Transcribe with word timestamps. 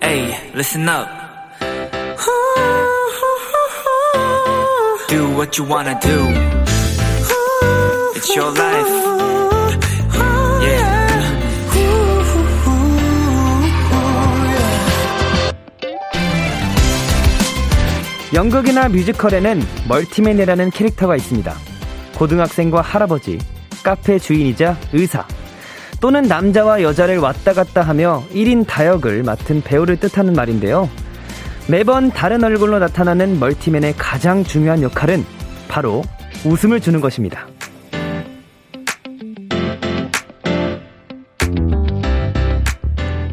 Hey, 0.00 0.50
listen 0.54 0.88
up. 0.88 1.08
Do 5.08 5.28
what 5.36 5.58
you 5.58 5.64
wanna 5.64 5.98
do. 6.00 6.26
It's 8.16 8.34
your 8.34 8.50
life. 8.50 8.88
Yeah. 10.62 11.02
연극이나 18.32 18.88
뮤지컬에는 18.88 19.60
멀티맨이라는 19.86 20.70
캐릭터가 20.70 21.16
있습니다. 21.16 21.54
고등학생과 22.16 22.80
할아버지, 22.80 23.38
카페 23.82 24.18
주인이자 24.18 24.78
의사, 24.94 25.26
또는 26.02 26.22
남자와 26.22 26.82
여자를 26.82 27.18
왔다 27.18 27.52
갔다 27.52 27.80
하며 27.80 28.24
1인 28.32 28.66
다역을 28.66 29.22
맡은 29.22 29.62
배우를 29.62 29.98
뜻하는 29.98 30.32
말인데요. 30.32 30.90
매번 31.70 32.10
다른 32.10 32.42
얼굴로 32.42 32.80
나타나는 32.80 33.38
멀티맨의 33.38 33.94
가장 33.96 34.42
중요한 34.42 34.82
역할은 34.82 35.24
바로 35.68 36.02
웃음을 36.44 36.80
주는 36.80 37.00
것입니다. 37.00 37.46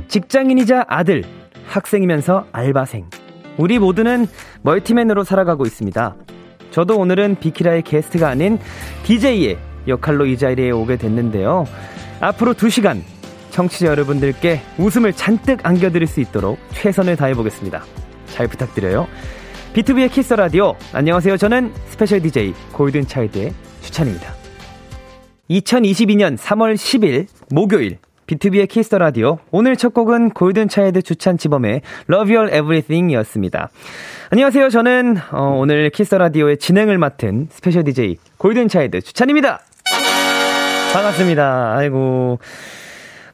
직장인이자 0.08 0.86
아들, 0.88 1.24
학생이면서 1.66 2.46
알바생. 2.52 3.10
우리 3.58 3.80
모두는 3.80 4.28
멀티맨으로 4.62 5.24
살아가고 5.24 5.66
있습니다. 5.66 6.16
저도 6.70 7.00
오늘은 7.00 7.38
비키라의 7.40 7.82
게스트가 7.82 8.30
아닌 8.30 8.60
DJ의 9.06 9.58
역할로 9.88 10.28
이 10.28 10.38
자리에 10.38 10.70
오게 10.70 10.98
됐는데요. 10.98 11.66
앞으로 12.20 12.54
2시간 12.54 13.02
청취자 13.52 13.88
여러분들께 13.88 14.62
웃음을 14.78 15.14
잔뜩 15.14 15.66
안겨드릴 15.66 16.08
수 16.08 16.20
있도록 16.20 16.60
최선을 16.72 17.16
다해보겠습니다. 17.16 17.84
잘 18.28 18.48
부탁드려요. 18.48 19.08
B2B의 19.74 20.12
키스 20.12 20.34
라디오. 20.34 20.76
안녕하세요. 20.94 21.38
저는 21.38 21.74
special 21.88 22.22
DJ 22.22 22.54
골든 22.74 23.08
차일드의 23.08 23.54
주찬입니다. 23.82 24.34
2022년 25.50 26.38
3월 26.38 26.76
10일 26.76 27.28
목요일 27.52 27.98
B2B의 28.28 28.68
키스터 28.68 29.00
라디오. 29.00 29.40
오늘 29.50 29.76
첫 29.76 29.94
곡은 29.94 30.32
골든차일드 30.32 31.02
주찬 31.02 31.33
지범의 31.33 31.82
Love 32.12 32.36
Your 32.36 32.56
Everything 32.56 33.12
이었습니다. 33.12 33.70
안녕하세요. 34.30 34.70
저는 34.70 35.18
어, 35.32 35.56
오늘 35.58 35.90
Kiss 35.90 36.07
the 36.07 36.20
Radio의 36.20 36.58
진행을 36.58 37.00
맡은 37.00 37.48
special 37.50 37.84
DJ 37.84 38.18
골든차일드 38.38 39.02
주찬입니다. 39.02 39.62
반갑습니다. 40.94 41.76
아이고. 41.78 42.40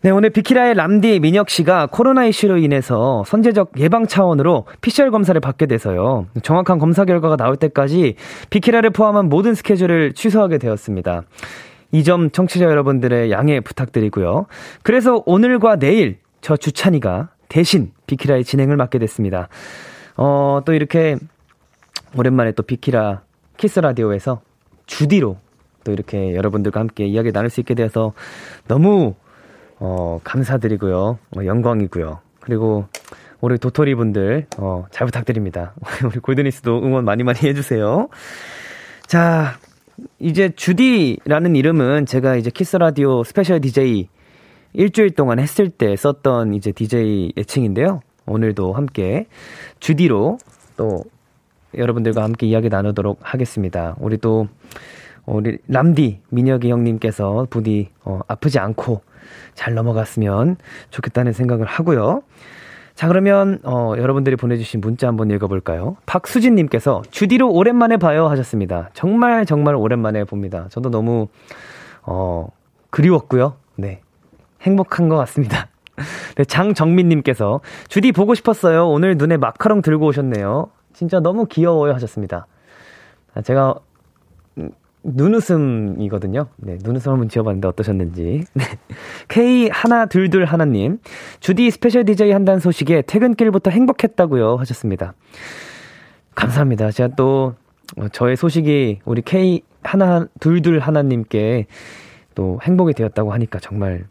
네, 0.02 0.12
오늘 0.12 0.30
비키라의 0.30 0.76
람디 0.76 1.20
민혁 1.20 1.50
씨가 1.50 1.88
코로나 1.88 2.26
이슈로 2.26 2.58
인해서 2.58 3.24
선제적 3.26 3.72
예방 3.80 4.06
차원으로 4.06 4.66
PCR 4.82 5.10
검사를 5.10 5.40
받게 5.40 5.66
돼서요. 5.66 6.28
정확한 6.44 6.78
검사 6.78 7.06
결과가 7.06 7.38
나올 7.38 7.56
때까지 7.56 8.16
비키라를 8.52 8.92
포함한 8.92 9.30
모든 9.30 9.56
스케줄을 9.56 10.14
취소하게 10.14 10.58
되었습니다. 10.60 11.24
이 11.92 12.04
점 12.04 12.30
청취자 12.30 12.66
여러분들의 12.66 13.32
양해 13.32 13.62
부탁드리고요. 13.62 14.48
그래서 14.84 15.24
오늘과 15.26 15.78
내일 15.78 16.18
저 16.42 16.58
주찬이가 16.58 17.30
대신 17.48 17.92
비키라의 18.06 18.44
진행을 18.44 18.76
맡게 18.76 19.00
됐습니다. 19.00 19.48
어, 20.18 20.60
또 20.66 20.74
이렇게 20.74 21.16
오랜만에 22.18 22.52
또 22.52 22.64
비키라 22.64 23.22
Kiss 23.58 23.80
the 23.80 23.95
Radio에서 23.95 24.42
주디로 24.88 25.38
또 25.86 25.94
이렇게 25.94 26.36
여러분들과 26.36 26.82
함께 26.82 27.06
이야기 27.06 27.32
나눌 27.32 27.50
수 27.50 27.62
있게 27.62 27.74
되어서 27.76 28.12
너무 28.68 29.16
어, 29.80 30.20
감사드리고요. 30.26 31.18
어, 31.38 31.46
영광이고요. 31.46 32.20
그리고 32.42 32.86
우리 33.40 33.58
도토리 33.58 33.96
분들 33.96 34.48
어, 34.58 34.86
잘 34.92 35.06
부탁드립니다. 35.06 35.74
우리 36.06 36.20
골드니스도 36.20 36.84
응원 36.84 37.06
많이 37.06 37.24
많이 37.24 37.40
해주세요. 37.40 38.10
자, 39.08 39.58
이제 40.20 40.50
주디라는 40.50 41.56
이름은 41.56 42.06
제가 42.06 42.36
이제 42.36 42.50
Kiss 42.50 42.76
the 42.76 42.94
Radio 42.94 43.24
special 43.24 43.62
DJ 43.62 44.10
일주일 44.74 45.12
동안 45.12 45.40
했을 45.40 45.70
때 45.70 45.96
썼던 45.96 46.54
이제 46.54 46.72
DJ 46.72 47.34
애칭인데요. 47.38 48.02
오늘도 48.26 48.74
함께 48.74 49.28
주디로 49.80 50.38
또 50.76 51.04
여러분들과 51.78 52.24
함께 52.24 52.48
이야기 52.48 52.70
나누도록 52.70 53.20
하겠습니다. 53.22 53.96
우리 54.00 54.18
또 54.18 54.48
우리 55.26 55.58
람디 55.68 56.22
민혁이 56.30 56.70
형님께서 56.70 57.48
부디 57.50 57.90
어, 58.04 58.20
아프지 58.28 58.60
않고 58.60 59.02
잘 59.54 59.74
넘어갔으면 59.74 60.58
좋겠다는 60.92 61.34
생각을 61.34 61.66
하고요. 61.66 62.22
자, 62.96 63.10
그러면, 63.10 63.60
어, 63.64 63.94
여러분들이 63.98 64.38
보내주신 64.38 64.80
문자 64.80 65.10
한번 65.10 65.30
읽어볼까요? 65.30 65.98
박수진님께서 66.06 67.02
주디로 67.12 67.52
오랜만에 67.52 67.98
봐요 67.98 68.28
하셨습니다. 68.28 68.90
정말, 68.94 69.46
정말 69.46 69.76
오랜만에 69.76 70.24
봅니다. 70.24 70.68
저도 70.70 70.90
너무, 70.90 71.28
어, 72.04 72.48
그리웠고요. 72.92 73.56
네. 73.76 74.00
행복한 74.62 75.10
것 75.10 75.18
같습니다. 75.18 75.68
네, 76.38 76.46
장정민님께서 76.46 77.60
주디 77.90 78.14
보고 78.14 78.34
싶었어요. 78.34 78.88
오늘 78.88 79.18
눈에 79.18 79.36
마카롱 79.36 79.82
들고 79.82 80.06
오셨네요. 80.08 80.70
진짜 80.94 81.20
너무 81.20 81.48
귀여워요 81.48 81.94
하셨습니다. 81.94 82.48
아, 83.34 83.42
제가 83.42 83.76
눈웃음이거든요. 85.06 86.48
네, 86.58 86.78
눈웃음 86.84 87.12
한번 87.12 87.30
지어봤는데 87.30 87.68
어떠셨는지. 87.68 88.46
네. 88.54 88.64
K 89.28 89.70
하나 89.72 90.06
둘둘 90.08 90.46
하나님 90.46 91.00
주디 91.40 91.70
special 91.72 92.06
DJ 92.06 92.32
한다는 92.32 92.60
소식에 92.60 93.04
퇴근길부터 93.04 93.72
행복했다고요 93.72 94.58
하셨습니다. 94.58 95.14
감사합니다. 96.34 96.92
제가 96.92 97.16
또 97.16 97.56
어, 97.98 98.08
저의 98.10 98.36
소식이 98.36 99.00
우리 99.06 99.22
K 99.22 99.62
하나 99.84 100.28
둘둘 100.40 100.80
하나님께 100.80 101.68
또 102.34 102.60
행복이 102.64 102.94
되었다고 102.94 103.32
하니까 103.32 103.60
정말 103.60 104.06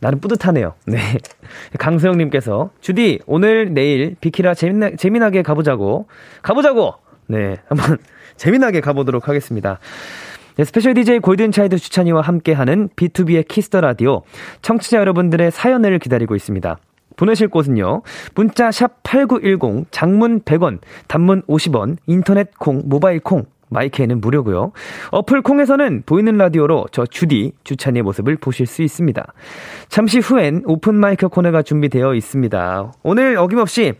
나는 0.00 0.20
뿌듯하네요. 0.20 0.74
네. 0.86 0.98
강수영님께서 1.78 2.70
주디 2.80 3.20
오늘 3.26 3.72
내일 3.72 4.16
비키라 4.20 4.54
재미나, 4.54 4.90
재미나게 4.96 5.42
가보자고 5.42 6.06
가보자고. 6.42 6.94
네, 7.26 7.56
한번 7.68 7.96
재미나게 8.36 8.80
가보도록 8.80 9.28
하겠습니다. 9.28 9.78
네, 10.56 10.64
special 10.64 10.94
DJ 10.94 11.18
골든차일드 11.18 11.78
주찬이와 11.78 12.20
함께하는 12.20 12.88
B2B의 12.94 13.48
키스터 13.48 13.80
라디오 13.80 14.22
청취자 14.62 14.98
여러분들의 14.98 15.50
사연을 15.50 15.98
기다리고 15.98 16.36
있습니다. 16.36 16.78
보내실 17.16 17.48
곳은요. 17.48 18.02
문자 18.34 18.70
샵 18.70 19.02
8910 19.02 19.86
장문 19.90 20.40
100원, 20.42 20.78
단문 21.08 21.42
50원, 21.42 21.96
인터넷 22.06 22.56
콩, 22.58 22.82
모바일 22.86 23.20
콩, 23.20 23.46
my 23.68 23.83
K는 23.83 24.20
무료고요. 24.20 24.72
어플 25.10 25.42
콩에서는 25.42 26.04
보이는 26.06 26.36
라디오로 26.36 26.86
저 26.92 27.06
주디 27.06 27.52
주찬이의 27.64 28.02
모습을 28.02 28.36
보실 28.36 28.66
수 28.66 28.82
있습니다. 28.82 29.32
잠시 29.88 30.18
후엔 30.20 30.62
오픈 30.66 30.94
마이크 30.94 31.28
코너가 31.28 31.62
준비되어 31.62 32.14
있습니다. 32.14 32.92
오늘 33.02 33.36
어김없이 33.36 33.94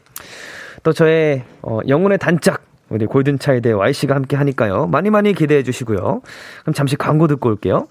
또 0.83 0.93
저의 0.93 1.43
어, 1.63 1.81
영혼의 1.89 2.19
단짝 2.19 2.63
우리 2.95 3.07
골든차일드의 3.07 3.75
Y씨가 3.75 4.15
함께 4.15 4.37
하니까요. 4.37 4.87
많이 4.87 5.11
많이 5.11 5.35
기대해 5.35 5.65
주시고요. 5.65 6.23
그럼 6.63 6.75
잠시 6.75 6.95
광고 6.95 7.27
듣고 7.27 7.49
올게요. 7.49 7.89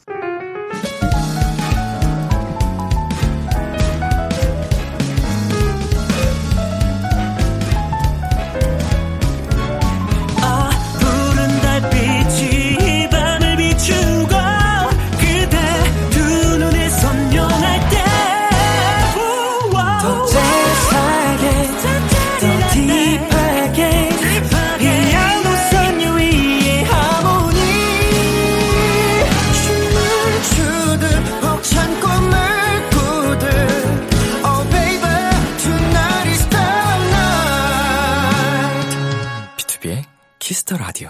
Kiss 40.73 40.75
the 40.75 40.77
Radio. 40.77 41.09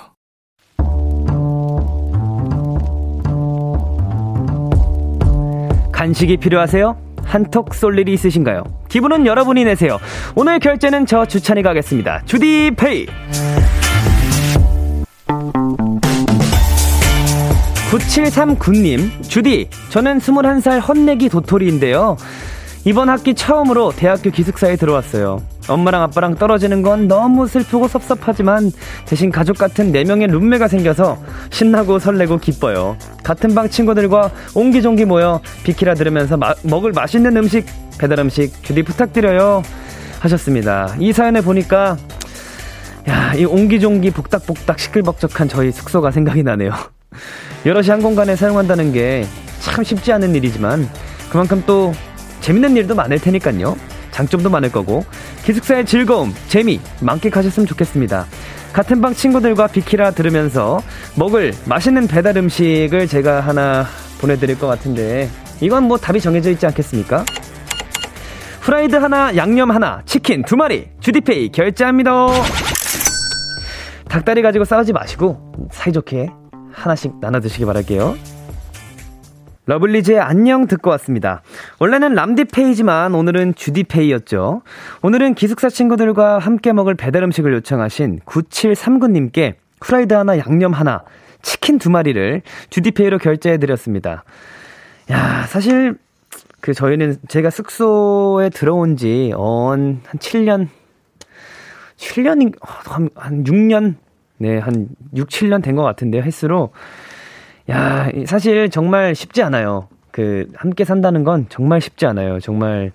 간식이 5.92 6.38
필요하세요? 6.38 6.98
한턱 7.24 7.74
쏠 7.74 7.98
일이 7.98 8.14
있으신가요? 8.14 8.64
기분은 8.90 9.26
여러분이 9.26 9.64
내세요. 9.64 9.98
오늘 10.36 10.60
결제는 10.60 11.06
저 11.06 11.26
주찬이가 11.26 11.64
하겠습니다. 11.64 12.24
주디페이. 12.26 13.08
9739님, 17.92 19.24
주디, 19.30 19.70
저는 19.90 20.18
21살 20.20 20.86
헌내기 20.88 21.30
도토리인데요. 21.30 22.18
이번 22.86 23.10
학기 23.10 23.34
처음으로 23.34 23.92
대학교 23.92 24.30
기숙사에 24.32 24.76
들어왔어요. 24.76 25.42
엄마랑 25.68 26.02
아빠랑 26.04 26.36
떨어지는 26.36 26.82
건 26.82 27.08
너무 27.08 27.48
슬프고 27.48 27.88
섭섭하지만 27.88 28.72
대신 29.06 29.32
가족 29.32 29.58
같은 29.58 29.92
4명의 29.92 30.30
룸메가 30.30 30.68
생겨서 30.68 31.18
신나고 31.50 32.00
설레고 32.00 32.40
기뻐요. 32.40 32.98
같은 33.24 33.56
방 33.56 33.70
친구들과 33.70 34.32
옹기종기 34.56 35.06
모여 35.06 35.42
비키라 35.64 35.94
들으면서 35.94 36.38
마, 36.38 36.54
먹을 36.64 36.92
맛있는 36.92 37.36
음식, 37.38 37.66
배달 37.98 38.20
음식 38.20 38.64
주디 38.64 38.84
부탁드려요. 38.84 39.64
하셨습니다. 40.20 40.96
이 41.00 41.12
사연을 41.12 41.42
보니까 41.42 41.98
야, 43.10 43.34
이 43.34 43.46
옹기종기 43.46 44.12
복닥복닥 44.12 44.80
시끌벅적한 44.80 45.50
저희 45.50 45.72
숙소가 45.72 46.12
생각이 46.12 46.44
나네요. 46.44 46.72
여럿이 47.66 47.90
한 47.90 48.02
공간에 48.02 48.36
사용한다는 48.36 48.92
게 48.92 49.26
참 49.64 49.84
쉽지 49.84 50.12
않은 50.12 50.36
일이지만 50.36 50.88
그만큼 51.32 51.64
또 51.66 51.94
재밌는 52.42 52.76
일도 52.76 52.96
많을 52.96 53.18
테니까요. 53.18 53.78
장점도 54.14 54.50
많을 54.50 54.72
거고 54.72 55.04
기숙사의 55.44 55.86
즐거움, 55.86 56.34
재미 56.48 56.80
만끽하셨으면 57.02 57.68
좋겠습니다. 57.68 58.26
같은 58.72 59.02
방 59.02 59.14
친구들과 59.14 59.68
비키라 59.68 60.12
들으면서 60.12 60.82
먹을 61.16 61.54
맛있는 61.66 62.08
배달 62.08 62.38
음식을 62.38 63.08
제가 63.08 63.42
하나 63.42 63.86
보내드릴 64.22 64.58
것 64.58 64.68
같은데 64.68 65.30
이건 65.62 65.84
뭐 65.84 65.98
답이 65.98 66.22
정해져 66.22 66.50
있지 66.52 66.66
않겠습니까? 66.66 67.26
프라이드 68.62 68.96
하나, 68.96 69.36
양념 69.36 69.72
하나, 69.72 70.02
치킨 70.06 70.44
두 70.44 70.56
마리, 70.56 70.90
주디페이 71.02 71.50
결제합니다. 71.50 72.28
닭다리 74.08 74.42
가지고 74.42 74.64
싸우지 74.64 74.94
마시고 74.94 75.70
사이좋게 75.72 76.30
하나씩 76.72 77.20
나눠 77.20 77.42
드시기 77.42 77.66
바랄게요. 77.66 78.33
러블리즈의 79.66 80.20
안녕 80.20 80.68
듣고 80.68 80.90
왔습니다. 80.92 81.42
원래는 81.80 82.14
람디페이지만 82.16 83.16
오늘은 83.16 83.56
주디페이였죠. 83.56 84.62
오늘은 85.02 85.36
기숙사 85.36 85.70
친구들과 85.70 86.40
함께 86.40 86.74
먹을 86.74 86.96
배달 86.96 87.24
음식을 87.24 87.54
요청하신 87.54 88.20
9739님께 88.26 89.56
프라이드 89.80 90.14
하나, 90.14 90.38
양념 90.38 90.74
하나, 90.74 91.04
치킨 91.42 91.78
두 91.78 91.90
마리를 91.90 92.42
주디페이로 92.70 93.20
결제해드렸습니다. 93.20 94.24
야, 95.12 95.46
사실, 95.48 95.98
그, 96.62 96.74
저희는 96.74 97.18
제가 97.28 97.50
숙소에 97.50 98.50
들어온 98.50 98.96
지, 98.98 99.32
언, 99.36 100.02
한 100.06 100.20
7년, 100.20 100.68
7년인, 101.98 102.54
한, 102.62 103.10
한 103.16 103.44
6년? 103.44 103.96
네, 104.38 104.58
한 104.58 104.88
6, 105.16 105.28
7년 105.30 105.62
된 105.62 105.76
것 105.76 105.84
같은데요, 105.84 106.22
횟수로. 106.22 106.72
야, 107.70 108.10
사실 108.26 108.70
정말 108.70 109.16
쉽지 109.16 109.42
않아요. 109.44 109.88
그, 110.12 110.48
함께 110.56 110.84
산다는 110.84 111.24
건 111.24 111.46
정말 111.50 111.82
쉽지 111.82 112.06
않아요. 112.06 112.40
정말, 112.40 112.92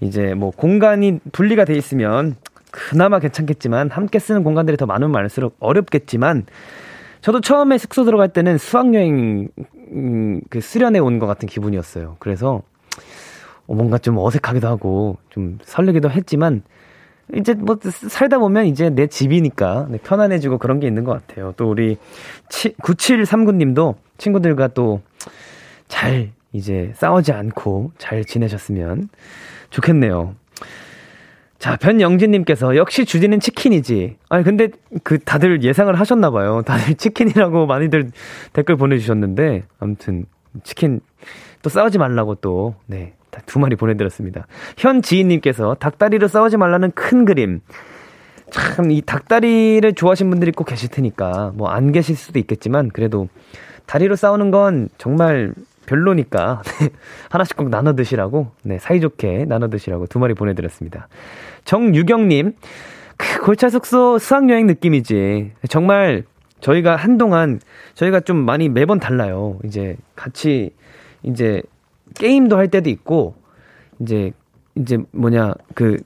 이제 0.00 0.34
뭐 0.34 0.50
공간이 0.50 1.20
분리가 1.32 1.64
돼 1.64 1.74
있으면 1.74 2.36
그나마 2.70 3.18
괜찮겠지만, 3.18 3.90
함께 3.90 4.18
쓰는 4.18 4.42
공간들이 4.42 4.76
더 4.76 4.86
많으면 4.86 5.12
많을수록 5.12 5.56
어렵겠지만, 5.60 6.46
저도 7.20 7.40
처음에 7.40 7.78
숙소 7.78 8.04
들어갈 8.04 8.28
때는 8.28 8.58
수학여행, 8.58 9.48
음, 9.92 10.40
그 10.50 10.60
수련회 10.60 10.98
온 10.98 11.18
것 11.18 11.26
같은 11.26 11.48
기분이었어요. 11.48 12.16
그래서, 12.18 12.62
어, 13.66 13.74
뭔가 13.74 13.98
좀 13.98 14.18
어색하기도 14.18 14.66
하고, 14.66 15.18
좀 15.30 15.58
설레기도 15.62 16.10
했지만, 16.10 16.62
이제 17.34 17.54
뭐 17.54 17.76
살다 17.82 18.38
보면 18.38 18.66
이제 18.66 18.90
내 18.90 19.06
집이니까 19.06 19.88
네, 19.90 19.98
편안해지고 19.98 20.58
그런 20.58 20.78
게 20.78 20.86
있는 20.86 21.04
것 21.04 21.12
같아요. 21.12 21.54
또 21.56 21.68
우리 21.68 21.96
9739님도 22.48 23.94
친구들과 24.18 24.68
또 24.68 25.00
잘 25.88 26.32
이제 26.52 26.92
싸우지 26.94 27.32
않고 27.32 27.92
잘 27.98 28.24
지내셨으면 28.24 29.08
좋겠네요. 29.70 30.34
자, 31.58 31.76
변영진님께서 31.76 32.76
역시 32.76 33.04
주디는 33.04 33.40
치킨이지. 33.40 34.16
아니, 34.28 34.44
근데 34.44 34.68
그 35.02 35.18
다들 35.18 35.62
예상을 35.62 35.94
하셨나봐요. 35.98 36.62
다들 36.62 36.94
치킨이라고 36.96 37.66
많이들 37.66 38.10
댓글 38.52 38.76
보내주셨는데, 38.76 39.62
아무튼 39.78 40.26
치킨 40.64 41.00
또 41.62 41.70
싸우지 41.70 41.98
말라고 41.98 42.36
또, 42.36 42.74
네, 42.86 43.14
두 43.44 43.58
마리 43.58 43.76
보내드렸습니다. 43.76 44.46
현 44.76 45.02
지인님께서 45.02 45.74
닭다리로 45.74 46.28
싸우지 46.28 46.56
말라는 46.56 46.92
큰 46.92 47.24
그림. 47.24 47.60
참, 48.50 48.90
이 48.90 49.02
닭다리를 49.02 49.92
좋아하시는 49.94 50.30
분들이 50.30 50.52
꼭 50.52 50.64
계실 50.64 50.88
테니까, 50.88 51.52
뭐 51.54 51.68
안 51.68 51.92
계실 51.92 52.16
수도 52.16 52.38
있겠지만, 52.38 52.88
그래도 52.90 53.28
다리로 53.86 54.16
싸우는 54.16 54.50
건 54.50 54.88
정말 54.98 55.52
별로니까, 55.86 56.62
하나씩 57.30 57.56
꼭 57.56 57.68
나눠 57.70 57.94
드시라고, 57.94 58.52
네, 58.62 58.78
사이좋게 58.78 59.46
나눠 59.46 59.68
드시라고 59.68 60.06
두 60.06 60.18
마리 60.18 60.34
보내드렸습니다. 60.34 61.08
정유경님, 61.64 62.52
그 63.16 63.40
골차 63.40 63.68
숙소 63.68 64.18
수학여행 64.18 64.66
느낌이지. 64.66 65.52
정말 65.68 66.24
저희가 66.60 66.96
한동안, 66.96 67.60
저희가 67.94 68.20
좀 68.20 68.36
많이 68.36 68.68
매번 68.68 68.98
달라요. 69.00 69.58
이제 69.64 69.96
같이, 70.14 70.70
이제 71.22 71.62
게임도 72.14 72.56
할 72.56 72.68
때도 72.68 72.90
있고, 72.90 73.34
이제, 74.00 74.32
이제 74.74 74.98
뭐냐, 75.12 75.54
그, 75.74 75.98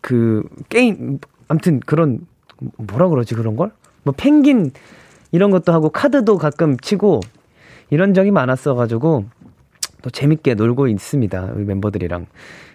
그, 0.00 0.42
게임, 0.68 1.18
암튼 1.48 1.80
그런, 1.80 2.26
뭐라 2.76 3.08
그러지, 3.08 3.34
그런 3.34 3.56
걸? 3.56 3.70
뭐, 4.02 4.14
펭귄, 4.16 4.72
이런 5.30 5.50
것도 5.50 5.72
하고, 5.72 5.90
카드도 5.90 6.38
가끔 6.38 6.76
치고, 6.78 7.20
이런 7.90 8.14
적이 8.14 8.30
많았어 8.30 8.74
가지고, 8.74 9.24
또 10.02 10.10
재밌게 10.10 10.54
놀고 10.54 10.88
있습니다. 10.88 11.52
우리 11.54 11.64
멤버들이랑. 11.64 12.26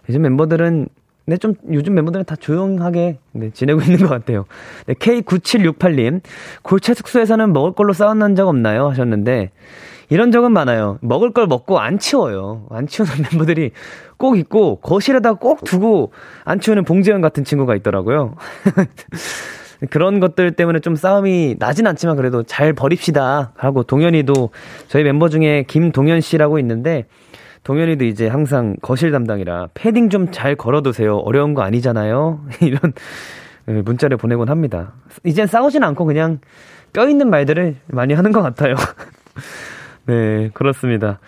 요즘 0.09 0.21
멤버들은, 0.21 0.87
네, 1.25 1.37
좀, 1.37 1.55
요즘 1.71 1.93
멤버들은 1.93 2.25
다 2.25 2.35
조용하게, 2.37 3.19
네, 3.33 3.49
지내고 3.51 3.81
있는 3.83 3.97
것 3.99 4.07
같아요. 4.07 4.45
네, 4.85 4.93
K9768님, 4.93 6.21
골체 6.63 6.93
숙소에서는 6.93 7.51
먹을 7.51 7.73
걸로 7.73 7.93
싸웠는 7.93 8.35
적 8.35 8.47
없나요? 8.47 8.87
하셨는데, 8.87 9.51
이런 10.09 10.31
적은 10.31 10.51
많아요. 10.51 10.97
먹을 11.01 11.31
걸 11.31 11.47
먹고 11.47 11.79
안 11.79 11.99
치워요. 11.99 12.65
안 12.69 12.87
치우는 12.87 13.11
멤버들이 13.31 13.71
꼭 14.17 14.37
있고, 14.37 14.77
거실에다 14.77 15.33
꼭 15.33 15.63
두고 15.63 16.11
안 16.45 16.59
치우는 16.59 16.85
봉재현 16.85 17.21
같은 17.21 17.43
친구가 17.43 17.75
있더라고요. 17.75 18.35
그런 19.91 20.19
것들 20.19 20.53
때문에 20.53 20.79
좀 20.79 20.95
싸움이 20.95 21.57
나진 21.59 21.85
않지만 21.85 22.15
그래도 22.15 22.41
잘 22.43 22.73
버립시다. 22.73 23.51
하고 23.55 23.83
동현이도 23.83 24.49
저희 24.87 25.03
멤버 25.03 25.29
중에 25.29 25.65
김동현 25.67 26.21
씨라고 26.21 26.57
있는데, 26.59 27.05
동현이도 27.63 28.05
이제 28.05 28.27
항상 28.27 28.77
거실 28.81 29.11
담당이라 29.11 29.67
패딩 29.73 30.09
좀 30.09 30.31
잘 30.31 30.55
걸어두세요. 30.55 31.17
어려운 31.17 31.53
거 31.53 31.63
아니잖아요. 31.63 32.39
이런 32.61 32.79
문자를 33.65 34.15
보내곤 34.15 34.47
합니다. 34.49 34.93
이젠 35.25 35.47
싸우진 35.47 35.83
않고 35.83 36.05
그냥 36.05 36.39
뼈 36.93 37.09
있는 37.09 37.29
말들을 37.29 37.75
많이 37.87 38.13
하는 38.13 38.31
것 38.31 38.41
같아요. 38.41 38.75
네, 40.07 40.49
그렇습니다. 40.53 41.19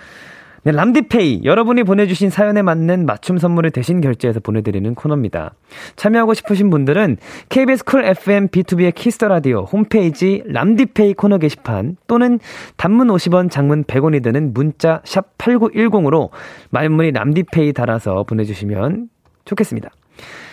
네, 0.63 0.73
람디페이. 0.73 1.41
여러분이 1.45 1.83
보내주신 1.83 2.29
사연에 2.29 2.61
맞는 2.61 3.05
맞춤 3.05 3.37
선물을 3.37 3.71
대신 3.71 4.01
결제해서 4.01 4.39
보내드리는 4.41 4.93
코너입니다. 4.93 5.53
참여하고 5.95 6.33
싶으신 6.33 6.69
분들은 6.69 7.17
KBS 7.47 7.85
쿨 7.85 8.03
FM 8.03 8.49
B2B의 8.49 8.93
키스터 8.93 9.29
라디오 9.29 9.63
홈페이지 9.63 10.43
람디페이 10.47 11.13
코너 11.13 11.37
게시판 11.37 11.95
또는 12.07 12.39
단문 12.75 13.07
50원, 13.07 13.49
장문 13.49 13.85
100원이 13.85 14.21
드는 14.21 14.53
문자 14.53 15.01
샵 15.05 15.37
8910으로 15.37 16.29
말머리 16.71 17.11
람디페이 17.11 17.71
달아서 17.71 18.23
보내주시면 18.23 19.09
좋겠습니다. 19.45 19.89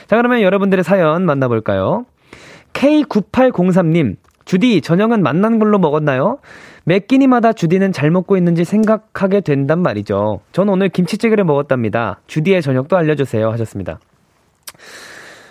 자, 0.06 0.16
그러면 0.16 0.40
여러분들의 0.40 0.84
사연 0.84 1.26
만나볼까요? 1.26 2.06
K9803님, 2.72 4.16
주디, 4.46 4.80
저녁은 4.80 5.22
만난 5.22 5.58
걸로 5.58 5.78
먹었나요? 5.78 6.38
매 6.84 7.00
끼니마다 7.00 7.52
주디는 7.52 7.92
잘 7.92 8.10
먹고 8.10 8.36
있는지 8.36 8.64
생각하게 8.64 9.40
된단 9.40 9.82
말이죠. 9.82 10.40
전 10.52 10.68
오늘 10.68 10.88
김치찌개를 10.88 11.44
먹었답니다. 11.44 12.20
주디의 12.28 12.62
저녁도 12.62 12.96
알려주세요. 12.96 13.50
하셨습니다. 13.50 13.98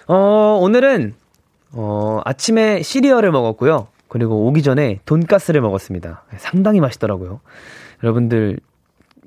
어, 0.08 0.58
오늘은, 0.62 1.14
어, 1.74 2.22
아침에 2.24 2.82
시리얼을 2.82 3.32
먹었고요. 3.32 3.88
그리고 4.08 4.48
오기 4.48 4.64
전에 4.64 5.02
돈가스를 5.06 5.60
먹었습니다. 5.60 6.24
상당히 6.38 6.80
맛있더라고요. 6.80 7.42
여러분들 8.02 8.60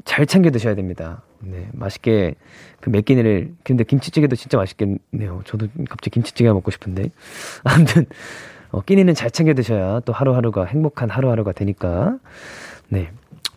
잘 0.07 0.25
챙겨 0.25 0.51
드셔야 0.51 0.75
됩니다. 0.77 1.21
네, 1.41 1.69
맛있게 1.73 2.37
그 2.81 2.89
매 2.89 3.05
끼니를 3.05 3.53
근데 3.65 3.85
김치찌개도 3.85 4.35
진짜 4.35 4.57
맛있겠네요. 4.57 5.43
저도 5.45 5.67
갑자기 5.91 6.11
김치찌개 6.11 6.51
먹고 6.51 6.71
싶은데. 6.71 7.11
아무튼 7.65 8.07
어, 8.71 8.81
끼니는 8.83 9.15
잘 9.15 9.31
챙겨 9.31 9.55
드셔야 9.55 10.01
또 10.05 10.13
하루하루가 10.13 10.65
행복한 10.65 11.11
하루하루가 11.11 11.53
되니까. 11.53 12.17
네. 12.89 13.11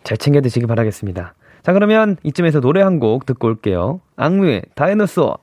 잘 0.04 0.16
챙겨 0.18 0.40
드시기 0.40 0.66
바라겠습니다. 0.66 1.34
자, 1.62 1.72
그러면 1.72 2.16
이쯤에서 2.24 2.58
노래 2.60 2.82
한 2.82 2.98
곡 2.98 3.24
듣고 3.24 3.46
올게요. 3.46 4.00
악뮤의 4.16 4.62
Dinosaur. 4.74 5.38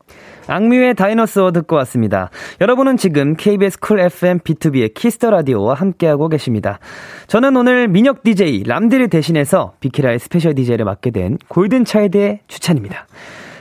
악뮤의 0.47 0.95
Dinosaur 0.95 1.51
듣고 1.53 1.77
왔습니다. 1.77 2.29
여러분은 2.59 2.97
지금 2.97 3.35
KBS 3.35 3.79
쿨 3.79 3.99
FM 4.01 4.39
B2B의 4.39 4.93
키스터 4.93 5.29
라디오와 5.29 5.75
함께하고 5.75 6.27
계십니다. 6.27 6.79
저는 7.27 7.55
오늘 7.55 7.87
민혁 7.87 8.23
DJ 8.23 8.63
람디를 8.65 9.07
대신해서 9.09 9.73
비키라의 9.79 10.19
special 10.19 10.55
DJ를 10.55 10.83
맡게 10.83 11.11
된 11.11 11.37
골든 11.47 11.85
차일드의 11.85 12.41
주찬입니다. 12.47 13.07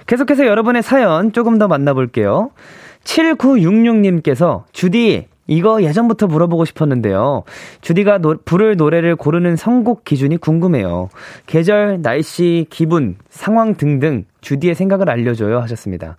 계속해서 0.08 0.44
여러분의 0.46 0.82
사연 0.82 1.32
조금 1.32 1.58
더 1.58 1.68
만나볼게요. 1.68 2.50
7966님께서, 3.04 4.64
주디, 4.72 5.28
이거 5.48 5.82
예전부터 5.82 6.26
물어보고 6.26 6.64
싶었는데요. 6.66 7.42
주디가 7.80 8.18
노, 8.18 8.36
부를 8.44 8.76
노래를 8.76 9.16
고르는 9.16 9.56
선곡 9.56 10.04
기준이 10.04 10.36
궁금해요. 10.36 11.08
계절, 11.46 12.00
날씨, 12.02 12.66
기분, 12.70 13.16
상황 13.30 13.74
등등 13.74 14.24
주디의 14.42 14.74
생각을 14.74 15.10
알려줘요 15.10 15.58
하셨습니다. 15.60 16.18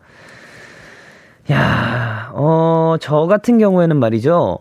야, 1.51 2.31
어, 2.33 2.95
저 2.99 3.27
같은 3.27 3.59
경우에는 3.59 3.97
말이죠. 3.97 4.59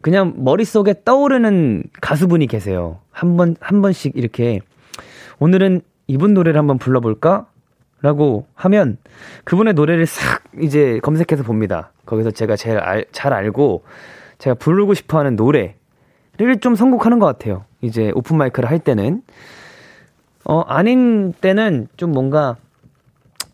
그냥 0.00 0.34
머릿속에 0.38 0.94
떠오르는 1.04 1.82
가수분이 2.00 2.46
계세요. 2.46 2.98
한 3.10 3.36
번, 3.36 3.56
한 3.60 3.82
번씩 3.82 4.12
이렇게 4.16 4.60
오늘은 5.40 5.82
이분 6.06 6.32
노래를 6.32 6.58
한번 6.58 6.78
불러볼까? 6.78 7.46
라고 8.02 8.46
하면 8.54 8.96
그분의 9.44 9.74
노래를 9.74 10.06
싹 10.06 10.42
이제 10.60 11.00
검색해서 11.02 11.42
봅니다. 11.42 11.92
거기서 12.06 12.30
제가 12.30 12.56
제일 12.56 12.78
알, 12.78 13.04
잘 13.12 13.32
알고 13.32 13.84
제가 14.38 14.54
부르고 14.54 14.94
싶어 14.94 15.18
하는 15.18 15.36
노래를 15.36 15.74
좀 16.60 16.74
선곡하는 16.74 17.18
것 17.18 17.26
같아요. 17.26 17.64
이제 17.82 18.10
오픈마이크를 18.14 18.70
할 18.70 18.78
때는. 18.78 19.22
어, 20.44 20.60
아닌 20.60 21.32
때는 21.34 21.88
좀 21.96 22.12
뭔가 22.12 22.56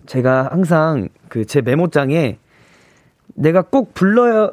제가 0.07 0.49
항상 0.53 1.09
그 1.29 1.45
제 1.45 1.61
메모장에 1.61 2.39
내가 3.35 3.63
꼭 3.63 3.93
불러야, 3.93 4.51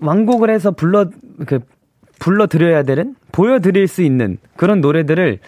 완곡을 0.00 0.50
해서 0.50 0.70
불러, 0.70 1.06
그, 1.46 1.60
불러드려야 2.20 2.84
되는? 2.84 3.16
보여드릴 3.32 3.88
수 3.88 4.02
있는 4.02 4.38
그런 4.56 4.80
노래들을 4.80 5.40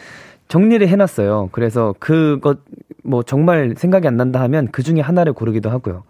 정리를 0.48 0.86
해놨어요. 0.86 1.50
그래서 1.52 1.94
그것 1.98 2.58
뭐 3.02 3.22
정말 3.22 3.74
생각이 3.76 4.06
안 4.06 4.16
난다 4.16 4.40
하면 4.42 4.68
그 4.72 4.82
중에 4.82 5.00
하나를 5.00 5.32
고르기도 5.32 5.70
하고요. 5.70 6.04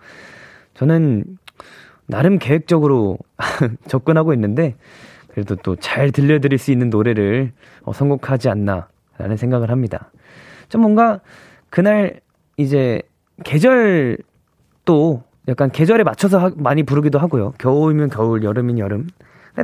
저는 0.75 1.25
나름 2.07 2.39
계획적으로 2.39 3.19
접근하고 3.89 4.33
있는데 4.35 4.77
그래도 5.29 5.57
또 5.57 5.77
잘 5.77 6.13
들려드릴 6.13 6.59
수 6.59 6.71
있는 6.73 6.89
노래를 6.91 7.53
어, 7.83 7.93
선곡하지 7.93 8.49
않나라는 8.49 9.37
생각을 9.37 9.71
합니다. 9.71 10.11
좀 10.69 10.81
뭔가 10.83 11.21
그날 11.71 12.21
이제 12.57 13.03
계절 13.45 14.17
또 14.85 15.23
약간 15.49 15.71
계절에 15.71 16.05
맞춰서 16.05 16.39
하, 16.39 16.51
많이 16.57 16.83
부르기도 16.83 17.19
하고요. 17.19 17.53
겨울이면 17.59 18.11
겨울, 18.11 18.43
여름이면 18.43 18.79
여름. 18.79 19.09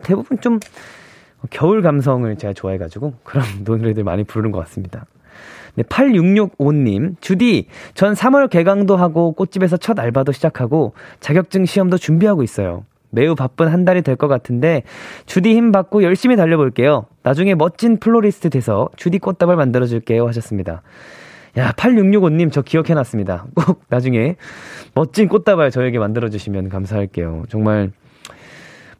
대부분 0.02 0.40
좀 0.40 0.58
겨울 1.50 1.82
감성을 1.82 2.34
제가 2.36 2.52
좋아해가지고 2.52 3.14
그런 3.24 3.44
노래들 3.64 4.04
많이 4.04 4.24
부르는 4.24 4.52
것 4.52 4.58
같습니다. 4.60 5.04
네, 5.74 5.82
8665님, 5.84 7.16
주디, 7.20 7.66
전 7.94 8.12
3월 8.12 8.50
개강도 8.50 8.96
하고 8.96 9.32
꽃집에서 9.32 9.78
첫 9.78 9.98
알바도 9.98 10.32
시작하고 10.32 10.92
자격증 11.20 11.64
시험도 11.64 11.96
준비하고 11.96 12.42
있어요. 12.42 12.84
매우 13.14 13.34
바쁜 13.34 13.68
한 13.68 13.84
달이 13.84 14.02
될 14.02 14.16
것 14.16 14.28
같은데 14.28 14.82
주디 15.26 15.54
힘 15.54 15.70
받고 15.72 16.02
열심히 16.02 16.36
달려볼게요. 16.36 17.06
나중에 17.22 17.54
멋진 17.54 17.98
플로리스트 17.98 18.48
돼서 18.50 18.88
주디 18.96 19.18
꽃다발 19.18 19.56
만들어줄게요 19.56 20.26
하셨습니다. 20.28 20.82
야, 21.58 21.72
8665님 21.72 22.50
저 22.50 22.62
기억해놨습니다. 22.62 23.46
꼭 23.54 23.82
나중에 23.90 24.36
멋진 24.94 25.28
꽃다발 25.28 25.70
저에게 25.70 25.98
만들어주시면 25.98 26.70
감사할게요. 26.70 27.44
정말 27.50 27.92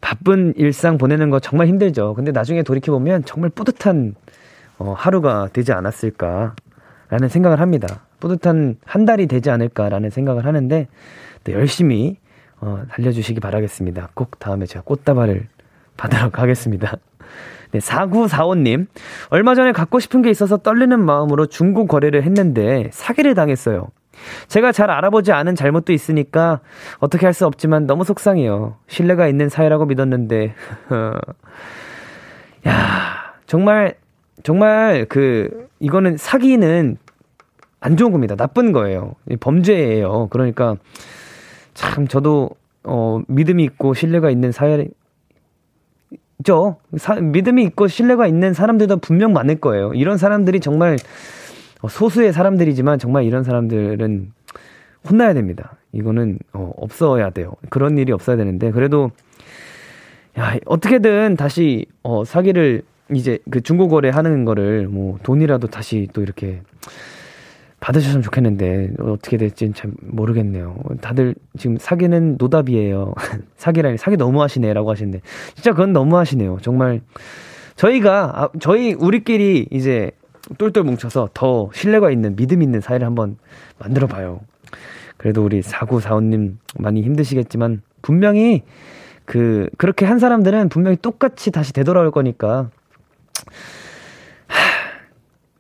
바쁜 0.03 0.53
일상 0.57 0.99
보내는 0.99 1.31
거 1.31 1.41
정말 1.41 1.69
힘들죠. 1.69 2.13
근데 2.13 2.33
나중에 2.33 2.63
돌이켜보면 2.63 3.25
정말 3.25 3.49
뿌듯한 3.49 4.15
어, 4.79 4.93
하루가 4.93 5.49
되지 5.53 5.73
않았을까라는 5.73 7.29
생각을 7.31 7.61
합니다. 7.61 8.03
뿌듯한 8.21 8.77
한 8.85 9.05
달이 9.07 9.29
되지 9.29 9.49
않을까라는 9.51 10.11
생각을 10.11 10.45
하는데 10.45 10.89
또 11.45 11.53
열심히 11.53 12.19
어, 12.61 12.83
달려주시기 12.91 13.41
바라겠습니다. 13.41 14.11
꼭 14.15 14.39
다음에 14.39 14.67
제가 14.67 14.83
꽃다발을 14.85 15.47
받으러 15.97 16.31
가겠습니다. 16.31 16.97
네, 17.71 17.79
4945님. 17.79 18.89
얼마 19.31 19.55
전에 19.55 19.73
갖고 19.73 20.01
싶은 20.01 20.21
게 20.23 20.31
있어서 20.31 20.59
떨리는 20.59 20.99
마음으로 21.01 21.47
중고 21.47 21.87
거래를 21.87 22.25
했는데 22.25 22.91
사기를 22.93 23.35
당했어요. 23.35 23.89
제가 24.49 24.73
잘 24.73 24.91
알아보지 24.91 25.33
않은 25.33 25.55
잘못도 25.55 25.93
있으니까 25.93 26.61
어떻게 26.99 27.27
할 27.27 27.33
수 27.33 27.47
없지만 27.47 27.87
너무 27.87 28.05
속상해요. 28.05 28.77
신뢰가 28.89 29.27
있는 29.27 29.49
사이라고 29.49 29.87
믿었는데. 29.87 30.55
야, 32.69 33.35
정말 33.47 33.95
정말 34.43 35.07
그 35.09 35.69
이거는 35.81 36.17
사기는 36.17 36.97
안 37.81 37.97
좋은 37.97 38.13
겁니다. 38.13 38.37
나쁜 38.37 38.73
거예요. 38.73 39.15
범죄예요. 39.41 40.29
그러니까 40.31 40.77
참 41.75 42.07
저도 42.07 42.51
어 42.85 43.21
믿음이 43.29 43.65
있고 43.65 43.95
신뢰가 43.95 44.31
있는 44.31 44.53
사회 44.53 44.87
죠. 46.45 46.77
믿음이 47.21 47.63
있고 47.65 47.89
신뢰가 47.89 48.27
있는 48.27 48.53
사람들도 48.53 48.99
분명 48.99 49.33
많을 49.33 49.61
거예요. 49.61 49.93
이런 49.95 50.19
사람들이 50.19 50.61
정말 50.61 50.99
소수의 51.89 52.33
사람들이지만 52.33 52.99
정말 52.99 53.25
이런 53.25 53.45
사람들은 53.45 54.33
혼나야 55.09 55.35
됩니다. 55.35 55.77
이거는 55.93 56.39
어, 56.53 56.73
없어야 56.77 57.31
돼요. 57.31 57.53
그런 57.71 57.99
일이 57.99 58.13
없어야 58.13 58.37
되는데 58.37 58.71
그래도 58.71 59.11
야 60.39 60.57
어떻게든 60.65 61.37
다시 61.37 61.87
어, 62.03 62.25
사기를 62.25 62.83
이제 63.13 63.39
그 63.51 63.61
중고 63.61 63.89
거래 63.89 64.11
하는 64.11 64.45
거를 64.45 64.89
뭐 64.89 65.19
돈이라도 65.23 65.69
다시 65.69 66.09
또 66.13 66.23
이렇게 66.23 66.63
받으셨으면 67.81 68.23
좋겠는데 68.23 68.93
어떻게 69.01 69.37
될지는 69.37 69.75
잘 69.75 69.91
모르겠네요. 70.01 70.77
다들 71.01 71.35
지금 71.59 71.77
사기는 71.79 72.37
노답이에요. 72.39 73.13
사기라니 73.59 73.99
사기 73.99 74.17
너무 74.17 74.41
하시네라고 74.41 74.91
하시는데 74.91 75.21
진짜 75.55 75.73
그건 75.73 75.93
너무 75.93 76.17
하시네요. 76.17 76.59
정말 76.63 77.01
저희가 77.75 78.33
아, 78.35 78.49
저희 78.61 78.95
우리끼리 78.95 79.67
이제 79.73 80.13
똘똘 80.59 80.83
뭉쳐서 80.83 81.31
더 81.35 81.71
신뢰가 81.73 82.11
있는 82.11 82.37
믿음 82.37 82.63
있는 82.63 82.81
사회를 82.81 83.07
한번 83.07 83.37
만들어 83.79 84.07
봐요. 84.07 84.41
그래도 85.17 85.45
우리 85.45 85.63
사구사오님 85.63 86.59
많이 86.79 87.03
힘드시겠지만 87.03 87.83
분명히 88.03 88.63
그 89.25 89.69
그렇게 89.79 90.05
한 90.05 90.19
사람들은 90.19 90.69
분명히 90.69 90.97
똑같이 90.97 91.51
다시 91.53 91.73
되돌아올 91.73 92.11
거니까 92.11 92.71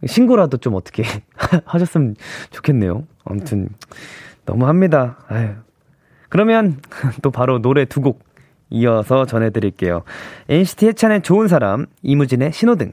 신고라도 0.04 0.56
좀 0.56 0.74
어떻게 0.74 1.04
하셨으면 1.64 2.16
좋겠네요. 2.50 3.04
아무튼 3.24 3.68
너무합니다. 4.44 5.18
아유. 5.28 5.50
그러면 6.28 6.80
또 7.22 7.30
바로 7.30 7.60
노래 7.60 7.84
두 7.84 8.00
곡 8.00 8.24
이어서 8.74 9.26
전해드릴게요. 9.26 10.02
NCT 10.48 10.86
해찬의 10.88 11.20
좋은 11.22 11.46
사람, 11.46 11.84
이무진의 12.02 12.52
신호등. 12.52 12.92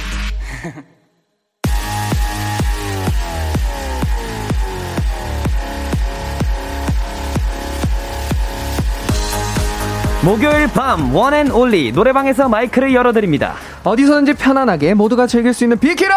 목요일 10.23 10.67
밤 10.67 11.15
one 11.15 11.32
and 11.32 11.49
only 11.51 11.91
노래방에서 11.91 12.47
마이크를 12.47 12.93
열어드립니다. 12.93 13.53
어디서든지 13.83 14.33
편안하게 14.35 14.93
모두가 14.93 15.25
즐길 15.25 15.53
수 15.53 15.63
있는 15.63 15.79
비키라 15.79 16.15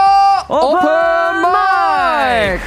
오픈, 0.48 0.68
오픈 0.76 0.88
마이크! 1.40 2.60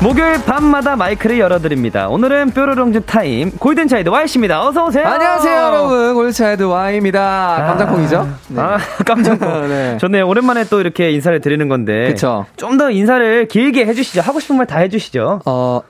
목요일 0.00 0.34
밤마다 0.44 0.96
마이크를 0.96 1.38
열어드립니다. 1.38 2.08
오늘은 2.08 2.50
뾰로롱즈 2.50 3.00
타임 3.06 3.50
골든 3.52 3.88
차일드 3.88 4.10
Y씨입니다. 4.10 4.62
어서 4.68 4.84
오세요. 4.84 5.06
안녕하세요, 5.08 5.62
여러분. 5.64 6.14
골든 6.14 6.32
차일드 6.32 6.62
Y입니다. 6.62 7.20
아, 7.56 7.66
깜짝콩이죠? 7.68 8.28
네. 8.48 8.60
아, 8.60 8.76
깜짝콩. 9.04 9.68
네. 9.68 9.96
좋네요. 9.98 10.28
오랜만에 10.28 10.64
또 10.64 10.80
이렇게 10.80 11.10
인사를 11.10 11.40
드리는 11.40 11.68
건데. 11.70 12.08
그쵸. 12.08 12.44
좀더 12.56 12.90
인사를 12.90 13.48
길게 13.48 13.86
해주시죠. 13.86 14.20
하고 14.20 14.38
싶은 14.40 14.56
말 14.58 14.66
다 14.66 14.78
해주시죠. 14.80 15.40
어, 15.46 15.80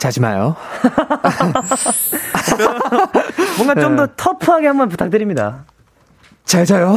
자지 0.00 0.18
마요. 0.18 0.56
뭔가 3.58 3.74
좀더 3.74 4.06
네. 4.06 4.12
터프하게 4.16 4.66
한번 4.66 4.88
부탁드립니다. 4.88 5.66
잘 6.46 6.64
자요. 6.64 6.96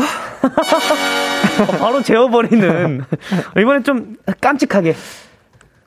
바로 1.79 2.01
재워버리는. 2.01 3.03
이번엔 3.59 3.83
좀 3.83 4.15
깜찍하게. 4.39 4.95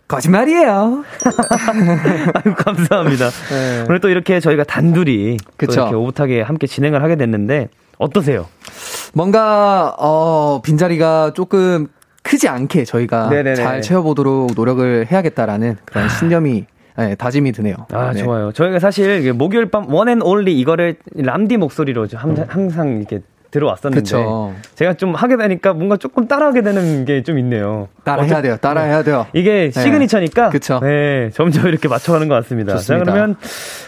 거짓말이에요. 0.08 1.04
아유, 2.35 2.54
감사합니다. 2.54 3.30
네. 3.30 3.85
오늘 3.88 4.00
또 4.00 4.11
이렇게 4.11 4.38
저희가 4.38 4.64
단둘이 4.64 5.38
또 5.56 5.73
이렇게 5.73 5.94
오붓하게 5.94 6.42
함께 6.42 6.66
진행을 6.66 7.02
하게 7.02 7.16
됐는데 7.16 7.70
어떠세요? 7.96 8.46
뭔가 9.14 9.94
어 9.99 10.61
빈자리가 10.62 11.32
조금 11.35 11.88
크지 12.23 12.49
않게 12.49 12.85
저희가 12.85 13.30
네네네. 13.30 13.56
잘 13.56 13.80
채워보도록 13.80 14.52
노력을 14.54 15.06
해야겠다라는 15.11 15.78
그런 15.87 16.11
신념이 16.11 16.66
네, 16.99 17.15
다짐이 17.15 17.53
드네요. 17.53 17.75
아, 17.93 18.12
네. 18.12 18.23
좋아요. 18.23 18.53
저희가 18.53 18.79
사실 18.79 19.33
목요일 19.33 19.67
밤 19.71 19.93
one 19.92 20.08
and 20.08 20.23
only 20.23 20.59
이거를 20.59 20.97
람디 21.15 21.59
목소리로 21.59 22.07
항상 22.12 22.99
이렇게 22.99 23.21
들어왔었는데 23.56 24.02
그쵸. 24.02 24.52
제가 24.75 24.94
좀 24.94 25.14
하게 25.14 25.36
되니까 25.36 25.72
뭔가 25.72 25.96
조금 25.96 26.28
따라하게 26.28 26.62
되는 26.62 27.04
게 27.04 27.22
좀 27.22 27.38
있네요. 27.38 27.88
따라해야 28.04 28.42
돼요. 28.42 28.56
따라해야 28.60 29.02
돼요. 29.02 29.26
이게 29.32 29.70
네. 29.75 29.80
시그니처니까 29.82 30.50
네. 30.50 30.58
네, 30.80 31.30
점점 31.32 31.66
이렇게 31.66 31.88
맞춰가는 31.88 32.28
것 32.28 32.34
같습니다. 32.36 32.75
좋습니다. 32.76 33.04
자 33.04 33.10
그러면 33.12 33.36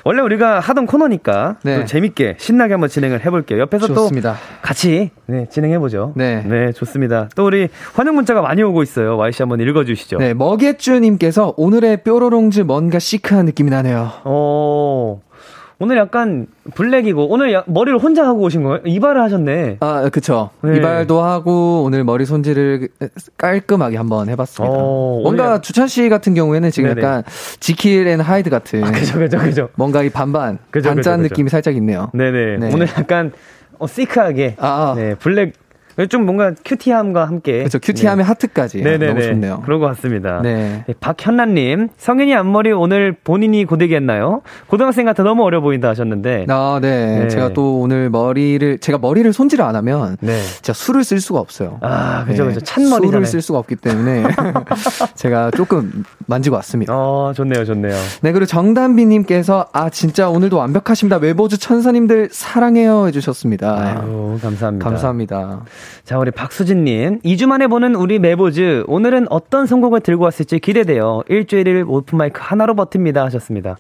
원래 0.05 0.23
우리가 0.23 0.61
하던 0.61 0.87
코너니까 0.87 1.57
네. 1.63 1.81
또 1.81 1.85
재밌게 1.85 2.37
신나게 2.39 2.73
한번 2.73 2.89
진행을 2.89 3.25
해볼게요. 3.25 3.61
옆에서 3.61 3.87
좋습니다. 3.89 4.33
또 4.33 4.39
같이 4.63 5.11
네, 5.27 5.47
진행해보죠. 5.51 6.15
네. 6.17 6.43
네, 6.47 6.73
좋습니다. 6.73 7.29
또 7.37 7.45
우리 7.47 7.69
환영 7.95 8.15
문자가 8.15 8.41
많이 8.43 8.63
오고 8.63 8.83
있어요. 8.83 9.17
Y 9.19 9.31
씨 9.33 9.43
한번 9.43 9.61
읽어주시죠. 9.61 10.19
네, 10.19 10.35
머겟주님께서 10.35 11.55
오늘의 11.57 11.99
뾰로롱즈 12.03 12.63
뭔가 12.63 12.99
시크한 12.99 13.45
느낌이 13.45 13.71
나네요. 13.71 14.11
어. 14.25 15.21
오늘 15.81 15.97
약간 15.97 16.49
블랙이고 16.75 17.29
오늘 17.29 17.53
야, 17.53 17.63
머리를 17.67 17.99
혼자 18.01 18.27
하고 18.27 18.41
오신 18.41 18.65
거예요? 18.65 18.81
이발을 18.85 19.23
하셨네. 19.23 19.77
아, 19.79 20.09
그쵸. 20.09 20.51
네. 20.63 20.77
이발도 20.77 21.23
하고 21.23 21.85
오늘 21.85 22.03
머리 22.03 22.27
손질을 22.27 22.89
깔끔하게 23.37 23.97
한번 23.97 24.29
해봤습니다. 24.29 24.75
어, 24.77 25.21
뭔가 25.23 25.53
약... 25.53 25.63
주찬 25.63 25.87
씨 25.87 26.09
같은 26.09 26.35
경우에는 26.35 26.71
지금 26.73 26.95
네네. 26.95 27.01
약간 27.01 27.23
지킬 27.61 28.09
앤 28.09 28.19
하이드 28.19 28.51
같은. 28.51 28.83
아, 28.83 28.91
그죠, 28.91 29.19
그죠, 29.19 29.39
그죠. 29.39 29.69
뭔가 29.77 30.03
이 30.03 30.11
반반, 30.11 30.59
그죠, 30.71 30.89
반반 30.89 30.97
그죠, 30.97 31.23
그죠. 31.23 31.23
느낌이 31.23 31.49
살짝 31.49 31.77
있네요. 31.77 32.11
네네. 32.13 32.57
네. 32.57 32.71
오늘 32.75 32.89
약간 32.99 33.31
어, 33.79 33.87
시크하게. 33.87 34.57
아, 34.59 34.67
아. 34.67 34.95
네, 34.97 35.15
블랙 35.15 35.53
좀 36.07 36.25
뭔가 36.25 36.53
cutie함과 36.65 37.27
함께. 37.27 37.59
그렇죠. 37.59 37.79
cutie함의 37.81 38.25
네. 38.25 38.29
하트까지. 38.29 38.83
네네네. 38.83 39.07
너무 39.07 39.23
좋네요. 39.23 39.63
그런 39.65 39.81
것 39.81 39.87
같습니다. 39.89 40.41
네. 40.43 40.85
네 40.87 40.95
박현란님, 41.01 41.89
성윤이 41.97 42.35
앞머리 42.35 42.73
오늘 42.73 43.13
본인이 43.13 43.65
고데기 43.65 43.95
했나요? 43.95 44.43
고등학생 44.69 45.07
같아 45.07 45.23
너무 45.23 45.43
어려 45.43 45.61
보인다 45.61 45.89
하셨는데. 45.89 46.47
아, 46.49 46.79
네. 46.81 47.21
네. 47.25 47.29
제가 47.29 47.53
또 47.53 47.81
오늘 47.81 48.11
머리를, 48.11 48.79
제가 48.79 48.99
머리를 48.99 49.33
손질을 49.33 49.65
안 49.65 49.75
하면. 49.77 50.17
네. 50.21 50.41
제가 50.63 50.75
술을 50.75 51.05
쓸 51.05 51.21
수가 51.21 51.41
없어요. 51.41 51.79
아, 51.81 52.25
그죠, 52.27 52.45
네. 52.45 52.55
그죠. 52.55 52.61
찬머리 52.65 53.09
술을 53.09 53.27
쓸 53.27 53.43
수가 53.43 53.59
없기 53.59 53.77
때문에. 53.77 54.25
제가 55.17 55.51
조금 55.53 56.05
만지고 56.27 56.57
왔습니다. 56.57 56.93
어, 56.95 57.33
좋네요, 57.35 57.65
좋네요. 57.65 57.95
네, 58.23 58.33
그리고 58.33 58.47
정단비님께서, 58.47 59.69
아, 59.73 59.91
진짜 59.91 60.29
오늘도 60.29 60.57
완벽하십니다. 60.57 61.17
외보주 61.17 61.59
천사님들 61.59 62.29
사랑해요 62.31 63.07
해주셨습니다. 63.09 64.03
아유, 64.03 64.39
감사합니다. 64.41 64.85
감사합니다. 64.85 65.61
자, 66.05 66.19
우리 66.19 66.31
박수진님. 66.31 67.21
2주 67.21 67.47
만에 67.47 67.67
보는 67.67 67.95
우리 67.95 68.19
메보즈. 68.19 68.85
오늘은 68.87 69.27
어떤 69.31 69.67
선곡을 69.67 70.01
들고 70.01 70.25
왔을지 70.25 70.59
기대돼요. 70.59 71.23
일주일을 71.29 71.85
오픈마이크 71.87 72.41
하나로 72.43 72.75
버팁니다. 72.75 73.25
하셨습니다. 73.25 73.77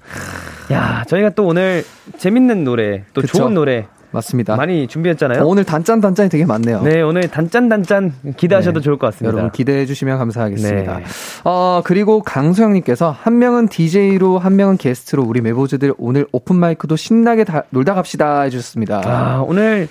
야, 0.72 1.04
저희가 1.08 1.30
또 1.30 1.46
오늘 1.46 1.84
재밌는 2.18 2.64
노래, 2.64 3.04
또 3.14 3.22
그쵸? 3.22 3.38
좋은 3.38 3.54
노래. 3.54 3.86
맞습니다. 4.10 4.56
많이 4.56 4.86
준비했잖아요. 4.86 5.42
어, 5.42 5.46
오늘 5.46 5.64
단짠 5.64 6.00
단짠이 6.00 6.30
되게 6.30 6.46
많네요. 6.46 6.82
네, 6.82 7.02
오늘 7.02 7.28
단짠 7.28 7.68
단짠 7.68 8.14
기대하셔도 8.36 8.80
네. 8.80 8.84
좋을 8.84 8.96
것 8.96 9.08
같습니다. 9.08 9.32
여러분 9.32 9.52
기대해 9.52 9.84
주시면 9.86 10.18
감사하겠습니다. 10.18 10.98
네. 10.98 11.04
어, 11.44 11.82
그리고 11.84 12.22
강소영 12.22 12.72
님께서 12.72 13.10
한 13.10 13.38
명은 13.38 13.68
DJ로 13.68 14.38
한 14.38 14.56
명은 14.56 14.78
게스트로 14.78 15.22
우리 15.22 15.40
메보즈들 15.40 15.92
오늘 15.98 16.26
오픈 16.32 16.56
마이크도 16.56 16.96
신나게 16.96 17.44
다, 17.44 17.64
놀다 17.70 17.94
갑시다 17.94 18.42
해 18.42 18.50
주셨습니다. 18.50 19.02
아, 19.04 19.44
오늘 19.46 19.88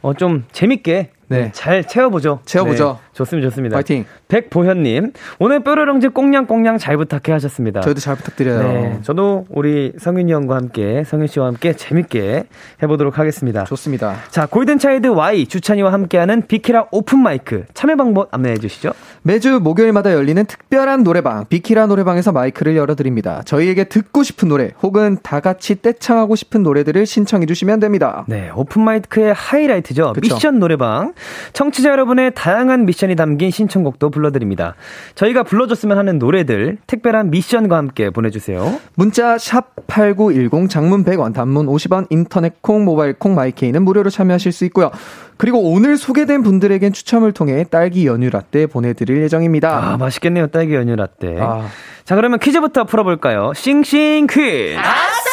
어, 0.00 0.14
좀 0.14 0.44
재밌게 0.52 1.10
네. 1.28 1.50
잘 1.52 1.84
채워보죠. 1.84 2.40
채워보죠. 2.44 2.98
네, 3.00 3.08
좋습니다, 3.12 3.48
좋습니다. 3.50 3.76
파이팅. 3.76 4.04
백보현님, 4.28 5.12
오늘 5.38 5.60
뾰로롱즈 5.60 6.10
꽁냥꽁냥 6.10 6.78
잘 6.78 6.96
부탁해 6.96 7.32
하셨습니다. 7.32 7.80
저희도 7.80 8.00
잘 8.00 8.16
부탁드려요. 8.16 8.62
네, 8.62 8.98
저도 9.02 9.46
우리 9.50 9.92
성윤이 9.98 10.32
형과 10.32 10.56
함께, 10.56 11.04
성윤 11.04 11.26
씨와 11.26 11.46
함께 11.46 11.74
재밌게 11.74 12.44
해보도록 12.82 13.18
하겠습니다. 13.18 13.64
좋습니다. 13.64 14.16
자, 14.30 14.46
골든차일드 14.46 15.08
Y 15.08 15.46
주찬이와 15.46 15.92
함께하는 15.92 16.46
비키라 16.46 16.86
오픈마이크 16.90 17.64
참여 17.74 17.96
방법 17.96 18.28
안내해 18.32 18.56
주시죠. 18.58 18.92
매주 19.22 19.60
목요일마다 19.60 20.12
열리는 20.12 20.44
특별한 20.44 21.04
노래방, 21.04 21.46
비키라 21.46 21.86
노래방에서 21.86 22.32
마이크를 22.32 22.76
열어드립니다. 22.76 23.42
저희에게 23.44 23.84
듣고 23.84 24.22
싶은 24.22 24.48
노래, 24.48 24.70
혹은 24.82 25.18
다 25.22 25.40
같이 25.40 25.80
떼창하고 25.80 26.36
싶은 26.36 26.62
노래들을 26.62 27.04
신청해 27.06 27.46
주시면 27.46 27.80
됩니다. 27.80 28.24
네, 28.28 28.50
오픈마이크의 28.54 29.34
하이라이트죠. 29.34 30.12
그쵸? 30.14 30.34
미션 30.34 30.58
노래방. 30.58 31.12
청취자 31.52 31.90
여러분의 31.90 32.32
다양한 32.34 32.86
미션이 32.86 33.16
담긴 33.16 33.50
신청곡도 33.50 34.10
불러드립니다. 34.10 34.74
저희가 35.14 35.42
불러줬으면 35.42 35.98
하는 35.98 36.18
노래들 36.18 36.78
특별한 36.86 37.30
미션과 37.30 37.76
함께 37.76 38.10
보내주세요. 38.10 38.80
문자 38.94 39.36
샵8910 39.36 40.68
장문 40.68 41.04
100원 41.04 41.34
단문 41.34 41.66
50원 41.66 42.06
인터넷 42.10 42.60
콩 42.62 42.84
모바일 42.84 43.14
콩 43.14 43.34
마이케이는 43.34 43.82
무료로 43.82 44.10
참여하실 44.10 44.52
수 44.52 44.64
있고요. 44.66 44.90
그리고 45.36 45.72
오늘 45.72 45.96
소개된 45.96 46.42
분들에겐 46.42 46.92
추첨을 46.92 47.32
통해 47.32 47.64
딸기 47.70 48.06
연유 48.06 48.30
라떼 48.30 48.66
보내드릴 48.66 49.22
예정입니다. 49.22 49.92
아 49.92 49.96
맛있겠네요 49.96 50.48
딸기 50.48 50.74
연유 50.74 50.96
라떼. 50.96 51.36
아. 51.40 51.68
자 52.04 52.16
그러면 52.16 52.38
퀴즈부터 52.38 52.84
풀어볼까요? 52.84 53.52
싱싱 53.54 54.26
퀴즈. 54.26 54.76
아싸! 54.78 55.27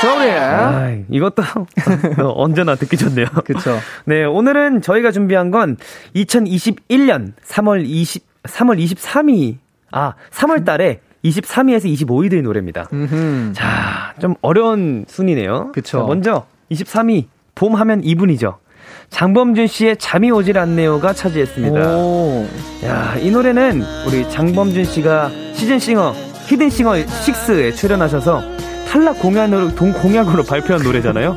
서울이 0.00 0.30
아, 0.30 0.96
이것도 1.10 1.42
언제나 2.34 2.74
듣기 2.74 2.96
좋네요. 2.96 3.26
그렇죠. 3.44 3.78
네, 4.04 4.24
오늘은 4.24 4.82
저희가 4.82 5.10
준비한 5.10 5.50
건 5.50 5.76
2021년 6.16 7.32
3월 7.46 7.84
20 7.84 8.24
3월 8.44 8.82
23일 8.84 9.56
아, 9.92 10.14
3월 10.30 10.64
달에 10.64 11.00
23위에서 11.24 11.84
25위 11.84 12.42
노래입니다. 12.42 12.88
음흠. 12.92 13.52
자, 13.54 14.14
좀 14.20 14.34
어려운 14.42 15.04
순이네요. 15.06 15.70
그쵸. 15.72 16.04
먼저 16.06 16.46
23위 16.70 17.26
봄 17.54 17.74
하면 17.76 18.02
이분이죠. 18.02 18.58
장범준 19.10 19.66
씨의 19.66 19.98
잠이 19.98 20.30
오질 20.30 20.58
않네요가 20.58 21.12
차지했습니다. 21.12 21.96
오. 21.96 22.46
야, 22.84 23.14
이 23.20 23.30
노래는 23.30 23.82
우리 24.08 24.28
장범준 24.30 24.84
씨가 24.84 25.30
시즌싱어 25.54 26.12
히든싱어 26.46 26.92
6에 26.92 27.76
출연하셔서 27.76 28.42
탈락 28.92 29.18
공약으로 29.20 29.74
동 29.74 29.92
공약으로 29.92 30.42
발표한 30.44 30.82
노래잖아요. 30.82 31.34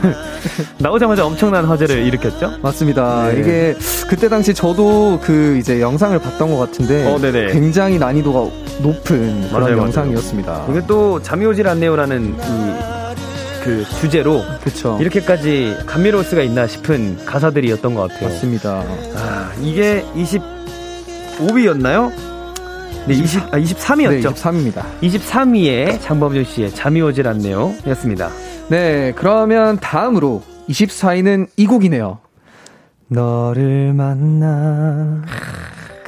나오자마자 0.78 1.24
엄청난 1.24 1.64
화제를 1.64 2.04
일으켰죠? 2.04 2.58
맞습니다. 2.62 3.28
네. 3.32 3.40
이게 3.40 3.76
그때 4.08 4.28
당시 4.28 4.52
저도 4.52 5.18
그 5.22 5.56
이제 5.58 5.80
영상을 5.80 6.18
봤던 6.18 6.50
것 6.50 6.58
같은데 6.58 7.06
어, 7.06 7.18
굉장히 7.52 7.98
난이도가 7.98 8.40
높은 8.82 9.48
그런 9.48 9.62
맞아요, 9.62 9.78
영상이었습니다. 9.78 10.52
맞아요. 10.52 10.66
이게 10.70 10.82
또 10.86 11.22
잠이 11.22 11.46
오질 11.46 11.66
않네요라는 11.68 12.34
이 12.38 13.00
그 13.62 13.84
주제로 14.00 14.42
그쵸. 14.62 14.96
이렇게까지 15.00 15.76
감미로울 15.86 16.24
수가 16.24 16.42
있나 16.42 16.66
싶은 16.66 17.24
가사들이었던 17.24 17.94
것 17.94 18.08
같아요. 18.08 18.28
맞습니다. 18.30 18.82
아, 19.16 19.52
이게 19.60 20.04
25위였나요? 20.16 22.10
네, 23.06 23.14
20, 23.14 23.42
아, 23.54 23.58
23위였죠? 23.58 24.10
네, 24.10 24.20
23위입니다. 24.20 24.84
23위에 25.02 26.00
장범준 26.00 26.44
씨의 26.44 26.70
잠이 26.74 27.00
오질 27.00 27.26
않네요. 27.28 27.74
였습니다. 27.88 28.30
네, 28.68 29.12
그러면 29.16 29.78
다음으로 29.80 30.42
24위는 30.68 31.48
이 31.56 31.66
곡이네요. 31.66 32.18
너를 33.08 33.92
만나. 33.94 35.22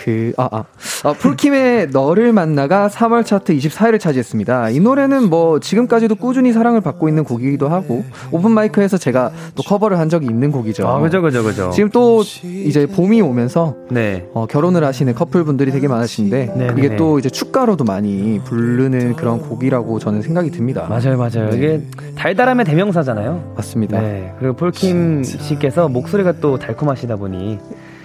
그, 0.03 0.33
아, 0.37 0.49
아. 0.51 0.65
아 1.05 1.13
풀킴의 1.13 1.91
너를 1.91 2.33
만나가 2.33 2.89
3월 2.89 3.25
차트 3.25 3.57
24위를 3.57 4.01
차지했습니다. 4.01 4.71
이 4.71 4.81
노래는 4.81 5.31
뭐 5.31 5.61
지금까지도 5.61 6.17
꾸준히 6.17 6.53
사랑을 6.53 6.81
받고 6.81 7.09
있는 7.09 7.23
곡이기도 7.23 7.69
하고 7.69 8.05
오픈마이크에서 8.33 8.99
제가 8.99 9.31
또 9.55 9.63
커버를 9.63 10.01
한 10.01 10.09
적이 10.09 10.27
있는 10.27 10.51
곡이죠. 10.51 10.89
아, 10.89 10.99
그죠, 10.99 11.23
그죠, 11.23 11.45
그죠. 11.45 11.71
지금 11.71 11.89
또 11.91 12.23
이제 12.43 12.87
봄이 12.87 13.21
오면서 13.21 13.77
네. 13.91 14.27
어, 14.35 14.47
결혼을 14.47 14.83
하시는 14.83 15.15
커플분들이 15.15 15.71
되게 15.71 15.87
많으신데 15.87 16.55
네, 16.57 16.69
이게 16.77 16.89
네. 16.91 16.97
또 16.97 17.21
이제 17.21 17.31
축가로도 17.31 17.85
많이 17.85 18.41
부르는 18.45 19.15
그런 19.15 19.41
곡이라고 19.41 20.01
저는 20.01 20.23
생각이 20.23 20.51
듭니다. 20.51 20.87
맞아요, 20.89 21.17
맞아요. 21.17 21.51
네. 21.51 21.57
이게 21.57 21.83
달달함의 22.17 22.65
대명사잖아요. 22.65 23.55
맞습니다. 23.57 24.01
네. 24.01 24.35
그리고 24.41 24.55
폴킴 24.55 25.23
씨께서 25.23 25.89
목소리가 25.89 26.33
또 26.41 26.59
달콤하시다 26.59 27.17
보니 27.17 27.61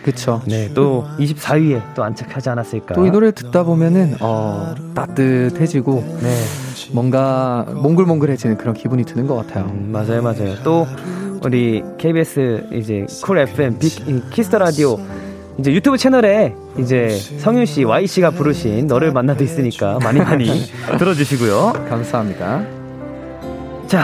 그쵸. 0.07 0.41
네, 0.45 0.69
또 0.73 1.05
24위에 1.19 1.81
또 1.93 2.03
안착하지 2.05 2.49
않았을까. 2.49 2.95
또 2.95 3.05
이 3.05 3.11
노래 3.11 3.31
듣다 3.31 3.63
보면은, 3.63 4.15
어, 4.21 4.73
따뜻해지고, 4.95 6.19
네. 6.21 6.33
뭔가 6.93 7.65
몽글몽글해지는 7.75 8.57
그런 8.57 8.73
기분이 8.73 9.03
드는 9.03 9.27
것 9.27 9.35
같아요. 9.35 9.65
음, 9.65 9.89
맞아요, 9.91 10.21
맞아요. 10.21 10.55
또, 10.63 10.87
우리 11.43 11.83
KBS 11.97 12.67
이제 12.73 13.05
Cool 13.21 13.39
FM, 13.39 13.79
Kiss 14.31 14.46
the 14.46 14.57
Radio 14.59 14.97
이제 15.59 15.73
유튜브 15.73 15.97
채널에 15.97 16.55
이제 16.79 17.09
성윤 17.09 17.65
씨, 17.65 17.83
Y 17.83 18.07
씨가 18.07 18.31
부르신 18.31 18.87
너를 18.87 19.11
만나도 19.11 19.43
있으니까 19.43 19.99
많이 20.01 20.19
많이 20.19 20.47
들어주시고요. 20.97 21.73
감사합니다. 21.89 22.63
자, 23.87 24.03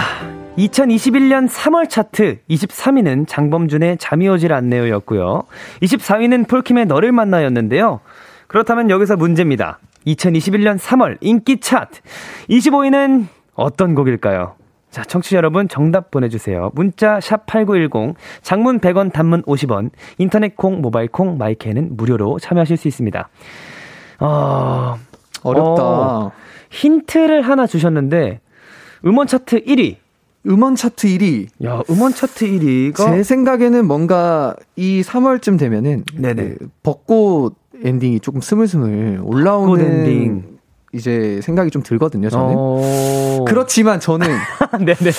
2021년 0.58 1.50
3월 1.50 1.90
차트 1.90 2.40
23위는 2.50 3.28
장범준의 3.28 3.98
잠이 3.98 4.28
오질 4.30 4.54
않네요 4.54 4.90
였고요. 4.90 5.44
24위는 5.82 6.48
폴킴의 6.48 6.86
너를 6.86 7.12
만나 7.12 7.44
였는데요. 7.44 8.02
그렇다면 8.48 8.90
여기서 8.90 9.16
문제입니다. 9.16 9.80
2021년 10.06 10.78
3월 10.78 11.18
인기 11.22 11.60
차트 11.60 12.02
25위는 12.50 13.26
어떤 13.56 13.96
곡일까요? 13.96 14.56
자, 14.92 15.04
청취자 15.04 15.38
여러분 15.38 15.68
정답 15.68 16.12
보내주세요. 16.12 16.70
문자 16.76 17.20
샵 17.20 17.48
8910, 17.48 18.16
장문 18.44 18.80
100원, 18.80 19.12
단문 19.12 19.42
50원, 19.44 19.90
인터넷 20.20 20.56
콩, 20.56 20.82
모바일 20.82 21.08
콩, 21.08 21.40
마이크는 21.40 21.98
무료로 21.98 22.38
참여하실 22.38 22.78
수 22.78 22.88
있습니다. 22.88 23.28
어, 24.20 24.96
어렵다. 25.42 25.84
어, 25.84 26.32
힌트를 26.70 27.42
하나 27.42 27.66
주셨는데 27.66 28.40
음원 29.04 29.26
차트 29.26 29.64
1위. 29.64 30.03
음원 30.46 30.76
차트 30.76 31.08
1위. 31.08 31.48
야, 31.66 31.82
음원 31.90 32.14
차트 32.14 32.46
1위가 32.46 32.98
제 32.98 33.24
생각에는 33.24 33.86
뭔가 33.88 34.56
이 34.76 35.02
3월쯤 35.02 35.58
되면은 35.58 36.04
네네. 36.16 36.56
그 36.60 36.70
벚꽃 36.84 37.56
엔딩이 37.84 38.20
조금 38.20 38.42
스물스물 38.42 39.22
올라오는 39.24 39.84
엔딩. 39.84 40.54
이제 40.94 41.40
생각이 41.42 41.72
좀 41.72 41.82
들거든요. 41.82 42.30
저는. 42.30 42.54
어... 42.56 43.46
그렇지만 43.48 44.00
저는 44.00 44.28
네네. 44.78 45.12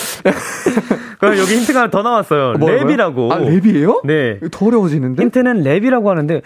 그럼 1.18 1.38
여기 1.38 1.56
힌트가 1.56 1.80
하나 1.80 1.90
더 1.90 2.02
나왔어요. 2.02 2.58
뭐라고요? 2.58 2.86
랩이라고. 2.86 3.32
아 3.32 3.38
랩이에요? 3.40 4.06
네. 4.06 4.38
더 4.50 4.66
어려워지는데? 4.66 5.22
힌트는 5.22 5.64
랩이라고 5.64 6.04
하는데, 6.04 6.42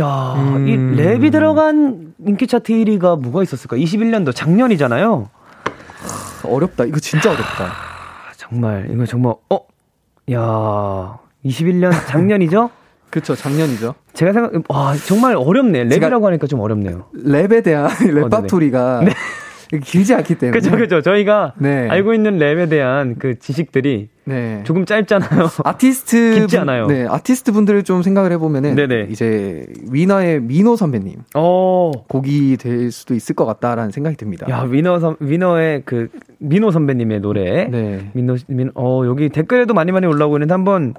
야, 0.00 0.34
음. 0.36 0.68
이 0.68 0.76
랩이 0.76 1.32
들어간 1.32 2.12
인기 2.26 2.46
차트 2.46 2.72
1위가 2.72 3.18
뭐가 3.18 3.42
있었을까? 3.42 3.76
21년도 3.76 4.34
작년이잖아요. 4.34 5.30
어렵다. 6.44 6.84
이거 6.84 6.98
진짜 7.00 7.30
어렵다. 7.30 7.72
아, 8.44 8.48
정말 8.50 8.88
이거 8.90 9.06
정말 9.06 9.34
어, 9.50 9.60
야, 10.32 11.18
21년 11.44 11.92
작년이죠? 12.06 12.70
그쵸, 13.10 13.34
작년이죠. 13.36 13.94
제가 14.12 14.32
생각, 14.32 14.52
와 14.68 14.94
정말 14.96 15.36
어렵네. 15.36 15.84
랩이라고 15.84 16.24
하니까 16.24 16.46
좀 16.46 16.60
어렵네요. 16.60 17.06
랩에 17.14 17.62
대한 17.62 17.88
레파토리가 18.00 19.02
네. 19.04 19.12
길지 19.80 20.14
않기 20.14 20.36
때문에. 20.36 20.58
그죠, 20.58 20.76
그죠. 20.76 21.00
저희가 21.02 21.54
네. 21.58 21.88
알고 21.88 22.14
있는 22.14 22.38
랩에 22.38 22.68
대한 22.68 23.16
그 23.18 23.38
지식들이 23.38 24.08
네. 24.26 24.62
조금 24.64 24.86
짧잖아요. 24.86 25.48
아티스트 25.64 26.34
깊지 26.40 26.56
분- 26.56 26.68
않아요. 26.68 26.86
네, 26.86 27.06
아티스트 27.08 27.52
분들을 27.52 27.82
좀 27.82 28.02
생각을 28.02 28.32
해보면은 28.32 28.74
네네. 28.74 29.08
이제 29.10 29.66
위너의 29.90 30.40
민호 30.40 30.76
선배님 30.76 31.16
어, 31.34 31.90
곡이 32.08 32.56
될 32.56 32.90
수도 32.90 33.14
있을 33.14 33.34
것 33.34 33.44
같다라는 33.44 33.90
생각이 33.90 34.16
듭니다. 34.16 34.46
야 34.48 34.62
위너 34.62 34.98
선 34.98 35.16
위너의 35.20 35.82
그 35.84 36.08
민호 36.38 36.70
선배님의 36.70 37.20
노래. 37.20 37.66
네, 37.66 38.10
민호 38.14 38.36
민, 38.48 38.70
어 38.74 39.02
여기 39.06 39.28
댓글에도 39.28 39.74
많이 39.74 39.92
많이 39.92 40.06
올라오고 40.06 40.36
있는데 40.36 40.54
한번 40.54 40.94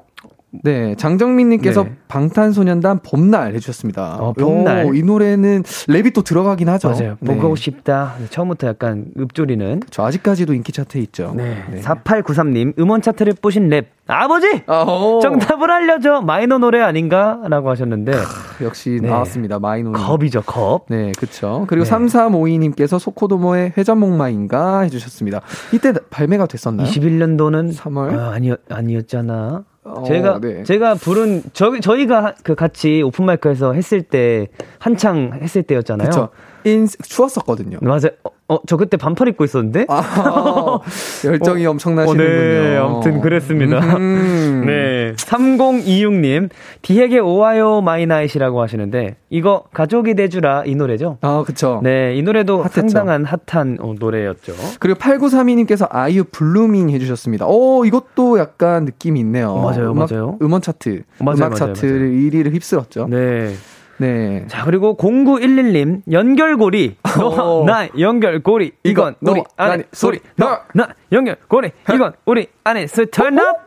네 0.63 0.96
장정민님께서 0.96 1.84
네. 1.84 1.96
방탄소년단 2.08 3.00
봄날 3.04 3.54
해주셨습니다. 3.56 4.18
어, 4.20 4.34
봄날. 4.34 4.86
오, 4.86 4.94
이 4.94 5.04
노래는 5.04 5.63
랩이 5.63 6.13
또 6.13 6.22
들어가긴 6.22 6.70
하죠. 6.70 6.89
맞아요. 6.89 7.18
네. 7.20 7.36
보고 7.36 7.56
싶다. 7.56 8.15
처음부터 8.30 8.68
약간 8.68 9.06
읊조리는. 9.20 9.82
저 9.89 10.04
아직까지도 10.04 10.54
인기 10.54 10.72
차트에 10.72 11.02
있죠. 11.02 11.34
네. 11.36 11.63
4893님 11.82 12.80
음원 12.80 13.02
차트를 13.02 13.34
보신 13.41 13.70
랩 13.70 13.96
아버지 14.08 14.62
아, 14.68 14.84
오. 14.84 15.20
정답을 15.20 15.72
알려줘 15.72 16.22
마이노 16.22 16.60
노래 16.60 16.80
아닌가 16.80 17.41
라고 17.48 17.72
하셨는데 17.72 18.13
역시 18.62 19.00
네. 19.02 19.10
나왔습니다. 19.10 19.58
마이노. 19.60 19.94
겁이죠 19.94 20.41
겁. 20.44 20.86
네, 20.89 21.12
그쵸. 21.18 21.65
그리고 21.68 21.86
네. 21.86 21.91
3352님께서 21.91 23.00
소코도모의 23.00 23.74
회전목마인가 23.78 24.82
해주셨습니다. 24.82 25.41
이때 25.74 25.94
발매가 26.10 26.46
됐었나요? 26.46 26.88
21년도는 26.88 27.76
3월? 27.76 28.18
아, 28.18 28.32
아니었 28.34 28.60
아니었잖아. 28.70 29.63
어, 29.86 30.04
제가 30.04 30.39
네. 30.41 30.63
제가 30.63 30.95
부른 30.95 31.43
저 31.54 31.80
저희가 31.80 32.34
그 32.43 32.56
같이 32.56 33.04
오픈 33.04 33.26
마이크에서 33.26 33.74
했을 33.74 34.02
때 34.02 34.48
한창 34.80 35.39
했을 35.41 35.62
때였잖아요. 35.62 36.10
그쵸. 36.10 36.30
인, 36.65 36.88
추웠었거든요. 36.88 37.78
맞아요. 37.82 38.10
어, 38.23 38.30
어, 38.47 38.60
저 38.67 38.78
그때 38.78 38.97
반팔 38.97 39.28
입고 39.30 39.43
있었는데. 39.43 39.86
아, 39.89 40.80
열정이 41.25 41.65
어, 41.65 41.71
엄청나시는군요. 41.71 42.30
네, 42.30 42.78
아무튼 42.78 43.21
그랬습니다. 43.21 43.80
음. 43.97 44.63
네. 44.67 45.13
3026님, 45.15 46.49
디핵의 46.82 47.20
OHAYO 47.20 47.82
MY 47.82 47.95
NIGHT이라고 47.95 48.62
하시는데, 48.62 49.15
이거 49.30 49.63
가족이 49.73 50.15
돼주라 50.15 50.63
이 50.65 50.75
노래죠? 50.75 51.17
아, 51.21 51.43
그쵸. 51.45 51.80
네, 51.84 52.15
이 52.15 52.21
노래도 52.21 52.58
핫했죠. 52.60 52.73
상당한 52.82 53.25
핫한 53.25 53.78
어, 53.82 53.93
노래였죠. 53.97 54.54
그리고 54.80 54.99
8932님께서 54.99 55.88
아이유 55.89 56.23
Blueming 56.26 56.89
해주셨습니다. 56.91 57.47
오, 57.47 57.86
이것도 57.86 58.38
약간 58.39 58.86
느낌이 58.86 59.19
있네요. 59.21 59.56
맞아요, 59.56 59.91
음악, 59.91 60.12
맞아요. 60.12 60.38
음원 60.41 60.62
차트. 60.62 61.04
맞아요, 61.19 61.38
음악 61.38 61.49
맞아요, 61.60 61.73
차트를 61.73 62.12
1위를 62.12 62.54
휩쓸었죠. 62.54 63.08
네. 63.10 63.54
네. 63.98 64.46
자, 64.48 64.64
그리고 64.66 64.98
0911님, 64.98 66.02
연결고리. 66.12 66.98
어. 67.22 67.64
나 67.66 67.88
연결고리. 67.98 68.72
이건 68.84 69.16
이건 69.22 69.34
우리 69.38 69.44
안에 69.58 69.84
소리. 69.92 70.20
너, 70.36 70.60
나 70.74 70.90
연결고리. 71.12 71.72
이건 71.94 72.14
우리 72.26 72.48
안에 72.64 72.88
스 72.88 73.10
turn 73.10 73.38
up. 73.40 73.60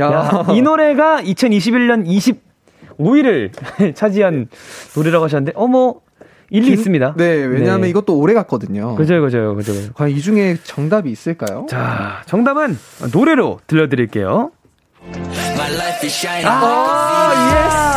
야, 0.00 0.44
이 0.52 0.62
노래가 0.62 1.20
2021년 1.22 2.06
25위를 2.98 3.50
차지한 3.94 4.48
노래라고 4.96 5.24
하셨는데, 5.26 5.52
어머, 5.54 5.94
일리 6.50 6.72
있습니다. 6.72 7.14
네, 7.16 7.24
왜냐하면 7.44 7.82
네. 7.82 7.88
이것도 7.90 8.16
오래 8.18 8.32
갔거든요. 8.34 8.94
그죠, 8.96 9.20
그죠, 9.20 9.54
그죠. 9.54 9.72
과연 9.94 10.12
이 10.12 10.20
중에 10.20 10.56
정답이 10.62 11.10
있을까요? 11.10 11.66
자, 11.68 12.22
정답은 12.26 12.78
노래로 13.12 13.60
들려드릴게요. 13.66 14.50
아, 16.48 17.66
Yes! 17.66 17.95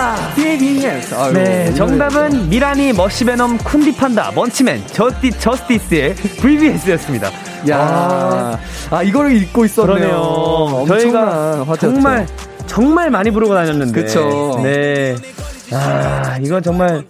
VVS. 0.90 1.16
아유, 1.16 1.34
네, 1.34 1.70
이 1.72 1.76
정답은 1.76 2.50
미라니, 2.50 2.94
머쉬베놈, 2.94 3.58
쿤디 3.60 3.98
판다, 3.98 4.32
먼치맨, 4.34 4.88
저스티, 4.88 5.32
저스티스의 5.40 6.16
VVS였습니다. 6.16 7.30
야, 7.70 8.60
아 8.90 9.04
이거를 9.04 9.34
읽고 9.34 9.66
있었네요. 9.66 10.86
저희가 10.88 11.66
화제였죠. 11.66 11.78
정말 11.80 12.28
정말 12.66 13.10
많이 13.10 13.32
부르고 13.32 13.54
다녔는데. 13.54 14.02
그쵸. 14.02 14.60
네. 14.64 15.16
아, 15.72 16.38
이건 16.42 16.64
정말 16.64 17.04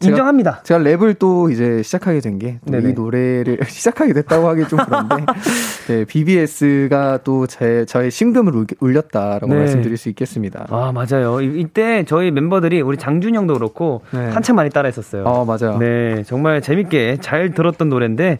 제가- 0.00 0.08
인정합니다. 0.10 0.60
제가 0.62 0.78
랩을 0.80 1.18
또 1.18 1.50
이제 1.50 1.82
시작하게 1.82 2.20
된 2.20 2.38
게 2.38 2.60
이. 2.66 2.92
노래를 2.92 3.58
시작하게 3.66 4.12
됐다고 4.12 4.48
하기 4.48 4.68
좀 4.68 4.78
그런데 4.84 5.16
네, 5.88 6.04
BBS가 6.04 7.18
또 7.24 7.46
제 7.48 7.84
저의 7.86 8.10
심금을 8.10 8.54
울- 8.54 8.66
울렸다라고 8.80 9.46
네. 9.48 9.56
말씀드릴 9.60 9.96
수 9.96 10.08
있겠습니다. 10.10 10.66
아, 10.70 10.92
맞아요. 10.94 11.40
이- 11.40 11.60
이때 11.60 12.04
저희 12.06 12.30
멤버들이 12.30 12.80
우리 12.80 12.96
장준영도 12.96 13.54
그렇고 13.54 14.02
네. 14.12 14.28
한참 14.28 14.56
많이 14.56 14.70
따라했었어요. 14.70 15.24
어, 15.24 15.44
맞아요. 15.44 15.78
네, 15.78 16.22
정말 16.24 16.60
재밌게 16.62 17.18
잘 17.20 17.52
들었던 17.54 17.88
노래인데, 17.88 18.38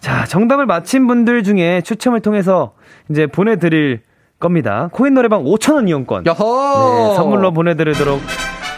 자, 0.00 0.24
정답을 0.24 0.66
맞힌 0.66 1.06
분들 1.06 1.42
중에 1.44 1.82
추첨을 1.82 2.20
통해서 2.20 2.72
이제 3.10 3.26
보내드릴 3.26 4.00
겁니다. 4.38 4.88
코인 4.92 5.12
노래방 5.14 5.44
5,000원 5.44 5.86
이용권. 5.88 6.24
여호! 6.26 6.38
네, 7.10 7.14
선물로 7.16 7.52
보내드리도록 7.52 8.20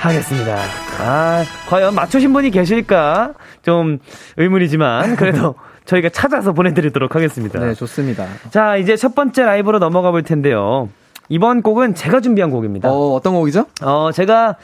하겠습니다. 0.06 0.58
아, 1.00 1.44
과연 1.68 1.94
맞추신 1.94 2.32
분이 2.32 2.50
계실까? 2.50 3.34
좀 3.62 3.98
의문이지만, 4.36 5.16
그래도 5.16 5.54
저희가 5.84 6.08
찾아서 6.10 6.52
보내드리도록 6.52 7.14
하겠습니다. 7.14 7.58
네, 7.60 7.74
좋습니다. 7.74 8.26
자, 8.50 8.76
이제 8.76 8.96
첫 8.96 9.14
번째 9.14 9.44
라이브로 9.44 9.78
넘어가 9.78 10.10
볼 10.10 10.22
텐데요. 10.22 10.88
이번 11.28 11.62
곡은 11.62 11.94
제가 11.94 12.20
준비한 12.20 12.50
곡입니다. 12.50 12.90
어, 12.90 13.14
어떤 13.14 13.34
곡이죠? 13.34 13.66
어, 13.82 14.10
제가 14.12 14.56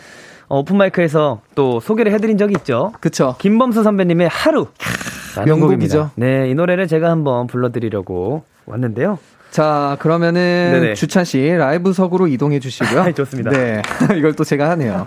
어, 0.48 0.58
오픈마이크에서 0.60 1.40
또 1.54 1.80
소개를 1.80 2.12
해드린 2.12 2.38
적이 2.38 2.54
있죠. 2.58 2.92
그쵸. 3.00 3.36
김범수 3.38 3.82
선배님의 3.82 4.28
하루. 4.28 4.66
명곡이죠. 5.44 6.10
네, 6.16 6.48
이 6.48 6.54
노래를 6.54 6.88
제가 6.88 7.10
한번 7.10 7.46
불러드리려고 7.46 8.44
왔는데요. 8.66 9.18
자, 9.50 9.96
그러면은 10.00 10.70
네네. 10.72 10.94
주찬 10.94 11.24
씨 11.24 11.48
라이브석으로 11.50 12.26
이동해 12.28 12.60
주시고요. 12.60 13.00
아, 13.02 13.12
좋습니다. 13.12 13.50
네. 13.50 13.82
이걸 14.16 14.34
또 14.34 14.44
제가 14.44 14.68
하네요. 14.70 15.04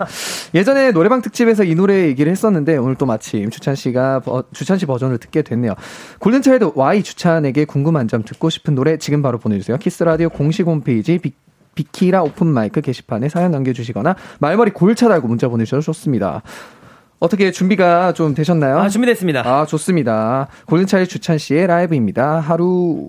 예전에 0.54 0.90
노래방 0.90 1.22
특집에서 1.22 1.62
이 1.64 1.74
노래 1.74 2.06
얘기를 2.06 2.30
했었는데 2.30 2.76
오늘 2.76 2.96
또 2.96 3.06
마침 3.06 3.50
주찬 3.50 3.74
씨가 3.76 4.20
버- 4.20 4.44
주찬 4.52 4.78
씨 4.78 4.86
버전을 4.86 5.18
듣게 5.18 5.42
됐네요. 5.42 5.74
골든 6.18 6.42
차일드 6.42 6.72
Y 6.74 7.02
주찬에게 7.02 7.64
궁금한 7.66 8.08
점 8.08 8.24
듣고 8.24 8.50
싶은 8.50 8.74
노래 8.74 8.96
지금 8.98 9.22
바로 9.22 9.38
보내 9.38 9.58
주세요. 9.58 9.76
키스 9.78 10.02
라디오 10.02 10.28
공식 10.28 10.66
홈페이지 10.66 11.18
비, 11.18 11.32
비키라 11.74 12.22
오픈 12.22 12.48
마이크 12.48 12.80
게시판에 12.80 13.28
사연 13.28 13.52
남겨 13.52 13.72
주시거나 13.72 14.16
말머리 14.40 14.72
골차 14.72 15.08
달고 15.08 15.28
문자 15.28 15.48
보내 15.48 15.64
주셔도 15.64 15.82
좋습니다. 15.82 16.42
어떻게 17.20 17.52
준비가 17.52 18.12
좀 18.12 18.34
되셨나요? 18.34 18.80
아, 18.80 18.88
준비됐습니다. 18.88 19.42
아, 19.46 19.64
좋습니다. 19.66 20.48
골든차일드 20.66 21.08
주찬 21.08 21.38
씨의 21.38 21.68
라이브입니다. 21.68 22.40
하루 22.40 23.08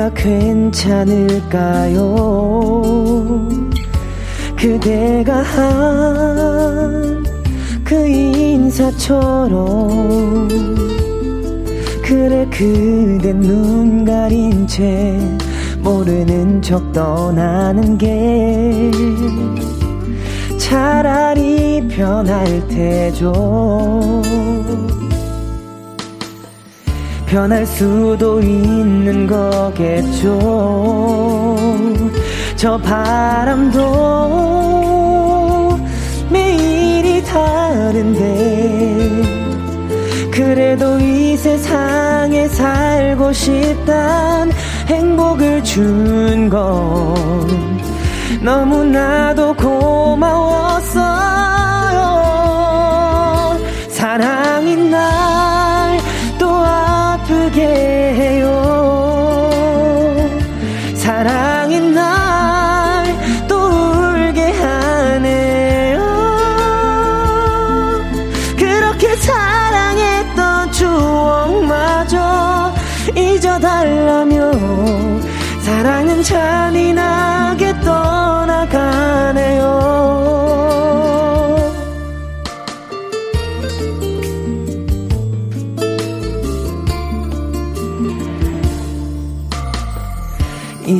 내가 0.00 0.08
괜찮을까요? 0.14 1.98
그대가 4.56 5.42
한 5.42 7.20
그 7.84 7.96
인사처럼 8.06 9.58
그래 12.02 12.46
그대 12.50 13.32
눈 13.32 14.04
가린 14.04 14.66
채 14.66 15.18
모르는 15.80 16.62
척 16.62 16.92
떠나는 16.92 17.98
게 17.98 18.90
차라리 20.56 21.86
편할 21.88 22.66
테죠 22.68 23.32
변할 27.30 27.64
수도 27.64 28.40
있는 28.40 29.26
거겠죠. 29.28 30.38
저 32.56 32.76
바람도 32.78 33.78
매일이 36.28 37.22
다른데 37.24 38.20
그래도 40.32 40.98
이 40.98 41.36
세상에 41.36 42.48
살고 42.48 43.32
싶단 43.32 44.50
행복을 44.88 45.62
준 45.62 46.50
건 46.50 47.80
너무나도 48.42 49.54
고마웠어요. 49.54 50.40
사랑이 53.88 54.76
날또 54.76 55.49
아프게 57.50 57.62
해요 57.62 58.79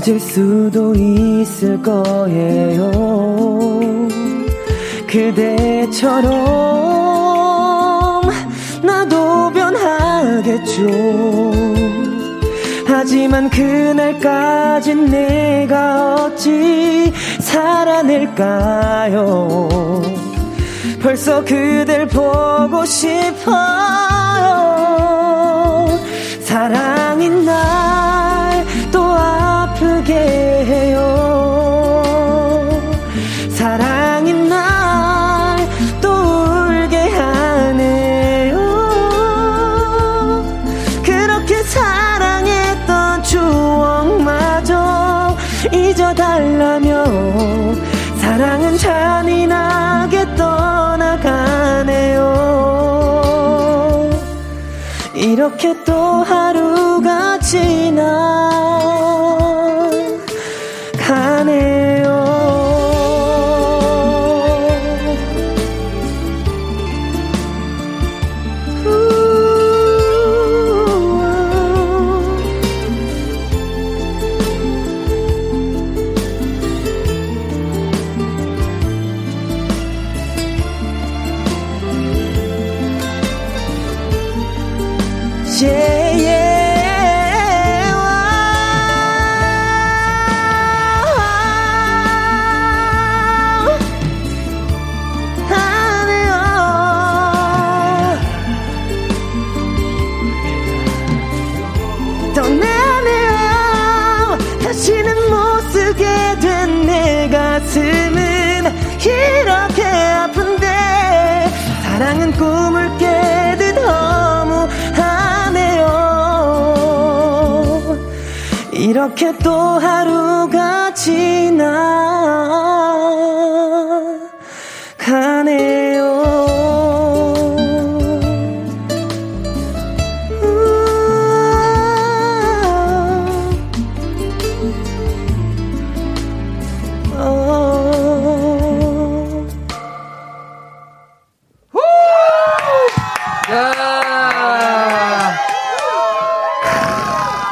잊을 0.01 0.19
수도 0.19 0.95
있을 0.95 1.83
거예요. 1.83 2.91
그대처럼 5.07 6.31
나도 8.83 9.53
변하겠죠. 9.53 10.87
하지만 12.87 13.51
그날까진 13.51 15.05
내가 15.07 16.15
어찌 16.15 17.13
살아낼까요? 17.41 18.89
벌써 21.03 21.45
그댈 21.45 22.07
보고 22.07 22.87
싶어요. 22.87 23.51
사랑이 26.41 27.29
날 27.45 28.30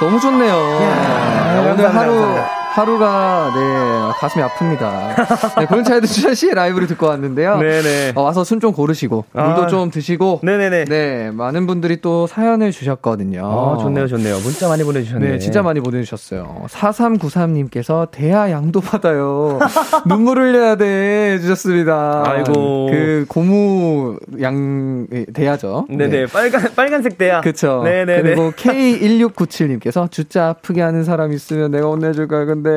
너무 0.00 0.20
좋네요. 0.20 0.54
네, 0.80 1.58
오늘 1.58 1.76
감사합니다, 1.76 2.00
하루. 2.00 2.67
하루가 2.74 3.52
네 3.54 4.12
가슴이 4.20 4.44
아픕니다. 4.44 5.59
네, 5.59 5.66
고은차이드 5.66 6.07
주찬 6.07 6.35
씨의 6.37 6.54
라이브를 6.54 6.87
듣고 6.87 7.07
왔는데요. 7.07 7.59
네네. 7.59 8.12
어, 8.14 8.22
와서 8.22 8.44
순좀 8.44 8.72
고르시고 8.72 9.24
물도 9.33 9.62
아. 9.62 9.66
좀 9.66 9.90
드시고 9.90 10.40
네네네. 10.42 10.85
네 10.85 11.31
많은 11.33 11.66
분들이 11.66 12.00
또 12.00 12.26
사연을 12.26 12.70
주셨거든요. 12.70 13.44
아, 13.44 13.78
좋네요, 13.78 14.07
좋네요. 14.07 14.38
문자 14.40 14.68
많이 14.68 14.85
보내주셨네요. 14.85 15.33
네, 15.33 15.38
진짜 15.38 15.62
많이 15.62 15.81
보내주셨어요. 15.81 16.66
4393님께서 16.68 18.09
대하 18.11 18.50
양도 18.50 18.81
받아요. 18.81 19.59
눈물 20.07 20.38
흘려야 20.38 20.76
돼. 20.76 21.33
해주셨습니다. 21.35 22.24
아이고. 22.26 22.88
그 22.90 23.24
고무 23.28 24.18
양, 24.40 25.07
예, 25.12 25.24
대하죠. 25.26 25.87
네네. 25.88 26.26
빨간, 26.26 26.68
빨간색 26.76 27.18
대야. 27.18 27.40
그쵸. 27.40 27.83
네네네. 27.85 28.22
그리고 28.22 28.50
K1697님께서 28.52 30.11
주자 30.11 30.48
아프게 30.48 30.81
하는 30.83 31.04
사람 31.04 31.33
있으면 31.33 31.70
내가 31.70 31.88
혼내줄 31.88 32.28
거야. 32.28 32.44
근데 32.44 32.67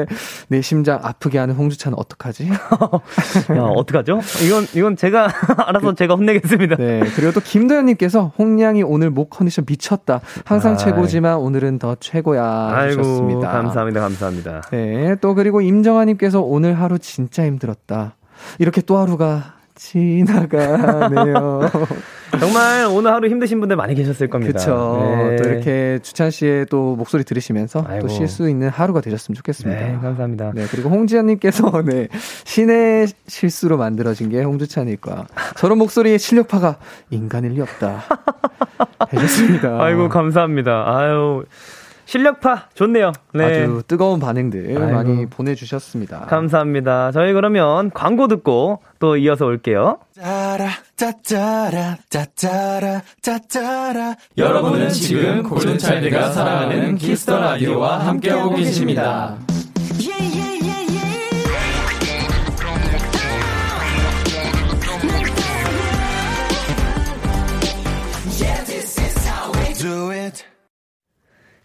내 0.48 0.62
심장 0.62 1.00
아프게 1.02 1.38
하는 1.38 1.56
홍주차는 1.56 1.98
어떡하지? 1.98 2.50
야, 3.56 3.62
어떡하죠? 3.76 4.20
이건, 4.46 4.66
이건 4.74 4.96
제가, 4.96 5.30
알아서 5.68 5.94
제가 5.96 6.16
혼내겠습니다. 6.16 6.76
네. 6.78 7.02
그리고 7.16 7.32
또 7.32 7.40
김도현 7.40 7.86
님께서 7.86 8.32
홍량이 8.38 8.84
오늘 8.84 9.10
목 9.10 9.30
컨디션 9.30 9.66
미쳤다. 9.68 10.22
항상 10.46 10.74
아이. 10.74 10.78
최고지만 10.78 11.38
오늘은 11.38 11.80
더 11.80 11.96
최고야. 12.00 12.70
아이고, 12.74 13.02
하셨습니다. 13.02 13.52
감사합니다, 13.52 14.02
감사합니다. 14.02 14.62
네. 14.72 15.16
또 15.22 15.34
그리고 15.36 15.62
임정아 15.62 16.06
님께서 16.06 16.42
오늘 16.42 16.80
하루 16.80 17.00
진짜 17.00 17.46
힘들었다. 17.46 18.16
이렇게 18.60 18.82
또 18.82 18.98
하루가 18.98 19.56
지나가네요. 19.82 21.62
정말 22.40 22.86
오늘 22.86 23.12
하루 23.12 23.28
힘드신 23.28 23.60
분들 23.60 23.76
많이 23.76 23.96
계셨을 23.96 24.30
겁니다. 24.30 24.54
그렇죠. 24.54 25.00
네. 25.28 25.36
또 25.38 25.50
이렇게 25.50 26.00
주찬 26.02 26.30
씨의 26.32 26.68
또 26.70 26.96
목소리 26.96 27.24
들으시면서 27.24 27.84
아이고. 27.88 28.08
또 28.08 28.14
쉴 28.14 28.28
수 28.28 28.48
있는 28.48 28.70
하루가 28.70 29.02
되셨으면 29.02 29.36
좋겠습니다. 29.36 29.82
네, 29.82 29.98
감사합니다. 30.02 30.52
네, 30.54 30.66
그리고 30.70 30.90
홍지연님께서 30.90 31.82
네 31.84 32.08
신의 32.46 33.08
실수로 33.28 33.78
만들어진 33.78 34.30
게 34.30 34.44
홍주찬일까. 34.44 35.26
저런 35.58 35.78
목소리의 35.80 36.20
실력파가 36.20 36.78
인간일 37.10 37.54
리 37.54 37.62
없다. 37.62 38.04
해줬습니다. 39.12 39.82
아이고 39.84 40.10
감사합니다. 40.10 40.86
아유 40.96 41.44
실력파 42.12 42.68
좋네요. 42.74 43.14
네. 43.34 43.46
아주 43.46 43.84
뜨거운 43.88 44.20
반응들 44.20 44.78
아이고. 44.78 44.92
많이 44.92 45.26
보내주셨습니다. 45.28 46.26
감사합니다. 46.26 47.14
저희 47.14 47.32
그러면 47.32 47.90
광고 47.92 48.28
듣고 48.28 48.82
또 49.00 49.16
이어서 49.16 49.46
올게요. 49.46 50.00
여러분은 54.38 54.90
지금 54.90 55.44
골든차일드가 55.44 56.32
사랑하는 56.32 56.96
키스 56.96 57.23
더 57.23 57.40
라디오와 57.40 58.06
함께하고 58.08 58.56
계십니다. 58.56 59.38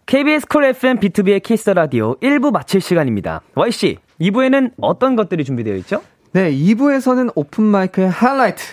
KBS 0.07 0.47
쿨 0.47 0.63
FM 0.63 0.99
B2B의 0.99 1.43
키스 1.43 1.69
라디오 1.69 2.15
1부 2.21 2.51
마칠 2.53 2.79
시간입니다. 2.79 3.41
Y씨, 3.55 3.97
2부에는 4.21 4.71
어떤 4.79 5.17
것들이 5.17 5.43
준비되어 5.43 5.75
있죠? 5.75 6.01
네, 6.31 6.49
2부에서는 6.49 7.33
오픈 7.35 7.65
마이크의 7.65 8.09
하이라이트 8.09 8.63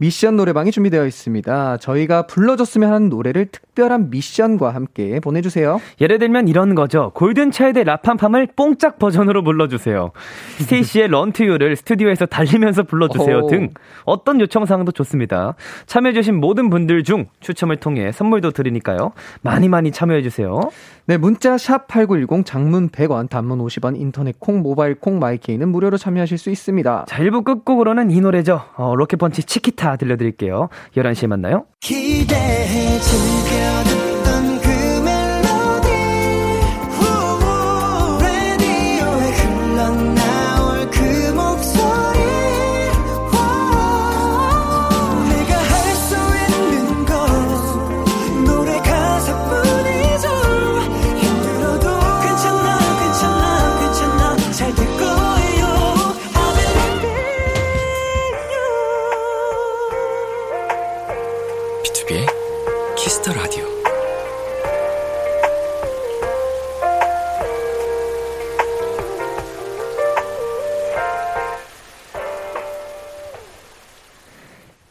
미션 0.00 0.36
노래방이 0.36 0.70
준비되어 0.70 1.04
있습니다. 1.04 1.76
저희가 1.76 2.22
불러줬으면 2.26 2.90
하는 2.90 3.10
노래를 3.10 3.48
특별한 3.52 4.08
미션과 4.08 4.74
함께 4.74 5.20
보내주세요. 5.20 5.78
예를 6.00 6.18
들면 6.18 6.48
이런 6.48 6.74
거죠. 6.74 7.12
골든차일드의 7.14 7.84
Ra 7.84 7.96
Pam 7.96 8.13
Pam을 8.13 8.48
뽕짝 8.56 8.98
버전으로 8.98 9.44
불러주세요. 9.44 10.12
스테이시의 10.56 11.08
RUN2U를 11.12 11.76
스튜디오에서 11.76 12.24
달리면서 12.24 12.84
불러주세요 12.84 13.40
오. 13.40 13.46
등 13.48 13.68
어떤 14.04 14.40
요청사항도 14.40 14.92
좋습니다. 14.92 15.54
참여해주신 15.84 16.34
모든 16.34 16.70
분들 16.70 17.04
중 17.04 17.26
추첨을 17.40 17.76
통해 17.76 18.10
선물도 18.10 18.52
드리니까요. 18.52 19.12
많이 19.42 19.68
많이 19.68 19.92
참여해주세요. 19.92 20.60
네, 21.04 21.18
문자 21.18 21.58
샵 21.58 21.88
8910 21.88 22.46
장문 22.46 22.88
100원, 22.88 23.28
단문 23.28 23.58
50원, 23.58 24.00
인터넷 24.00 24.38
콩, 24.38 24.62
모바일 24.62 24.94
콩, 24.94 25.18
마이케이는 25.18 25.68
무료로 25.68 25.98
참여하실 25.98 26.38
수 26.38 26.50
있습니다. 26.50 27.04
자, 27.06 27.18
1부 27.18 27.44
끝곡으로는 27.44 28.10
이 28.12 28.20
노래죠. 28.20 28.62
어, 28.76 28.94
로켓펀치 28.96 29.42
CHIQUITA 29.42 29.89
들려드릴게요. 29.96 30.68
11시에 30.96 31.26
만나요. 31.26 31.66
기대해 31.80 32.98
즐겨 33.00 34.09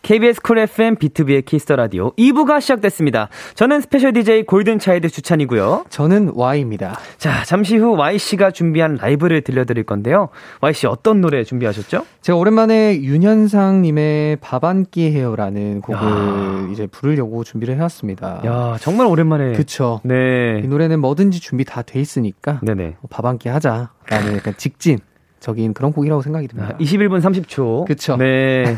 KBS 0.09 0.41
쿨 0.41 0.57
FM 0.57 0.95
비투비의 0.95 1.45
키스 1.45 1.64
더 1.64 1.75
라디오 1.75 2.13
2부가 2.15 2.59
시작됐습니다. 2.61 3.29
저는 3.53 3.79
스페셜 3.81 4.11
DJ 4.11 4.41
골든차일드 4.41 5.07
주찬이고요. 5.07 5.85
저는 5.91 6.31
Y입니다. 6.33 6.97
자, 7.19 7.43
잠시 7.43 7.77
후 7.77 7.95
Y씨가 7.95 8.49
준비한 8.49 8.95
라이브를 8.99 9.43
들려드릴 9.43 9.83
건데요. 9.83 10.29
Y씨 10.61 10.87
어떤 10.87 11.21
노래 11.21 11.43
준비하셨죠? 11.43 12.07
제가 12.23 12.39
오랜만에 12.39 12.99
윤현상 13.03 13.83
님의 13.83 14.37
밥 14.37 14.63
한 14.63 14.83
끼 14.89 15.11
해요라는 15.11 15.81
곡을 15.81 16.71
이제 16.71 16.87
부르려고 16.87 17.43
준비를 17.43 17.75
해 17.75 17.81
왔습니다. 17.81 18.41
야, 18.47 18.77
정말 18.79 19.05
오랜만에. 19.05 19.51
그쵸. 19.53 20.01
네. 20.03 20.59
이 20.63 20.67
노래는 20.67 21.01
뭐든지 21.01 21.39
준비 21.39 21.65
다 21.65 21.83
돼 21.83 21.99
있으니까 22.01 22.61
네네. 22.63 22.95
밥한 23.11 23.37
끼 23.37 23.47
하자라는 23.49 24.37
약간 24.37 24.55
직진 24.57 24.97
적인 25.39 25.73
그런 25.73 25.91
곡이라고 25.91 26.21
생각이 26.21 26.45
아, 26.45 26.55
듭니다. 26.55 26.77
21분 26.79 27.21
30초. 27.21 27.85
그쵸. 27.85 28.17
네. 28.17 28.75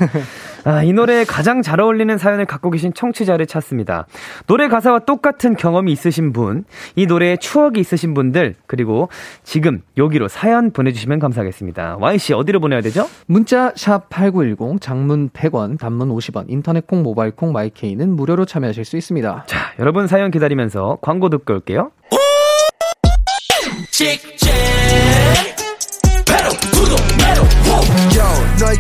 아, 0.63 0.84
이 0.84 0.93
노래에 0.93 1.24
가장 1.24 1.62
잘 1.62 1.80
어울리는 1.80 2.17
사연을 2.17 2.45
갖고 2.45 2.69
계신 2.69 2.93
청취자를 2.93 3.45
찾습니다. 3.47 4.06
노래 4.47 4.67
가사와 4.67 5.00
똑같은 5.00 5.56
경험이 5.56 5.91
있으신 5.91 6.34
분, 6.34 6.65
이 6.95 7.06
노래에 7.06 7.38
추억이 7.38 7.80
있으신 7.80 8.13
분들, 8.13 8.56
그리고 8.67 9.10
지금 9.43 9.82
여기로 9.97 10.28
사연 10.28 10.71
보내주시면 10.71 11.19
감사하겠습니다. 11.19 11.97
Y씨, 12.00 12.34
어디로 12.34 12.60
보내야 12.60 12.82
되죠? 12.82 13.08
문자 13.26 13.71
샵 13.76 14.10
8910 14.10 14.82
장문 14.82 15.30
100원 15.30 15.80
단문 15.80 16.10
50원 16.10 16.45
인터넷 16.47 16.86
콩 16.86 17.04
모바일 17.04 17.32
콩 17.32 17.52
마이케이는 17.52 18.15
무료로 18.15 18.45
참여하실 18.45 18.86
수 18.86 18.97
있습니다. 18.97 19.45
자, 19.47 19.74
여러분 19.80 20.08
사연 20.08 20.32
기다리면서 20.32 20.97
광고 21.02 21.30
듣고 21.30 21.54
올게요. 21.54 21.91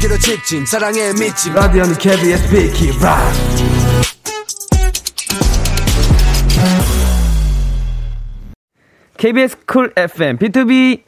요 0.01 0.07
너에게로 0.07 0.17
직진 0.17 0.65
사랑에 0.65 1.11
미친 1.13 1.53
라디오는 1.53 1.93
KBS 1.95 2.49
비키라 2.49 3.17
KBS 9.17 9.65
쿨 9.65 9.93
FM, 9.95 10.37
B2B 10.37 11.01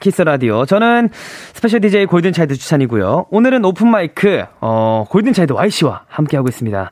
키스 0.00 0.22
라디오. 0.22 0.64
저는 0.66 1.10
스페셜 1.54 1.80
DJ 1.80 2.06
골든 2.06 2.32
차일드 2.32 2.56
주찬이고요. 2.56 3.26
오늘은 3.30 3.64
오픈 3.64 3.88
마이크, 3.88 4.44
어, 4.60 5.04
골든 5.08 5.32
차일드 5.32 5.52
Y씨와 5.52 6.04
함께 6.08 6.36
하고 6.36 6.48
있습니다. 6.48 6.90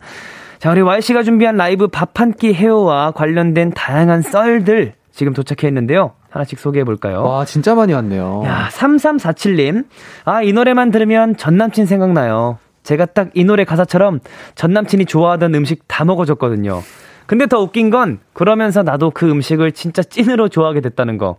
자, 0.58 0.70
우리 0.70 0.80
Y씨가 0.82 1.22
준비한 1.24 1.56
라이브 1.56 1.88
밥 1.88 2.10
한 2.20 2.32
끼 2.32 2.52
해요와 2.52 3.12
관련된 3.12 3.72
다양한 3.72 4.22
썰들 4.22 4.94
지금 5.12 5.32
도착해 5.32 5.68
있는데요. 5.68 6.12
하나씩 6.30 6.58
소개해 6.58 6.84
볼까요? 6.84 7.22
와 7.24 7.44
진짜 7.44 7.74
많이 7.74 7.92
왔네요. 7.92 8.42
야, 8.46 8.68
3347님. 8.72 9.84
아, 10.24 10.42
이 10.42 10.52
노래만 10.52 10.90
들으면 10.90 11.36
전 11.36 11.56
남친 11.56 11.86
생각나요. 11.86 12.58
제가 12.82 13.06
딱 13.06 13.28
이 13.34 13.44
노래 13.44 13.64
가사처럼 13.64 14.20
전 14.54 14.72
남친이 14.72 15.04
좋아하던 15.06 15.54
음식 15.54 15.82
다 15.88 16.04
먹어줬거든요. 16.04 16.82
근데 17.28 17.46
더 17.46 17.60
웃긴 17.60 17.90
건 17.90 18.20
그러면서 18.32 18.82
나도 18.82 19.10
그 19.10 19.30
음식을 19.30 19.72
진짜 19.72 20.02
찐으로 20.02 20.48
좋아하게 20.48 20.80
됐다는 20.80 21.18
거. 21.18 21.36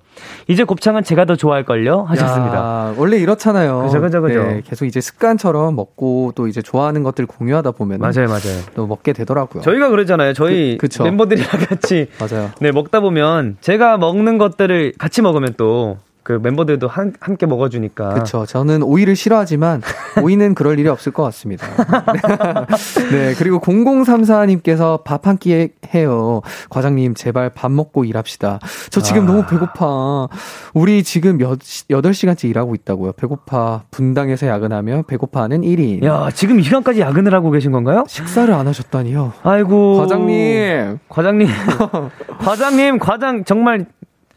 이제 0.48 0.64
곱창은 0.64 1.04
제가 1.04 1.26
더 1.26 1.36
좋아할걸요? 1.36 2.04
하셨습니다. 2.04 2.56
야, 2.56 2.94
원래 2.96 3.18
이렇잖아요. 3.18 3.82
그죠, 3.82 4.00
그죠, 4.00 4.22
그죠. 4.22 4.44
네, 4.44 4.62
계속 4.64 4.86
이제 4.86 5.02
습관처럼 5.02 5.76
먹고 5.76 6.34
또 6.36 6.48
이제 6.48 6.62
좋아하는 6.62 7.02
것들 7.02 7.26
공유하다 7.26 7.72
보면 7.72 8.02
맞아요, 8.02 8.28
맞아요. 8.28 8.62
또 8.76 8.86
먹게 8.86 9.14
되더라고요. 9.14 9.64
저희가 9.64 9.90
그러잖아요. 9.90 10.34
저희 10.34 10.78
그-. 10.78 10.90
멤버들이랑 11.02 11.50
같이 11.68 12.08
맞아요. 12.22 12.52
네, 12.62 12.72
먹다 12.72 13.00
보면 13.00 13.58
제가 13.60 13.98
먹는 13.98 14.38
것들을 14.38 14.94
같이 15.00 15.24
먹으면 15.24 15.56
또 15.58 15.98
그 16.24 16.34
멤버들도 16.42 16.88
한, 16.88 17.14
함께 17.20 17.46
먹어주니까. 17.46 18.10
그렇죠. 18.14 18.46
저는 18.46 18.84
오이를 18.84 19.16
싫어하지만 19.16 19.82
오이는 20.22 20.54
그럴 20.54 20.78
일이 20.80 20.88
없을 20.90 21.12
것 21.12 21.24
같습니다. 21.24 21.66
네, 23.12 23.34
그리고 23.38 23.60
0034님께서 23.60 25.04
밥 25.04 25.26
한 25.26 25.38
끼 25.38 25.70
해요. 25.94 26.42
과장님 26.70 27.14
제발 27.16 27.50
밥 27.50 27.72
먹고 27.72 28.04
일합시다. 28.04 28.60
저 28.90 29.02
지금 29.02 29.24
아. 29.24 29.26
너무 29.28 29.46
배고파. 29.46 30.28
우리 30.74 31.04
지금 31.04 31.38
몇 31.38 31.60
8시간째 31.60 32.50
일하고 32.50 32.76
있다고요. 32.76 33.14
배고파. 33.14 33.84
분당에서 33.92 34.48
야근하며 34.48 35.04
배고파하는 35.08 35.62
1인. 35.62 36.04
야, 36.04 36.30
지금 36.34 36.60
이 36.60 36.64
시간까지 36.64 37.00
야근을 37.02 37.34
하고 37.34 37.52
계신 37.52 37.72
건가요? 37.72 38.04
식사를 38.08 38.54
안 38.54 38.68
하셨다니요. 38.68 39.34
아이고. 39.44 39.98
과장님 39.98 41.00
과장님. 41.10 41.48
과장님, 42.40 43.00
과장, 43.00 43.44
정말 43.44 43.86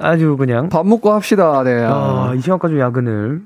아주 0.03 0.37
그냥. 0.37 0.69
밥 0.69 0.87
먹고 0.87 1.13
합시다. 1.13 1.63
네. 1.63 1.85
아, 1.87 2.33
이 2.37 2.41
시간까지 2.41 2.79
야근을. 2.79 3.43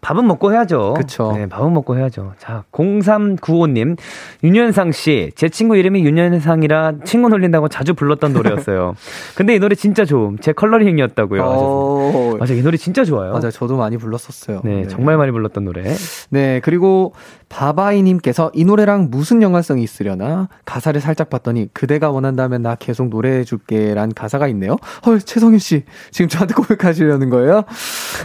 밥은 0.00 0.26
먹고 0.26 0.52
해야죠. 0.52 0.94
그쵸. 0.96 1.32
네, 1.36 1.48
밥은 1.48 1.72
먹고 1.72 1.96
해야죠. 1.96 2.32
자, 2.38 2.64
0395님. 2.72 3.96
윤현상 4.42 4.92
씨. 4.92 5.30
제 5.36 5.48
친구 5.48 5.76
이름이 5.76 6.04
윤현상이라 6.04 6.94
친구 7.04 7.28
놀린다고 7.28 7.68
자주 7.68 7.94
불렀던 7.94 8.32
노래였어요. 8.32 8.94
근데 9.36 9.54
이 9.54 9.58
노래 9.60 9.74
진짜 9.74 10.04
좋음. 10.04 10.38
제 10.38 10.52
컬러링이었다고요. 10.52 11.42
어, 11.42 12.32
오. 12.34 12.36
맞아, 12.38 12.52
이 12.54 12.62
노래 12.62 12.76
진짜 12.76 13.04
좋아요. 13.04 13.32
맞아요. 13.32 13.50
저도 13.50 13.76
많이 13.76 13.96
불렀었어요. 13.96 14.62
네, 14.64 14.82
네. 14.82 14.88
정말 14.88 15.16
많이 15.16 15.30
불렀던 15.30 15.64
노래. 15.64 15.84
네, 16.30 16.60
그리고 16.64 17.14
바바이님께서 17.52 18.50
이 18.54 18.64
노래랑 18.64 19.08
무슨 19.10 19.42
연관성이 19.42 19.82
있으려나 19.82 20.48
가사를 20.64 20.98
살짝 21.02 21.28
봤더니 21.28 21.68
그대가 21.74 22.10
원한다면 22.10 22.62
나 22.62 22.74
계속 22.74 23.08
노래해줄게 23.10 23.92
란 23.94 24.12
가사가 24.14 24.48
있네요. 24.48 24.76
헐, 25.04 25.20
최성윤 25.20 25.58
씨 25.58 25.84
지금 26.10 26.28
저한테 26.28 26.54
고백하시려는 26.54 27.28
거예요? 27.28 27.64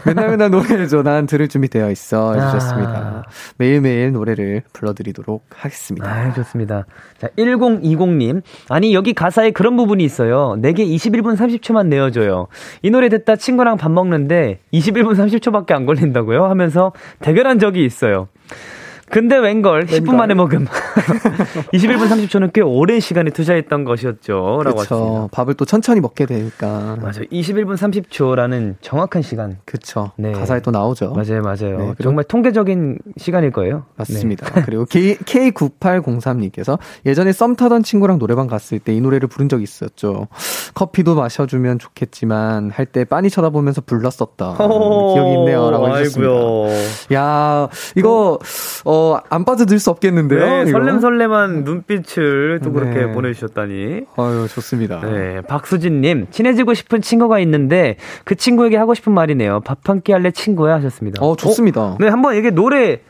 맨날 0.06 0.30
맨날 0.30 0.50
노래해줘. 0.50 1.04
난 1.04 1.26
들을 1.26 1.48
준비 1.50 1.68
되어 1.68 1.92
있어. 1.92 2.36
해주셨습니다. 2.36 2.92
아. 2.92 3.24
매일매일 3.58 4.14
노래를 4.14 4.64
불러드리도록 4.72 5.46
하겠습니다. 5.54 6.10
아, 6.10 6.34
좋습니다. 6.34 6.86
자, 7.18 7.28
1020님. 7.38 8.42
아니, 8.70 8.94
여기 8.94 9.14
가사에 9.14 9.52
그런 9.52 9.76
부분이 9.76 10.04
있어요. 10.06 10.56
내게 10.60 10.86
21분 10.86 11.36
30초만 11.36 11.88
내어줘요. 11.88 12.48
이 12.82 12.90
노래 12.90 13.10
듣다 13.10 13.36
친구랑 13.36 13.76
밥 13.76 13.92
먹는데 13.92 14.60
21분 14.74 15.16
30초밖에 15.16 15.74
안 15.74 15.86
걸린다고요? 15.86 16.46
하면서 16.46 16.94
대결한 17.20 17.60
적이 17.60 17.84
있어요. 17.84 18.30
근데 19.10 19.38
웬걸 19.38 19.86
10분 19.86 20.16
만에 20.16 20.34
먹음. 20.34 20.66
21분 21.74 22.10
30초는 22.10 22.52
꽤 22.52 22.60
오랜 22.62 23.00
시간을 23.00 23.32
투자했던 23.32 23.86
것이었죠. 23.86 24.62
라고 24.66 24.82
하셨습니다. 24.82 25.28
밥을 25.32 25.54
또 25.54 25.64
천천히 25.64 26.02
먹게 26.02 26.26
되니까. 26.26 26.98
맞아요. 27.00 27.24
21분 27.32 27.78
30초라는 27.78 28.76
정확한 28.82 29.22
시간. 29.22 29.60
그쵸. 29.66 30.12
네. 30.18 30.34
가사에 30.34 30.60
또 30.62 30.72
나오죠. 30.72 31.14
맞아요, 31.14 31.42
맞아요. 31.42 31.78
네, 31.78 31.94
정말 32.04 32.26
통계적인 32.26 33.00
시간일 33.18 33.52
거예요. 33.52 33.86
맞습니다. 33.96 34.50
네. 34.54 34.64
그리고 34.66 34.84
K, 34.86 35.16
K9803님께서 35.18 36.78
예전에 37.06 37.32
썸 37.32 37.56
타던 37.56 37.84
친구랑 37.84 38.20
노래방 38.20 38.48
갔을 38.48 38.80
때 38.80 38.98
이 38.98 39.02
노래를 39.02 39.28
부른 39.28 39.48
적이 39.48 39.64
있었죠. 39.64 40.28
커피도 40.74 41.14
마셔주면 41.16 41.78
좋겠지만 41.80 42.72
할 42.72 42.88
때 42.88 43.04
빤히 43.04 43.30
쳐다보면서 43.30 43.82
불렀었다. 43.82 44.56
기억이 44.58 45.34
있네요. 45.40 45.70
라고 45.70 45.90
해주셨습니다. 45.98 47.14
야, 47.14 47.68
이거, 47.98 48.40
어, 48.86 48.97
어, 48.98 49.20
안 49.30 49.46
빠져들 49.46 49.78
수 49.80 49.92
없겠는데요. 49.92 50.40
네, 50.40 50.66
설렘설렘한 50.72 51.64
눈빛을 51.64 52.62
또 52.64 52.72
그렇게 52.72 53.06
네. 53.06 53.12
보내주셨다니. 53.12 54.02
아유, 54.18 54.48
좋습니다. 54.50 55.02
네, 55.02 55.42
박수진님, 55.42 56.28
친해지고 56.32 56.74
싶은 56.74 57.02
친구가 57.02 57.40
있는데 57.40 57.98
그 58.26 58.36
친구에게 58.36 58.76
하고 58.78 58.94
싶은 58.96 59.14
말이네요. 59.14 59.60
밥 59.62 59.78
한 59.88 60.02
끼 60.02 60.12
할래 60.12 60.32
친구야 60.32 60.76
하셨습니다. 60.76 61.24
어, 61.24 61.36
좋습니다. 61.36 61.82
어? 61.82 61.98
네, 62.00 62.08
한번 62.08 62.36
이게 62.36 62.50
노래 62.50 63.02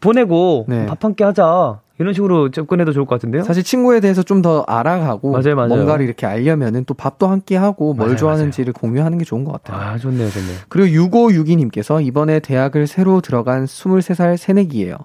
보내고 0.00 0.66
네. 0.68 0.86
밥한 0.86 1.14
끼 1.14 1.24
하자. 1.24 1.80
이런 2.02 2.12
식으로 2.14 2.50
접근해도 2.50 2.92
좋을 2.92 3.06
것 3.06 3.14
같은데요? 3.14 3.44
사실 3.44 3.62
친구에 3.62 4.00
대해서 4.00 4.22
좀 4.22 4.42
더 4.42 4.62
알아가고 4.66 5.30
맞아요, 5.30 5.54
맞아요. 5.54 5.68
뭔가를 5.68 6.04
이렇게 6.04 6.26
알려면은 6.26 6.84
또 6.84 6.94
밥도 6.94 7.28
함께 7.28 7.54
하고 7.56 7.94
뭘 7.94 8.08
맞아요, 8.08 8.16
좋아하는지를 8.16 8.72
공유하는 8.72 9.18
게 9.18 9.24
좋은 9.24 9.44
것 9.44 9.52
같아요. 9.52 9.80
아, 9.80 9.96
좋네요, 9.98 10.28
좋네요. 10.30 10.56
그리고 10.68 11.06
6562님께서 11.06 12.04
이번에 12.04 12.40
대학을 12.40 12.88
새로 12.88 13.20
들어간 13.20 13.66
20살 13.66 14.36
새내기예요. 14.36 14.96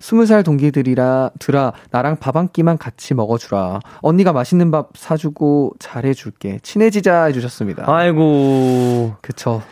20살 0.00 0.44
동기들이라 0.46 1.32
들아 1.38 1.72
나랑 1.90 2.16
밥 2.16 2.36
한 2.36 2.48
끼만 2.52 2.78
같이 2.78 3.12
먹어주라. 3.14 3.80
언니가 4.00 4.32
맛있는 4.32 4.70
밥 4.70 4.90
사주고 4.94 5.72
잘해줄게. 5.78 6.58
친해지자 6.62 7.24
해주셨습니다. 7.24 7.84
아이고. 7.86 9.14
그쵸. 9.20 9.62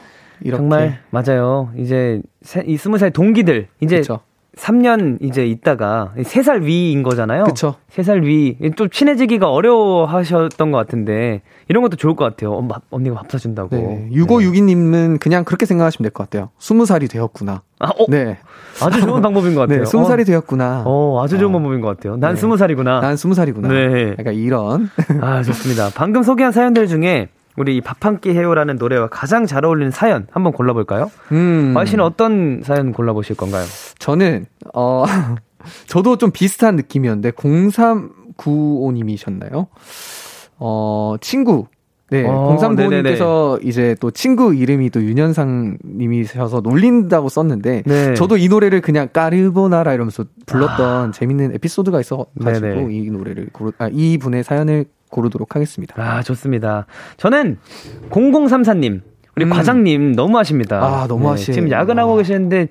이렇게. 0.41 0.59
정말 0.61 1.01
맞아요. 1.11 1.71
이제 1.79 2.21
이 2.67 2.77
20살 2.77 3.13
동기들 3.13 3.69
이제 3.81 3.99
그쵸. 3.99 4.21
3년 4.57 5.19
이제 5.21 5.47
있다가 5.47 6.13
3살 6.17 6.63
위인 6.63 7.03
거잖아요. 7.03 7.45
그쵸. 7.45 7.75
3살 7.95 8.25
위. 8.25 8.57
좀 8.77 8.89
친해지기가 8.89 9.51
어려워 9.51 10.05
하셨던 10.07 10.71
것 10.71 10.79
같은데, 10.79 11.43
이런 11.69 11.83
것도 11.83 11.97
좋을 11.97 12.15
것 12.17 12.25
같아요. 12.25 12.53
엄마, 12.53 12.77
언니가 12.91 13.17
밥 13.17 13.31
사준다고. 13.31 13.77
네. 13.77 14.09
6562님은 14.13 15.11
네. 15.13 15.17
그냥 15.19 15.45
그렇게 15.45 15.67
생각하시면 15.67 16.05
될 16.05 16.13
것 16.13 16.25
같아요. 16.31 16.51
20살이 16.59 17.11
되었구나. 17.11 17.63
아, 17.81 17.89
어? 17.89 18.07
네. 18.09 18.39
아주 18.83 19.01
좋은 19.01 19.21
방법인 19.23 19.55
것 19.55 19.63
같아요. 19.63 19.85
네, 19.85 19.91
20살이 19.91 20.21
어. 20.21 20.25
되었구나. 20.25 20.83
어, 20.87 21.23
아주 21.23 21.39
좋은 21.39 21.51
어. 21.51 21.53
방법인 21.55 21.81
것 21.81 21.89
같아요. 21.89 22.17
난 22.17 22.35
네. 22.35 22.41
20살이구나. 22.41 23.01
난 23.01 23.15
20살이구나. 23.15 23.69
네. 23.69 23.95
그러니까 24.17 24.33
이런. 24.33 24.91
아, 25.21 25.43
좋습니다. 25.43 25.91
방금 25.95 26.23
소개한 26.23 26.53
사연들 26.53 26.87
중에 26.87 27.29
우리 27.57 27.81
밥 27.81 28.05
한 28.05 28.21
끼 28.21 28.31
해요라는 28.31 28.77
노래와 28.77 29.09
가장 29.09 29.47
잘 29.47 29.65
어울리는 29.65 29.91
사연 29.91 30.27
한번 30.31 30.53
골라볼까요? 30.53 31.11
음. 31.33 31.73
마이 31.75 31.87
씨는 31.87 32.05
어떤 32.05 32.63
사연 32.65 32.93
골라보실 32.93 33.37
건가요? 33.37 33.65
저는, 33.99 34.47
어, 34.75 35.05
저도 35.87 36.17
좀 36.19 36.31
비슷한 36.33 36.77
느낌이었는데, 36.77 37.31
0395님이셨나요? 37.33 39.67
어, 40.59 41.15
친구. 41.21 41.67
네, 42.11 42.27
어, 42.29 42.57
0395님께서 42.61 43.65
이제 43.65 43.97
또 43.99 44.11
친구 44.11 44.55
이름이 44.55 44.91
또 44.91 45.03
윤현상 45.03 45.79
님이셔서 45.85 46.61
놀린다고 46.61 47.29
썼는데, 47.29 47.83
네. 47.87 48.15
저도 48.15 48.37
이 48.37 48.49
노래를 48.49 48.81
그냥 48.83 49.09
까르보나라 49.13 49.95
이러면서 49.95 50.25
불렀던 50.47 51.09
아. 51.09 51.11
재밌는 51.13 51.55
에피소드가 51.55 52.01
있어가지고, 52.01 52.91
이 52.91 53.11
노래를, 53.11 53.49
아, 53.79 53.89
이 53.91 54.19
분의 54.19 54.45
사연을 54.45 54.85
고르도록 55.15 55.55
하겠습니다. 55.55 55.95
아, 55.97 56.23
좋습니다. 56.23 56.87
저는 57.17 57.59
0034님, 58.11 59.01
우리 59.37 59.45
음. 59.45 59.51
과장님 59.51 60.15
너무 60.15 60.37
하십니다. 60.39 60.83
아, 60.83 61.07
너무 61.07 61.31
하시 61.31 61.47
네, 61.47 61.53
지금 61.53 61.71
야근하고 61.71 62.15
아. 62.15 62.17
계시는데 62.19 62.69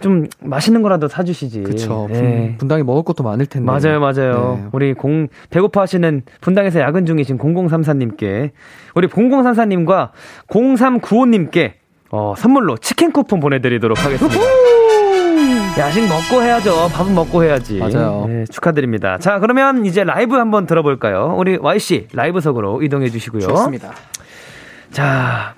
좀 0.00 0.26
맛있는 0.40 0.82
거라도 0.82 1.08
사주시지. 1.08 1.62
그렇죠. 1.62 2.06
네. 2.10 2.56
분, 2.58 2.68
당에 2.68 2.82
먹을 2.82 3.02
것도 3.02 3.24
많을 3.24 3.46
텐데. 3.46 3.66
맞아요, 3.66 4.00
맞아요. 4.00 4.60
네. 4.62 4.68
우리 4.72 4.94
공 4.94 5.28
배고파 5.50 5.82
하시는 5.82 6.22
분당에서 6.40 6.80
야근 6.80 7.06
중이신 7.06 7.38
0034님께 7.38 8.50
우리 8.94 9.08
0034님과 9.08 10.10
0395님께 10.48 11.72
어, 12.10 12.34
선물로 12.36 12.76
치킨 12.78 13.12
쿠폰 13.12 13.40
보내드리도록 13.40 14.02
하겠습니다. 14.02 14.38
야식 15.78 16.08
먹고 16.08 16.42
해야죠. 16.42 16.88
밥은 16.88 17.14
먹고 17.14 17.44
해야지. 17.44 17.78
맞아요. 17.78 18.26
네, 18.26 18.44
축하드립니다. 18.46 19.18
자, 19.18 19.38
그러면 19.38 19.86
이제 19.86 20.02
라이브 20.02 20.34
한번 20.34 20.66
들어볼까요? 20.66 21.36
우리 21.38 21.56
Y씨, 21.56 22.08
라이브석으로 22.12 22.82
이동해 22.82 23.08
주시고요. 23.08 23.42
좋습니다. 23.42 23.92
자. 24.90 25.54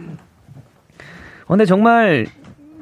근데 1.48 1.64
정말, 1.64 2.26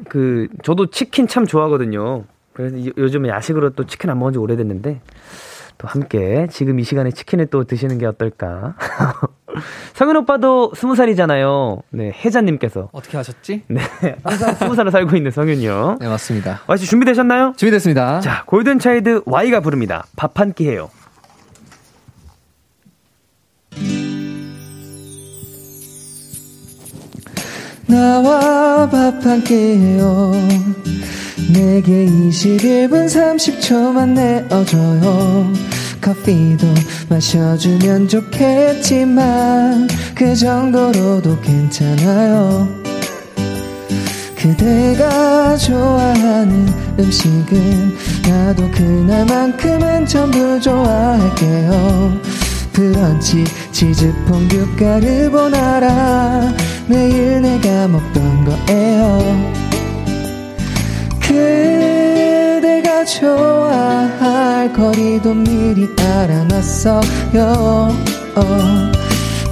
그, 0.09 0.49
저도 0.65 0.87
치킨 0.91 1.29
참 1.29 1.47
좋아하거든요. 1.47 2.25
그래서 2.55 2.77
요즘 2.99 3.29
야식으로 3.29 3.71
또 3.71 3.87
치킨 3.87 4.11
안 4.11 4.19
먹은 4.19 4.33
지 4.33 4.39
오래됐는데, 4.41 5.01
또 5.79 5.87
함께 5.87 6.49
지금 6.51 6.81
이 6.81 6.83
시간에 6.83 7.13
치킨을 7.13 7.47
또 7.47 7.63
드시는 7.63 7.99
게 7.99 8.07
어떨까. 8.07 8.75
성현 9.95 10.17
오빠도 10.19 10.73
스무 10.77 10.95
살이잖아요. 10.95 11.83
네, 11.91 12.13
혜자님께서. 12.25 12.89
어떻게 12.93 13.17
하셨지? 13.17 13.63
네, 13.69 13.81
항상 14.23 14.55
스무 14.55 14.75
살을 14.75 14.91
살고 14.91 15.17
있는 15.17 15.31
성현이요. 15.31 15.99
네, 16.01 16.09
맞습니다. 16.09 16.61
와씨 16.67 16.87
준비되셨나요? 16.87 17.55
준비됐습니다. 17.57 18.21
자, 18.21 18.45
골든차일드 18.47 19.23
Y가 19.27 19.61
부릅니다. 19.61 20.05
밥 20.17 20.39
한 20.39 20.53
끼 20.53 20.69
해요. 20.69 20.91
나와 27.87 28.87
밥 28.91 29.25
한 29.25 29.43
끼 29.45 29.55
해요. 29.55 30.33
내게 31.53 32.07
21분 32.07 33.07
30초만 33.07 34.11
내어줘요. 34.11 35.53
커피도 36.01 36.67
마셔주면 37.09 38.09
좋겠지만 38.09 39.89
그 40.15 40.35
정도로도 40.35 41.41
괜찮아요. 41.41 42.69
그대가 44.37 45.57
좋아하는 45.57 46.69
음식은 46.99 47.97
나도 48.23 48.71
그날만큼은 48.71 50.07
전부 50.07 50.61
좋아할게요. 50.61 52.21
브런치 52.73 53.45
치즈 53.73 54.13
퐁듀 54.27 54.77
까르보나라. 54.77 56.55
매일 56.89 57.43
내가 57.43 57.87
먹던 57.89 58.45
거예요 58.45 59.68
그대가 61.29 63.05
좋아할 63.05 64.73
거리도 64.73 65.35
미리 65.35 65.87
알아놨어요. 65.99 67.03
어. 68.37 68.43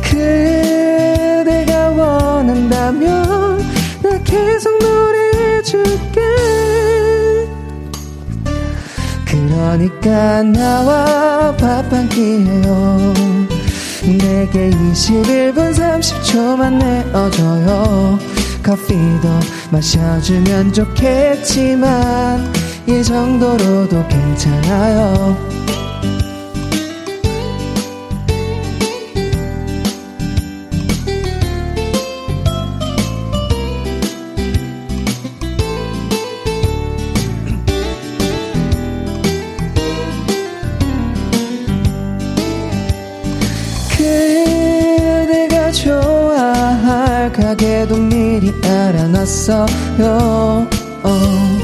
그대가 0.02 1.90
원한다면 1.90 3.58
나 4.02 4.18
계속 4.24 4.78
노래해줄게. 4.78 6.20
그러니까 9.26 10.42
나와 10.42 11.54
밥 11.56 11.92
한 11.92 12.08
끼 12.08 12.20
해요. 12.22 13.14
내게 14.06 14.70
21분 14.70 15.74
30초만 15.74 16.74
내어줘요 16.78 18.18
커피도 18.66 19.28
마셔주면 19.70 20.72
좋겠지만 20.72 22.52
이 22.88 23.02
정도로도 23.04 24.08
괜찮아요 24.08 25.65
어. 51.02 51.58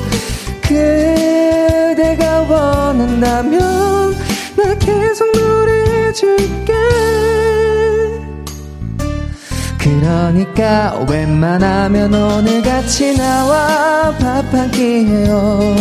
그대가 0.62 2.40
원한다면 2.42 4.16
나 4.56 4.74
계속 4.78 5.30
노래해줄게. 5.32 6.72
그러니까 9.78 10.98
웬만하면 11.08 12.12
오늘 12.14 12.62
같이 12.62 13.16
나와 13.16 14.12
밥 14.18 14.52
한 14.52 14.70
끼 14.72 14.82
해요. 15.06 15.76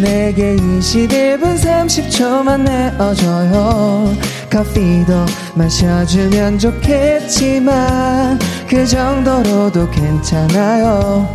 내게 0.00 0.54
21분 0.56 1.58
30초만 1.58 2.60
내어줘요. 2.62 4.14
커피도 4.50 5.26
마셔주면 5.54 6.58
좋겠지만 6.60 8.38
그 8.68 8.86
정도로도 8.86 9.88
괜찮아요. 9.90 11.28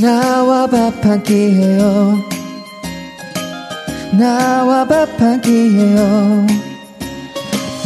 나와 0.00 0.66
밥 0.66 1.04
한 1.04 1.22
끼 1.22 1.34
해요. 1.34 2.18
나와 4.12 4.86
밥 4.86 5.08
한 5.20 5.40
끼 5.40 5.76
해요. 5.76 6.46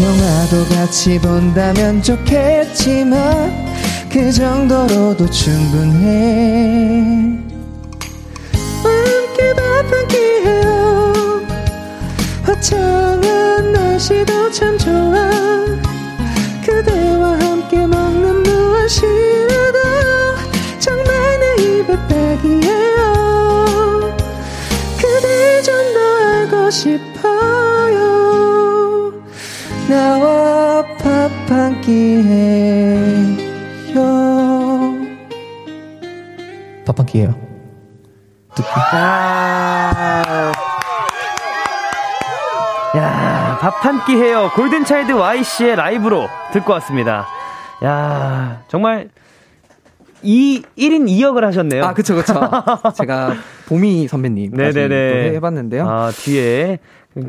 영화도 0.01 0.66
같이 0.74 1.18
본다면 1.18 2.03
좋겠지만 2.03 3.70
그 4.11 4.32
정도로도 4.32 5.28
충분해. 5.30 7.38
함께 8.82 9.55
밥 9.55 9.93
한 9.93 10.09
끼 10.09 10.16
해요. 10.16 11.12
화창한 12.43 13.72
날씨도 13.72 14.51
참 14.51 14.76
좋아 14.78 15.30
그대와 16.81 17.39
함께 17.41 17.87
먹는 17.87 18.43
무엇이라도 18.43 19.78
정말 20.78 21.39
내 21.39 21.62
입에 21.62 21.95
딱이에요. 22.09 22.99
그대 24.97 25.61
좀 25.62 25.74
더 25.93 26.01
알고 26.01 26.70
싶어요. 26.70 28.01
나와 29.91 30.83
밥 31.03 31.31
한 31.51 31.81
끼 31.83 31.91
해요. 32.22 33.37
밥 36.87 36.99
한 36.99 37.05
끼 37.07 37.18
해요. 37.18 37.35
아. 38.93 39.89
밥 43.61 43.85
한 43.85 44.05
끼 44.07 44.15
해요. 44.17 44.51
골든차일드 44.55 45.13
Y씨의 45.13 45.77
라이브로 45.77 46.29
듣고 46.53 46.73
왔습니다. 46.75 47.27
야, 47.85 48.63
정말 48.69 49.09
이 50.23 50.63
1인 50.79 51.07
2역을 51.09 51.43
하셨네요. 51.43 51.85
아, 51.85 51.93
그쵸, 51.95 52.15
그쵸. 52.15 52.35
제가 52.97 53.35
보미 53.69 54.09
선배님. 54.09 54.53
네네네. 54.53 55.35
해봤는데요. 55.35 55.87
아, 55.89 56.11
뒤에 56.11 56.79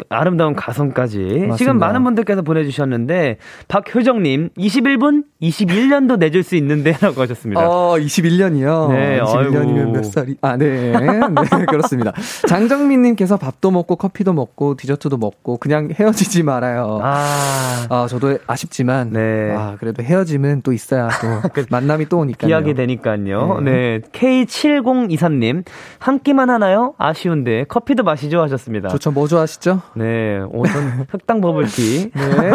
아름다운 0.09 0.55
가성까지. 0.55 1.17
맞습니다. 1.17 1.55
지금 1.55 1.79
많은 1.79 2.03
분들께서 2.03 2.43
보내주셨는데, 2.43 3.37
박효정님, 3.67 4.49
21분 4.57 5.23
21년도 5.41 6.19
내줄 6.19 6.43
수 6.43 6.55
있는데, 6.57 6.91
라고 7.01 7.19
하셨습니다. 7.21 7.67
어, 7.67 7.95
21년이요. 7.97 8.89
네, 8.91 9.19
21년이면 9.21 9.77
아이고. 9.79 9.91
몇 9.91 10.03
살이? 10.03 10.35
아, 10.41 10.55
네. 10.55 10.91
네, 10.91 11.19
그렇습니다. 11.67 12.13
장정민님께서 12.47 13.37
밥도 13.37 13.71
먹고 13.71 13.95
커피도 13.95 14.33
먹고 14.33 14.75
디저트도 14.77 15.17
먹고 15.17 15.57
그냥 15.57 15.89
헤어지지 15.91 16.43
말아요. 16.43 16.99
아, 17.01 17.87
아, 17.89 18.07
저도 18.07 18.37
아쉽지만, 18.45 19.09
네. 19.11 19.55
아, 19.57 19.77
그래도 19.79 20.03
헤어짐은 20.03 20.61
또 20.61 20.73
있어야 20.73 21.09
또 21.09 21.27
만남이 21.71 22.07
또 22.07 22.19
오니까요. 22.19 22.47
기약이 22.47 22.75
되니까요. 22.75 23.61
네. 23.63 23.71
네. 23.71 23.99
K7023님, 24.11 25.63
한 25.97 26.19
끼만 26.19 26.49
하나요? 26.51 26.93
아쉬운데, 26.99 27.63
커피도 27.67 28.03
마시죠? 28.03 28.41
하셨습니다. 28.41 28.89
좋죠. 28.89 29.11
뭐 29.11 29.27
좋아하시죠? 29.27 29.70
네, 29.95 30.41
오전 30.51 31.05
흑당 31.09 31.41
버블티. 31.41 32.11
네. 32.15 32.51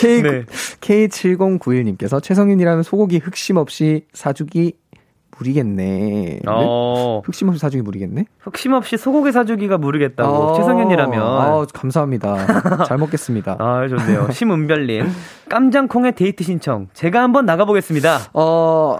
K, 0.00 0.22
네. 0.22 0.44
K7091님께서 0.80 2.22
최성윤이라면 2.22 2.82
소고기 2.82 3.18
흑심 3.18 3.56
없이 3.56 4.06
사주기 4.12 4.74
무리겠네. 5.38 5.84
네? 5.84 6.40
어, 6.46 7.20
흑심 7.24 7.48
없이 7.48 7.60
사주기 7.60 7.82
무리겠네? 7.82 8.24
흑심 8.40 8.72
없이 8.72 8.96
소고기 8.96 9.32
사주기가 9.32 9.76
모르겠다고. 9.78 10.32
어, 10.32 10.56
최성현이라면. 10.56 11.22
아, 11.22 11.66
감사합니다. 11.72 12.84
잘 12.84 12.98
먹겠습니다. 12.98 13.56
아, 13.60 13.86
좋네요. 13.88 14.30
심은별님. 14.30 15.06
깜장콩의 15.48 16.14
데이트 16.14 16.42
신청. 16.42 16.88
제가 16.94 17.22
한번 17.22 17.44
나가보겠습니다. 17.44 18.30
어, 18.32 18.96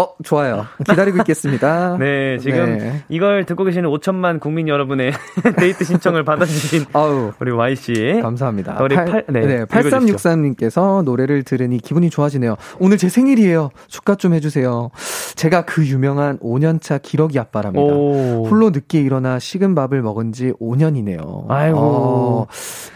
어, 0.00 0.14
좋아요. 0.22 0.66
기다리고 0.86 1.18
있겠습니다. 1.18 1.96
네, 2.00 2.38
지금 2.38 2.78
네. 2.78 3.02
이걸 3.08 3.44
듣고 3.44 3.64
계시는 3.64 3.90
5천만 3.90 4.40
국민 4.40 4.66
여러분의 4.68 5.12
데이트 5.58 5.84
신청을 5.84 6.24
받아주신 6.24 6.86
아우, 6.92 7.32
우리 7.38 7.50
Y씨. 7.52 8.18
감사합니다. 8.22 8.78
우리 8.82 8.94
팔- 8.94 9.24
네, 9.28 9.64
8363님께서 9.66 11.02
노래를 11.04 11.42
들으니 11.42 11.78
기분이 11.78 12.10
좋아지네요. 12.10 12.56
오늘 12.78 12.96
제 12.98 13.08
생일이에요. 13.08 13.70
축하 13.88 14.14
좀 14.14 14.32
해주세요. 14.34 14.90
제가 15.36 15.62
그 15.66 15.86
유명한 15.86 16.38
5년차 16.38 17.02
기러기 17.02 17.38
아빠랍니다. 17.38 17.94
오. 17.94 18.46
홀로 18.48 18.70
늦게 18.70 19.00
일어나 19.00 19.38
식은 19.38 19.74
밥을 19.74 20.02
먹은 20.02 20.32
지 20.32 20.52
5년이네요. 20.60 21.46
아이고. 21.50 22.46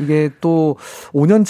이게 0.00 0.30
또 0.40 0.76
5년 1.12 1.44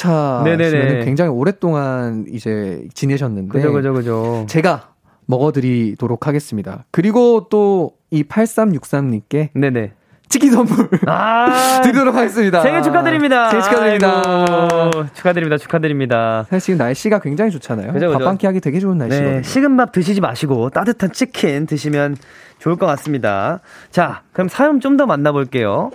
네네네. 0.44 0.70
차시면 0.70 1.04
굉장히 1.04 1.30
오랫동안 1.30 2.24
이제 2.30 2.84
지내셨는데 2.94 3.48
그죠, 3.58 3.72
그죠, 3.72 3.92
그죠. 3.92 4.46
제가 4.48 4.93
먹어드리도록 5.26 6.26
하겠습니다. 6.26 6.84
그리고 6.90 7.48
또 7.50 7.92
이 8.10 8.22
8363님께 8.22 9.48
네네. 9.54 9.92
치킨 10.28 10.52
선물 10.52 10.88
아, 11.06 11.80
드리도록 11.82 12.14
하겠습니다. 12.14 12.60
생일 12.62 12.82
축하드립니다. 12.82 13.50
생일 13.50 13.64
축하드립니다. 13.64 14.22
아이고, 14.24 15.06
축하드립니다. 15.14 15.58
축하드립니다. 15.58 16.46
사실 16.48 16.60
지금 16.74 16.78
날씨가 16.78 17.18
굉장히 17.18 17.50
좋잖아요. 17.50 17.92
그죠, 17.92 18.06
그죠. 18.06 18.18
밥한끼 18.18 18.46
하기 18.46 18.60
되게 18.60 18.78
좋은 18.78 18.98
날씨거든요. 18.98 19.36
네, 19.36 19.42
식은 19.42 19.76
밥 19.76 19.90
드시지 19.92 20.20
마시고 20.20 20.70
따뜻한 20.70 21.12
치킨 21.12 21.66
드시면 21.66 22.16
좋을 22.60 22.76
것 22.76 22.86
같습니다. 22.86 23.60
자, 23.90 24.22
그럼 24.32 24.48
사연 24.48 24.78
좀 24.80 24.96
더 24.96 25.06
만나볼게요. 25.06 25.90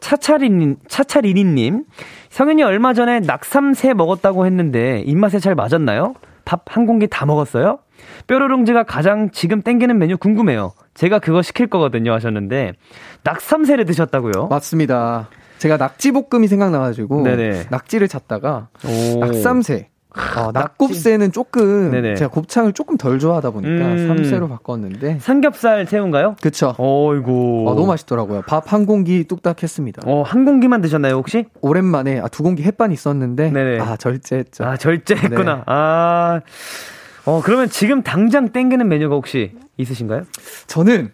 차차리님, 0.00 0.76
차차리니님, 0.88 1.84
성현이 2.30 2.62
얼마 2.64 2.94
전에 2.94 3.20
낙삼새 3.20 3.94
먹었다고 3.94 4.44
했는데 4.46 5.02
입맛에 5.06 5.38
잘 5.38 5.54
맞았나요? 5.54 6.14
밥 6.44 6.62
한 6.66 6.86
공기 6.86 7.06
다 7.06 7.26
먹었어요? 7.26 7.78
뾰로롱즈가 8.26 8.84
가장 8.84 9.30
지금 9.30 9.62
땡기는 9.62 9.98
메뉴 9.98 10.16
궁금해요. 10.16 10.72
제가 10.94 11.18
그거 11.18 11.42
시킬 11.42 11.66
거거든요 11.68 12.12
하셨는데 12.12 12.72
낙삼새를 13.24 13.84
드셨다고요? 13.86 14.48
맞습니다. 14.48 15.28
제가 15.58 15.76
낙지볶음이 15.76 16.48
생각나가지고 16.48 17.22
네네. 17.22 17.64
낙지를 17.70 18.08
찾다가 18.08 18.68
오. 18.86 19.18
낙삼새. 19.20 19.88
어, 20.36 20.50
낙곱새는 20.52 21.30
조금 21.30 21.92
네네. 21.92 22.16
제가 22.16 22.32
곱창을 22.32 22.72
조금 22.72 22.96
덜 22.96 23.20
좋아하다 23.20 23.50
보니까 23.50 23.70
음. 23.86 24.08
삼새로 24.08 24.48
바꿨는데 24.48 25.18
삼겹살 25.20 25.86
새우인가요? 25.86 26.34
그쵸. 26.42 26.74
어이구. 26.78 27.66
어, 27.68 27.74
너무 27.74 27.86
맛있더라고요. 27.86 28.42
밥 28.42 28.72
한 28.72 28.86
공기 28.86 29.22
뚝딱 29.22 29.62
했습니다. 29.62 30.02
어, 30.06 30.22
한 30.22 30.44
공기만 30.44 30.80
드셨나요, 30.80 31.14
혹시? 31.14 31.44
오랜만에 31.60 32.18
아, 32.18 32.26
두 32.26 32.42
공기 32.42 32.64
햇반 32.64 32.90
있었는데 32.90 33.50
네네. 33.52 33.78
아 33.80 33.96
절제했죠. 33.96 34.64
아, 34.64 34.76
절제했구나. 34.76 35.54
네. 35.54 35.62
아. 35.66 36.40
어, 37.30 37.40
그러면 37.44 37.68
지금 37.68 38.02
당장 38.02 38.48
땡기는 38.48 38.88
메뉴가 38.88 39.14
혹시 39.14 39.52
있으신가요? 39.76 40.22
저는 40.66 41.12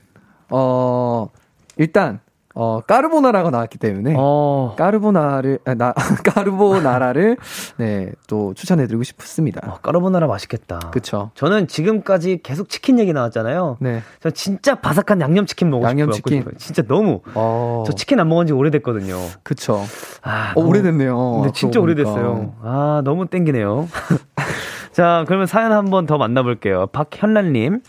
어 0.51 1.29
일단 1.77 2.21
어 2.55 2.81
까르보나라가 2.81 3.51
나왔기 3.51 3.77
때문에 3.77 4.15
어. 4.17 4.75
까르보나를 4.79 5.59
아, 5.67 5.75
나 5.75 5.93
까르보나라를 6.25 7.37
네 7.77 8.13
또 8.29 8.55
추천해드리고 8.55 9.03
싶습니다. 9.05 9.61
어, 9.71 9.79
까르보나라 9.83 10.27
맛있겠다. 10.27 10.79
그쵸. 10.91 11.31
저는 11.35 11.69
지금까지 11.69 12.41
계속 12.43 12.69
치킨 12.69 12.99
얘기 12.99 13.13
나왔잖아요. 13.13 13.77
네. 13.81 14.03
저 14.21 14.31
진짜 14.31 14.75
바삭한 14.77 15.21
양념치킨 15.21 15.71
먹고 15.71 15.85
양념치킨. 15.85 16.39
싶어요. 16.39 16.55
진짜 16.59 16.83
너무. 16.83 17.21
어. 17.35 17.85
저 17.87 17.93
치킨 17.93 18.19
안 18.19 18.29
먹은 18.29 18.47
지 18.47 18.53
오래됐거든요. 18.53 19.17
그쵸. 19.45 19.81
아, 20.23 20.53
어, 20.57 20.61
너무- 20.61 20.71
오래됐네요. 20.71 21.33
근데 21.43 21.53
진짜. 21.53 21.79
오래됐어요. 21.79 22.55
아, 22.63 23.03
너무 23.05 23.27
땡기네요. 23.27 23.87
자, 24.97 25.25
그러면 25.27 25.47
사연 25.47 25.73
한 25.73 25.91
번 25.91 26.07
더 26.07 26.17
만나볼게요. 26.17 26.87
박현란님. 26.87 27.81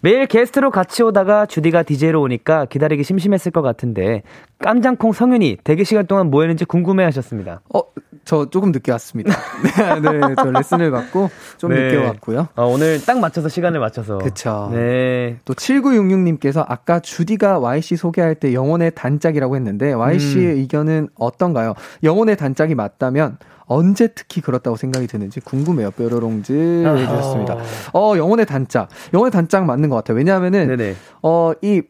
매일 0.00 0.26
게스트로 0.26 0.70
같이 0.70 1.02
오다가 1.02 1.44
주디가 1.44 1.82
DJ로 1.82 2.22
오니까 2.22 2.64
기다리기 2.64 3.02
심심했을 3.02 3.52
것 3.52 3.60
같은데, 3.60 4.22
깜장콩 4.60 5.12
성윤이 5.12 5.58
대기 5.64 5.84
시간 5.84 6.06
동안 6.06 6.30
뭐 6.30 6.40
했는지 6.42 6.64
궁금해 6.64 7.04
하셨습니다. 7.04 7.60
어, 7.74 7.82
저 8.24 8.48
조금 8.48 8.72
늦게 8.72 8.90
왔습니다. 8.92 9.34
네, 10.00 10.00
네, 10.00 10.34
저 10.36 10.50
레슨을 10.50 10.90
받고 10.90 11.28
좀 11.58 11.74
네. 11.74 11.82
늦게 11.82 11.96
왔고요. 12.06 12.48
어, 12.56 12.64
오늘 12.66 13.04
딱 13.04 13.18
맞춰서 13.20 13.48
시간을 13.50 13.78
맞춰서. 13.78 14.16
그쵸. 14.18 14.70
네. 14.72 15.38
또 15.44 15.52
7966님께서 15.54 16.64
아까 16.66 17.00
주디가 17.00 17.58
Y씨 17.58 17.96
소개할 17.96 18.34
때 18.34 18.54
영혼의 18.54 18.92
단짝이라고 18.94 19.56
했는데 19.56 19.92
Y씨의 19.92 20.46
음. 20.54 20.56
의견은 20.58 21.08
어떤가요? 21.18 21.74
영혼의 22.02 22.36
단짝이 22.36 22.74
맞다면 22.74 23.36
언제 23.66 24.08
특히 24.08 24.40
그렇다고 24.40 24.76
생각이 24.76 25.06
드는지 25.06 25.40
궁금해요. 25.40 25.90
뾰로롱즈 25.92 26.52
해주셨습니다. 26.86 27.56
어, 27.94 28.14
영혼의 28.16 28.46
단짝. 28.46 28.88
영혼의 29.12 29.30
단짝 29.32 29.64
맞는 29.64 29.88
것 29.88 29.96
같아요. 29.96 30.16
왜냐하면은, 30.16 30.68
네네. 30.68 30.94
어, 31.22 31.52
이, 31.62 31.82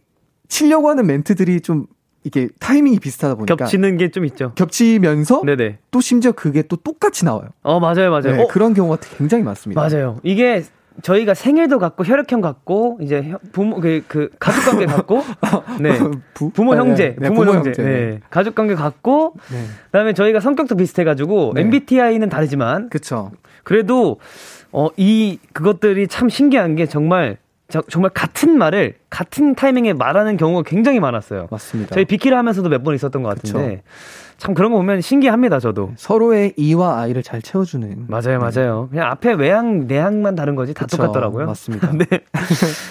치려고 0.48 0.88
하는 0.88 1.06
멘트들이 1.06 1.60
좀 1.60 1.86
이게 2.22 2.48
타이밍이 2.58 2.98
비슷하다 3.00 3.34
보니까 3.36 3.56
겹치는 3.56 3.98
게 3.98 4.10
좀 4.10 4.24
있죠. 4.24 4.52
겹치면서 4.54 5.42
네네. 5.44 5.78
또 5.90 6.00
심지어 6.00 6.32
그게 6.32 6.62
또 6.62 6.76
똑같이 6.76 7.24
나와요. 7.24 7.48
어 7.62 7.78
맞아요 7.80 8.10
맞아요. 8.10 8.22
네, 8.36 8.42
어. 8.42 8.46
그런 8.48 8.72
경우가 8.74 8.98
굉장히 9.18 9.42
많습니다. 9.44 9.80
맞아요. 9.80 10.18
이게 10.22 10.64
저희가 11.03 11.34
생일도 11.34 11.78
같고 11.78 12.05
혈액형 12.05 12.40
같고 12.40 12.99
이제 13.01 13.32
부모 13.53 13.80
그, 13.80 14.03
그 14.09 14.30
가족 14.38 14.64
관계 14.70 14.86
같고 14.86 15.22
네 15.80 15.99
부, 16.34 16.51
모 16.62 16.74
네, 16.74 16.80
형제 16.80 17.16
네, 17.18 17.28
부모, 17.28 17.40
부모, 17.40 17.55
형제, 17.57 17.70
형제. 17.70 17.82
네. 17.82 18.20
가족 18.30 18.55
관계 18.55 18.74
같고 18.74 19.34
네. 19.51 19.64
그다음에 19.86 20.12
저희가 20.14 20.40
성격도 20.40 20.76
비슷해가지고 20.76 21.53
네. 21.55 21.62
MBTI는 21.62 22.28
다르지만 22.28 22.88
그쵸 22.90 23.32
그래도 23.64 24.18
어 24.72 24.88
이 24.97 25.38
그것들이 25.53 26.09
참 26.09 26.28
신기한 26.28 26.76
게 26.76 26.86
정말 26.86 27.38
저, 27.68 27.82
정말 27.88 28.10
같은 28.14 28.56
말을 28.58 28.94
같은 29.10 29.54
타이밍에 29.56 29.92
말하는 29.92 30.36
경우가 30.36 30.62
굉장히 30.68 31.00
많았어요. 31.00 31.48
맞습니다. 31.50 31.94
저희 31.94 32.04
비키를 32.04 32.38
하면서도 32.38 32.68
몇 32.68 32.84
번 32.84 32.94
있었던 32.94 33.22
것 33.24 33.28
같은데 33.30 33.76
그쵸. 33.76 33.82
참 34.38 34.54
그런 34.54 34.70
거 34.70 34.76
보면 34.78 35.00
신기합니다. 35.00 35.58
저도 35.58 35.92
서로의 35.96 36.52
이와 36.56 37.00
아이를 37.00 37.22
잘 37.24 37.42
채워주는 37.42 38.06
맞아요, 38.08 38.38
맞아요. 38.38 38.86
그냥 38.90 39.10
앞에 39.10 39.32
외향 39.32 39.86
내향만 39.88 40.36
다른 40.36 40.54
거지 40.54 40.74
다 40.74 40.84
그쵸. 40.84 40.96
똑같더라고요. 40.98 41.46
맞습니다. 41.46 41.90
네, 41.98 42.06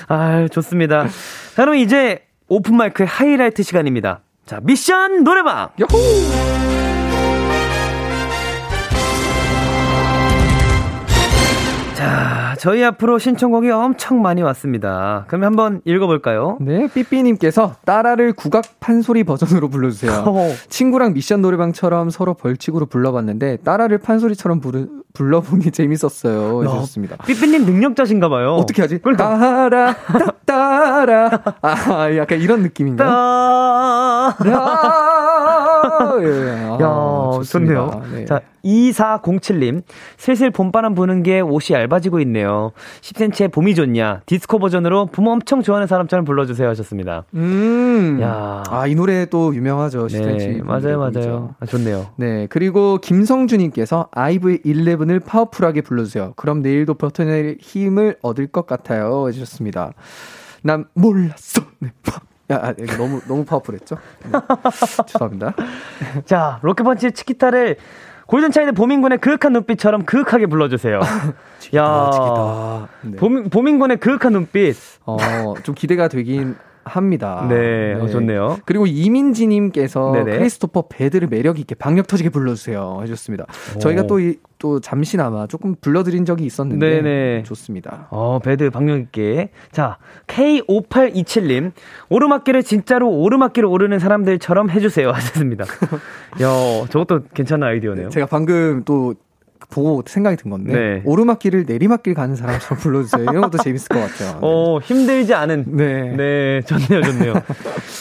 아 0.10 0.48
좋습니다. 0.52 1.08
자, 1.56 1.62
그럼 1.64 1.76
이제 1.76 2.24
오픈 2.50 2.76
마이크의 2.76 3.08
하이라이트 3.08 3.64
시간입니다. 3.64 4.20
자 4.46 4.60
미션 4.62 5.24
노래방. 5.24 5.70
야호! 5.80 5.88
자, 11.94 12.25
저희 12.60 12.84
앞으로 12.84 13.20
신청곡이 13.20 13.70
엄청 13.72 14.22
많이 14.22 14.42
왔습니다. 14.42 15.26
그럼 15.28 15.44
한번 15.44 15.82
읽어볼까요? 15.86 16.58
네, 16.62 16.88
삐삐님께서 16.94 17.76
따라를 17.86 18.34
국악 18.34 18.66
판소리 18.80 19.24
버전으로 19.24 19.70
불러주세요. 19.70 20.24
친구랑 20.70 21.14
미션 21.14 21.42
노래방처럼 21.42 22.10
서로 22.10 22.34
벌칙으로 22.34 22.86
불러봤는데 22.88 23.58
따라를 23.58 23.98
판소리처럼 24.00 24.60
부르, 24.60 24.88
불러보기 25.14 25.72
재밌었어요. 25.76 26.64
해주셨습니다. 26.64 27.18
삐삐님 27.26 27.66
능력자신가봐요. 27.66 28.54
어떻게 28.56 28.82
하지? 28.82 29.00
따라, 29.18 29.96
따라. 30.46 31.30
아, 31.62 32.16
약간 32.16 32.40
이런 32.40 32.62
느낌인가요? 32.62 33.10
따라. 33.10 34.36
예, 36.22 36.50
아, 36.50 36.78
야, 36.82 37.44
좋네요. 37.44 38.04
네. 38.14 38.26
자, 38.26 38.42
2407님, 38.64 39.84
슬슬 40.18 40.50
봄바람 40.50 40.96
부는 40.96 41.24
게 41.24 41.40
옷이 41.40 41.76
얇아지고 41.78 42.20
있네요. 42.22 42.72
10cm의 43.02 43.52
봄이 43.52 43.76
좋냐? 43.76 44.22
디스코 44.26 44.60
버전으로 44.60 45.08
봄 45.08 45.28
엄청 45.28 45.62
좋아하는 45.62 45.88
사람처럼 45.88 46.26
불러주세요 46.26 46.68
하셨습니다. 46.70 47.26
음. 47.36 48.20
야. 48.22 48.64
아, 48.70 48.88
이 48.88 48.96
노래 48.96 49.26
또 49.26 49.54
유명하죠. 49.56 50.08
10cm. 50.08 50.38
네, 50.38 50.62
맞아요, 50.64 51.00
맞아요. 51.00 51.56
아, 51.60 51.66
좋네요. 51.66 52.08
네. 52.18 52.48
그리고 52.50 52.98
김성주님께서 52.98 54.10
아이브의 54.12 54.60
11을 54.66 55.24
파워풀하게 55.24 55.82
불러주세요. 55.82 56.34
그럼 56.36 56.62
내일도 56.62 56.96
버텨낼 56.96 57.58
힘을 57.60 58.18
얻을 58.22 58.48
것 58.48 58.66
같아요. 58.66 59.28
해주셨습니다. 59.28 59.94
난 60.64 60.86
몰랐어. 60.96 61.62
네. 61.80 61.92
야, 62.52 62.60
아, 62.62 62.74
너무, 62.98 63.22
너무 63.28 63.44
파워풀했죠? 63.44 63.98
네. 64.26 64.32
죄송합니다. 65.08 65.54
자, 66.26 66.60
로켓펀치의 66.62 67.14
치키타를 67.14 67.78
골든차일드 68.28 68.72
보민군의 68.74 69.20
그윽한 69.20 69.54
눈빛처럼 69.54 70.06
그윽하게 70.06 70.48
불러주세요. 70.48 71.00
치키타, 71.60 71.84
야, 71.84 72.10
치키타. 72.12 72.88
네. 73.02 73.18
보민, 73.18 73.50
보민군의 73.50 73.98
그윽한 73.98 74.34
눈빛. 74.34 74.76
어, 75.06 75.18
좀 75.64 75.76
기대가 75.76 76.08
되긴 76.08 76.56
합니다. 76.86 77.46
네, 77.50 77.96
네. 77.96 78.02
어, 78.02 78.08
좋네요. 78.08 78.60
그리고 78.66 78.86
이민지님께서 78.86 80.12
네네. 80.14 80.38
크리스토퍼 80.38 80.86
Bad를 80.88 81.28
매력 81.28 81.60
있게 81.60 81.76
박력 81.76 82.08
터지게 82.08 82.30
불러주세요 82.30 83.00
해줬습니다. 83.04 83.46
오. 83.76 83.80
저희가 83.80 84.04
또, 84.04 84.20
이, 84.20 84.38
또 84.60 84.80
잠시나마 84.80 85.48
조금 85.48 85.76
불러드린 85.82 86.26
적이 86.26 86.46
있었는데 86.46 87.02
네네. 87.02 87.44
좋습니다. 87.44 88.08
어, 88.12 88.40
Bad 88.40 88.70
박력 88.70 89.00
있게. 89.00 89.50
자, 89.72 89.98
K5827님 90.28 91.72
오르막길을 92.10 92.64
진짜로 92.64 93.10
오르막길을 93.10 93.68
오르는 93.68 94.00
사람들처럼 94.00 94.70
해주세요 94.70 95.10
하셨습니다. 95.12 95.66
야, 96.42 96.88
저것도 96.90 97.24
괜찮은 97.34 97.68
아이디어네요. 97.68 98.10
제가 98.10 98.28
방금 98.28 98.84
또 98.86 99.16
보고 99.70 100.04
생각이 100.06 100.38
든 100.38 100.52
건데 100.52 100.74
네. 100.74 101.02
오르막길을 101.06 101.66
내리막길 101.68 102.14
가는 102.14 102.36
사람처럼 102.36 102.80
불러주세요. 102.80 103.24
이런 103.24 103.42
것도 103.42 103.58
재밌을 103.58 103.90
것 103.90 104.00
같아요. 104.00 104.34
네. 104.34 104.38
어 104.42 104.80
힘들지 104.80 105.34
않은 105.34 105.66
네, 105.68 106.16
네 106.16 106.62
좋네요, 106.62 107.02
좋네요. 107.02 107.34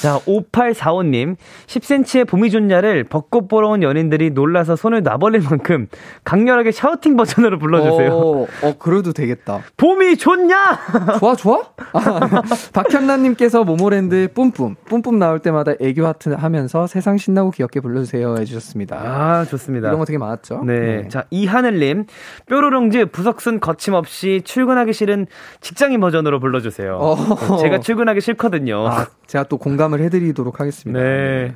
자 0.03 0.19
5845님 0.27 1.37
10cm의 1.67 2.29
봄이 2.29 2.51
좋냐를 2.51 3.05
벚꽃 3.05 3.49
보러 3.49 3.69
온 3.69 3.83
연인들이 3.83 4.31
놀라서 4.31 4.77
손을 4.77 5.03
놔버릴 5.03 5.43
만큼 5.43 5.89
강렬하게 6.25 6.73
샤우팅 6.73 7.17
버전으로 7.17 7.59
불러주세요. 7.59 8.13
어, 8.13 8.47
어 8.63 8.75
그래도 8.79 9.13
되겠다. 9.13 9.61
봄이 9.77 10.17
좋냐? 10.17 10.79
좋아 11.19 11.35
좋아? 11.35 11.63
아, 11.93 12.43
박현란님께서 12.73 13.65
모모랜드 13.65 14.29
뿜뿜 14.35 14.77
뿜뿜 14.87 15.19
나올 15.19 15.39
때마다 15.39 15.73
애교 15.81 16.07
하트 16.07 16.31
하면서 16.31 16.87
세상 16.87 17.17
신나고 17.17 17.51
귀엽게 17.51 17.81
불러주세요 17.81 18.37
해주셨습니다. 18.39 18.97
아 18.97 19.45
좋습니다. 19.45 19.89
이런 19.89 19.99
거 19.99 20.05
되게 20.05 20.19
많았죠. 20.19 20.65
네, 20.65 21.03
네. 21.03 21.09
자이 21.09 21.44
하 21.47 21.55
하늘님, 21.65 22.05
뾰로롱즈 22.47 23.07
부석순 23.07 23.61
거침없이 23.61 24.43
출근하기 24.45 24.93
싫은 24.93 25.27
직장인 25.61 26.01
버전으로 26.01 26.41
불러주세요. 26.41 26.99
어. 26.99 27.57
제가 27.59 27.81
출근하기 27.81 28.21
싫거든요. 28.21 28.87
아, 28.87 29.07
제가 29.27 29.45
또 29.45 29.57
공감을 29.57 30.01
해드리도록 30.01 30.61
하겠습니다. 30.61 31.01
네. 31.01 31.55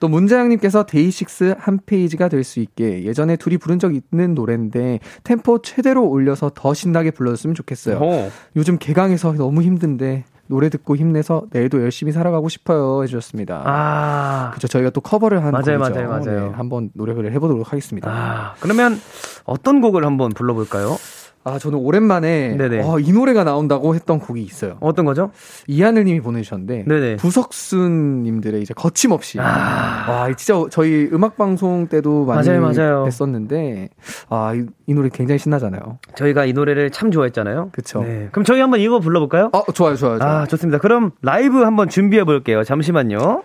또 0.00 0.08
문자영님께서 0.08 0.86
데이식스 0.86 1.54
한 1.58 1.78
페이지가 1.86 2.28
될 2.28 2.42
수 2.42 2.58
있게 2.58 3.04
예전에 3.04 3.36
둘이 3.36 3.56
부른 3.56 3.78
적 3.78 3.92
있는 3.94 4.34
노래인데 4.34 4.98
템포 5.22 5.62
최대로 5.62 6.08
올려서 6.08 6.50
더 6.56 6.74
신나게 6.74 7.12
불러줬으면 7.12 7.54
좋겠어요. 7.54 7.98
어. 8.02 8.30
요즘 8.56 8.78
개강해서 8.78 9.34
너무 9.34 9.62
힘든데 9.62 10.24
노래 10.46 10.68
듣고 10.68 10.96
힘내서 10.96 11.44
내일도 11.50 11.82
열심히 11.82 12.12
살아가고 12.12 12.48
싶어요 12.48 13.02
해주셨습니다. 13.02 13.62
아, 13.64 14.50
그렇죠. 14.50 14.68
저희가 14.68 14.90
또 14.90 15.00
커버를 15.00 15.42
한 15.44 15.52
맞아요, 15.52 15.78
곡이죠. 15.78 15.94
맞아요, 15.94 16.08
맞아요. 16.08 16.48
네, 16.48 16.54
한번 16.54 16.90
노력을 16.94 17.30
해보도록 17.32 17.72
하겠습니다. 17.72 18.10
아, 18.10 18.54
그러면 18.60 19.00
어떤 19.44 19.80
곡을 19.80 20.04
한번 20.04 20.30
불러볼까요? 20.30 20.96
아, 21.44 21.58
저는 21.58 21.78
오랜만에 21.78 22.56
어, 22.84 23.00
이 23.00 23.12
노래가 23.12 23.42
나온다고 23.42 23.94
했던 23.96 24.20
곡이 24.20 24.40
있어요. 24.42 24.76
어떤 24.80 25.04
거죠? 25.04 25.30
이하늘 25.66 26.04
님이 26.04 26.20
보내주셨는데 26.20 26.84
네네. 26.86 27.16
부석순 27.16 28.22
님들의 28.22 28.62
이제 28.62 28.72
거침없이 28.74 29.40
아, 29.40 30.06
와, 30.08 30.32
진짜 30.36 30.68
저희 30.70 31.08
음악 31.12 31.36
방송 31.36 31.88
때도 31.88 32.24
많이 32.26 32.48
맞아요, 32.48 32.60
맞아요. 32.60 33.06
했었는데 33.06 33.88
아, 34.28 34.54
이, 34.54 34.66
이, 34.86 34.94
노래 34.94 35.08
굉장히 35.08 35.40
신나잖아요. 35.40 35.98
저희가 36.14 36.44
이 36.44 36.52
노래를 36.52 36.90
참 36.90 37.10
좋아했잖아요. 37.10 37.70
그렇죠. 37.72 38.02
네. 38.02 38.28
그럼 38.30 38.44
저희 38.44 38.60
한번 38.60 38.78
이거 38.78 39.00
불러 39.00 39.18
볼까요? 39.18 39.50
어, 39.52 39.64
좋아요, 39.72 39.96
좋아요, 39.96 40.18
좋아요. 40.18 40.32
아, 40.32 40.46
좋습니다. 40.46 40.78
그럼 40.78 41.10
라이브 41.22 41.62
한번 41.62 41.88
준비해 41.88 42.22
볼게요. 42.22 42.62
잠시만요. 42.62 43.42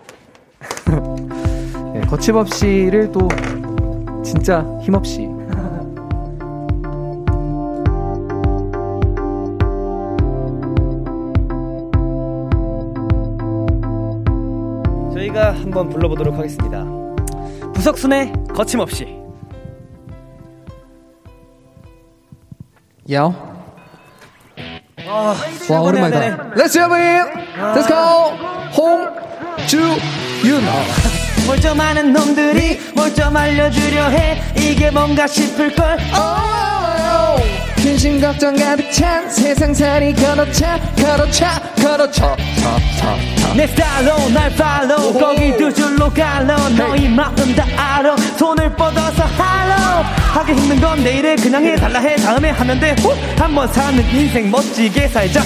네, 1.94 2.00
거침없이를 2.02 3.10
또 3.10 3.28
진짜 4.22 4.64
힘없이 4.82 5.37
저희가 15.28 15.54
한번 15.54 15.88
불러보도록 15.88 16.36
하겠습니다. 16.36 16.84
부석순의 17.74 18.32
거침없이. 18.54 19.16
야. 23.12 23.24
아, 25.06 25.34
와 25.70 25.80
오랜만이다. 25.80 26.50
Let's 26.54 26.76
have 26.76 26.94
it. 26.94 27.30
Let's 27.56 27.88
go 27.88 28.32
home 28.76 29.08
to 29.68 29.80
you 30.44 30.58
now. 30.58 30.84
뭘좀 31.46 31.76
많은 31.76 32.12
놈들이 32.12 32.78
뭘좀 32.94 33.34
알려주려 33.34 34.08
해 34.08 34.42
이게 34.56 34.90
뭔가 34.90 35.26
싶을 35.26 35.74
걸. 35.74 35.98
Oh. 36.14 37.77
근심 37.88 38.20
걱정 38.20 38.54
가득 38.54 38.92
찬 38.92 39.30
세상살이 39.30 40.12
걸어차 40.12 40.78
걸어차 40.94 41.58
걸어차 41.82 42.36
내 43.56 43.66
스타일로 43.66 44.28
날 44.28 44.54
팔로우 44.54 45.14
거기 45.14 45.56
두 45.56 45.72
줄로 45.72 46.10
갈러. 46.10 46.68
너희 46.76 47.08
마음 47.08 47.34
다 47.56 47.64
알아. 47.76 48.14
손을 48.36 48.76
뻗어서 48.76 49.24
할로 49.24 50.04
하기 50.34 50.52
힘든 50.52 50.80
건 50.82 51.02
내일을 51.02 51.36
그냥 51.36 51.64
해달라 51.64 51.98
해. 52.00 52.14
다음에 52.16 52.50
하면 52.50 52.78
돼 52.78 52.94
후. 53.00 53.14
한번 53.38 53.66
사는 53.72 53.98
인생 54.14 54.50
멋지게 54.50 55.08
살자. 55.08 55.42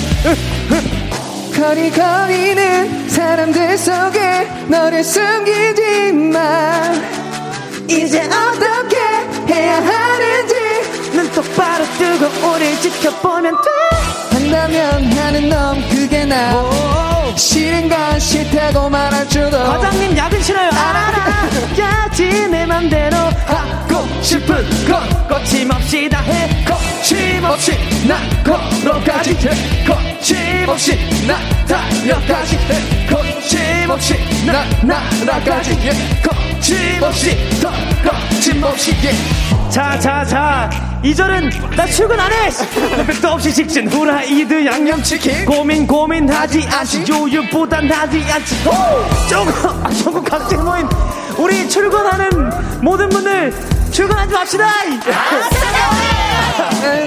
거리거리는 1.54 3.08
사람들 3.08 3.78
속에 3.78 4.48
너를 4.66 5.04
숨기지 5.04 6.12
마 6.12 6.92
이제 7.88 8.20
어떻 8.24 8.71
우릴 12.62 12.80
지켜보면 12.80 13.56
돼. 13.56 14.36
한다면 14.36 15.12
하는 15.18 15.48
넌 15.48 15.88
그게 15.88 16.24
나. 16.24 16.52
싫은 17.36 17.88
건 17.88 18.20
싫다고 18.20 18.88
말할 18.88 19.28
줄도. 19.28 19.58
과장님 19.58 20.16
야근 20.16 20.40
싫어요. 20.40 20.70
알아야지 20.70 22.48
내 22.48 22.64
맘대로 22.64 23.16
하고 23.16 24.06
싶은 24.22 24.46
건 24.86 25.26
거침없이 25.28 26.08
다 26.08 26.20
해. 26.20 26.64
거침없이 26.64 27.72
나 28.06 28.16
걸어가지 28.44 29.30
해. 29.48 29.84
거침없이 29.84 30.96
나 31.26 31.38
달려가지 31.66 32.56
해. 32.56 33.06
거침없이 33.08 34.14
나 34.46 34.64
날아가지 34.82 35.72
해. 35.72 35.90
거침없이 36.22 37.60
더 37.60 37.72
거침없이 38.08 38.92
예. 39.04 39.68
자자자 39.68 40.91
이절은 41.02 41.50
나 41.76 41.84
출근 41.86 42.18
안 42.18 42.30
해. 42.32 42.48
백도 43.06 43.28
없이 43.28 43.52
직진. 43.52 43.88
후라이드 43.88 44.64
양념치킨. 44.64 45.46
고민 45.46 45.86
고민하지 45.86 46.68
않지. 46.70 47.04
요요보단 47.10 47.90
하지 47.90 48.24
않지. 48.30 48.62
조금 49.28 49.84
아, 49.84 49.90
조금 49.90 50.22
각질 50.22 50.58
모임. 50.58 50.88
우리 51.36 51.68
출근하는 51.68 52.28
모든 52.80 53.08
분들 53.08 53.52
출근하지 53.90 54.32
맙시다. 54.32 54.68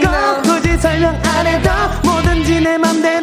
꼭 0.01 0.41
굳이 0.43 0.77
설명 0.77 1.15
안 1.23 1.47
해도 1.47 1.69
뭐든지 2.03 2.59
내 2.59 2.77
맘대로 2.77 3.14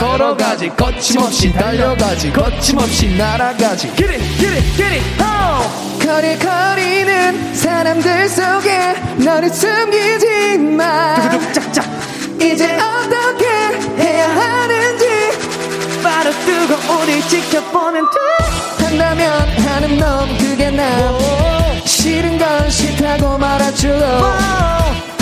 걸어가지 0.00 0.70
거침없이 0.70 1.52
달려가지 1.52 2.32
거침없이 2.32 3.06
날아가지. 3.18 3.92
기리 3.94 4.18
기리 4.38 4.62
기리 4.72 4.98
호 5.20 5.98
거리거리는 5.98 7.54
사람들 7.54 8.28
속에 8.30 8.94
너를 9.18 9.50
숨기지 9.50 10.56
마 10.58 11.16
짝짝. 11.52 11.84
이제 12.40 12.78
어떻게 12.78 13.46
해야 14.02 14.28
하는지 14.30 15.06
바로 16.02 16.30
뜨고 16.30 17.02
우리 17.02 17.20
지켜보면 17.28 18.02
돼. 18.02 18.84
한다면 18.84 19.48
하는 19.58 19.98
놈 19.98 20.38
그게 20.38 20.70
나. 20.70 20.82
싫은 21.84 22.38
건 22.38 22.70
싫다고 22.70 23.38
줄로 23.74 24.04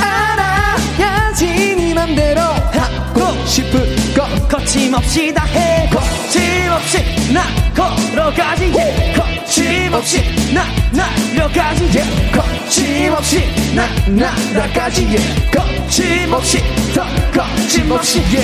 알아야지 0.00 1.46
네 1.76 1.94
맘대로 1.94 2.40
하고 2.40 3.44
싶은 3.44 3.97
건 4.18 4.48
거침없이 4.48 5.32
다해. 5.32 5.88
거침없이 5.90 7.32
나 7.32 7.44
걸어가지. 7.72 8.72
거침없이 9.14 10.52
나 10.52 10.64
날려가지. 10.90 12.00
거침없이 12.32 13.44
나 13.76 13.86
날아가지. 14.08 15.08
예. 15.14 15.18
거침없이 15.52 16.58
더 16.92 17.04
거침없이 17.32 18.20
예. 18.34 18.42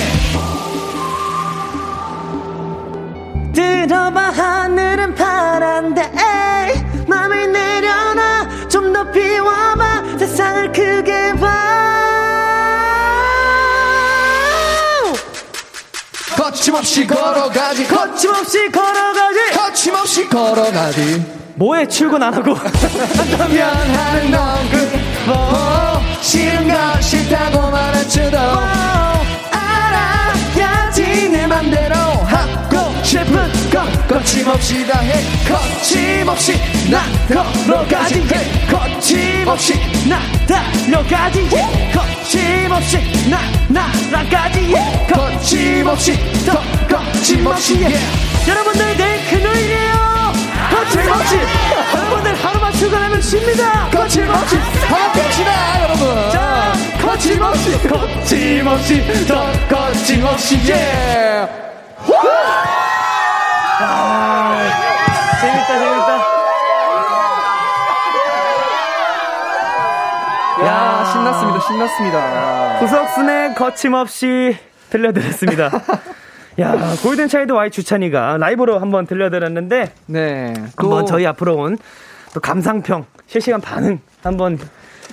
들어봐 3.51 4.29
하늘은 4.29 5.13
파란데 5.13 6.09
맘을 7.05 7.51
내려놔. 7.51 8.67
좀 8.69 8.93
더 8.93 9.03
비워봐. 9.11 10.17
세상을 10.19 10.71
크게 10.71 11.33
봐 11.33 11.64
거침없이 16.75 17.07
걸어가지. 17.07 17.87
거, 17.87 17.95
거침없이 17.95 18.69
걸어가지. 18.69 19.39
거침없이 19.55 20.27
걸어가지. 20.27 21.25
뭐해 21.55 21.87
출근 21.87 22.21
안 22.21 22.33
하고. 22.33 22.53
한다면 22.59 23.69
하 23.95 24.54
거침없이 34.25 34.87
다해. 34.87 35.13
거침없이 35.47 36.59
나 36.89 37.03
걸어가지 37.27 38.21
해. 38.21 38.67
거침없이 38.67 39.79
나 40.09 40.19
달려가지 40.47 41.47
거침없이 41.93 43.29
나 43.29 43.39
날아가지 43.69 44.73
거침없이 45.07 46.17
더 46.43 46.59
거침없이 46.87 47.79
예. 47.83 48.49
여러분들 48.49 48.97
내일 48.97 49.25
금요일이에요. 49.29 50.33
거침없이. 50.71 51.35
여러분들 51.95 52.35
하루만 52.43 52.73
출근하면 52.73 53.21
쉽니다. 53.21 53.87
거침없이. 53.91 54.55
함께합시다 54.57 55.83
여러분. 55.83 56.31
자 56.31 56.73
거침없이. 56.99 57.87
거침없이. 57.87 59.27
더 59.27 59.51
거침없이. 59.69 60.59
예. 60.67 61.65
재밌다 65.41 65.79
재밌다 65.79 66.35
야, 70.65 71.03
신났습니다. 71.67 72.79
구석순의 72.79 73.55
거침없이 73.55 74.57
들려드렸습니다 74.89 75.71
야 76.59 76.95
골든 77.03 77.27
차일드 77.27 77.51
와이 77.51 77.69
주찬이가 77.71 78.37
라이브로 78.37 78.79
한번 78.79 79.05
들려드렸는데 79.07 79.91
네. 80.07 80.53
한번 80.77 81.05
저희 81.05 81.25
앞으로 81.25 81.55
온 81.57 81.77
또 82.35 82.41
감상평 82.41 83.05
실시간 83.27 83.61
반응 83.61 84.01
한번 84.21 84.59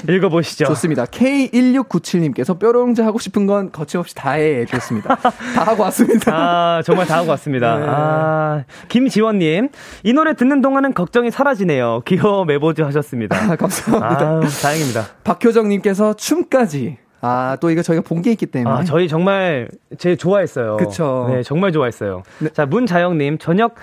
읽어보시죠 0.08 0.64
좋습니다. 0.66 1.04
K1697님께서 1.06 2.58
뾰롱자 2.58 3.04
하고 3.04 3.18
싶은 3.18 3.46
건 3.46 3.70
거침없이 3.72 4.14
다 4.14 4.32
해. 4.32 4.64
좋습니다. 4.66 5.14
다 5.54 5.62
하고 5.64 5.82
왔습니다. 5.84 6.32
아, 6.34 6.82
정말 6.84 7.06
다 7.06 7.18
하고 7.18 7.30
왔습니다. 7.30 7.78
네. 7.78 7.86
아, 7.88 8.64
김지원님, 8.88 9.68
이 10.04 10.12
노래 10.12 10.34
듣는 10.34 10.60
동안은 10.60 10.94
걱정이 10.94 11.30
사라지네요. 11.30 12.02
귀여워 12.06 12.44
메보즈 12.44 12.82
하셨습니다. 12.82 13.36
아, 13.36 13.54
감사합니다. 13.56 14.24
아, 14.24 14.40
다행입니다. 14.62 15.06
박효정님께서 15.24 16.14
춤까지. 16.14 16.98
아, 17.24 17.56
또 17.60 17.70
이거 17.70 17.82
저희가 17.82 18.02
본 18.02 18.20
게 18.22 18.32
있기 18.32 18.46
때문에. 18.46 18.74
아, 18.80 18.84
저희 18.84 19.06
정말 19.08 19.68
제일 19.98 20.16
좋아했어요. 20.16 20.76
그쵸. 20.76 21.26
네, 21.30 21.42
정말 21.44 21.70
좋아했어요. 21.72 22.22
네. 22.40 22.48
자, 22.52 22.66
문자영님, 22.66 23.38
저녁 23.38 23.74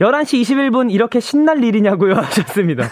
11시 0.00 0.42
21분 0.42 0.90
이렇게 0.90 1.20
신날 1.20 1.62
일이냐고요 1.62 2.14
하셨습니다. 2.18 2.88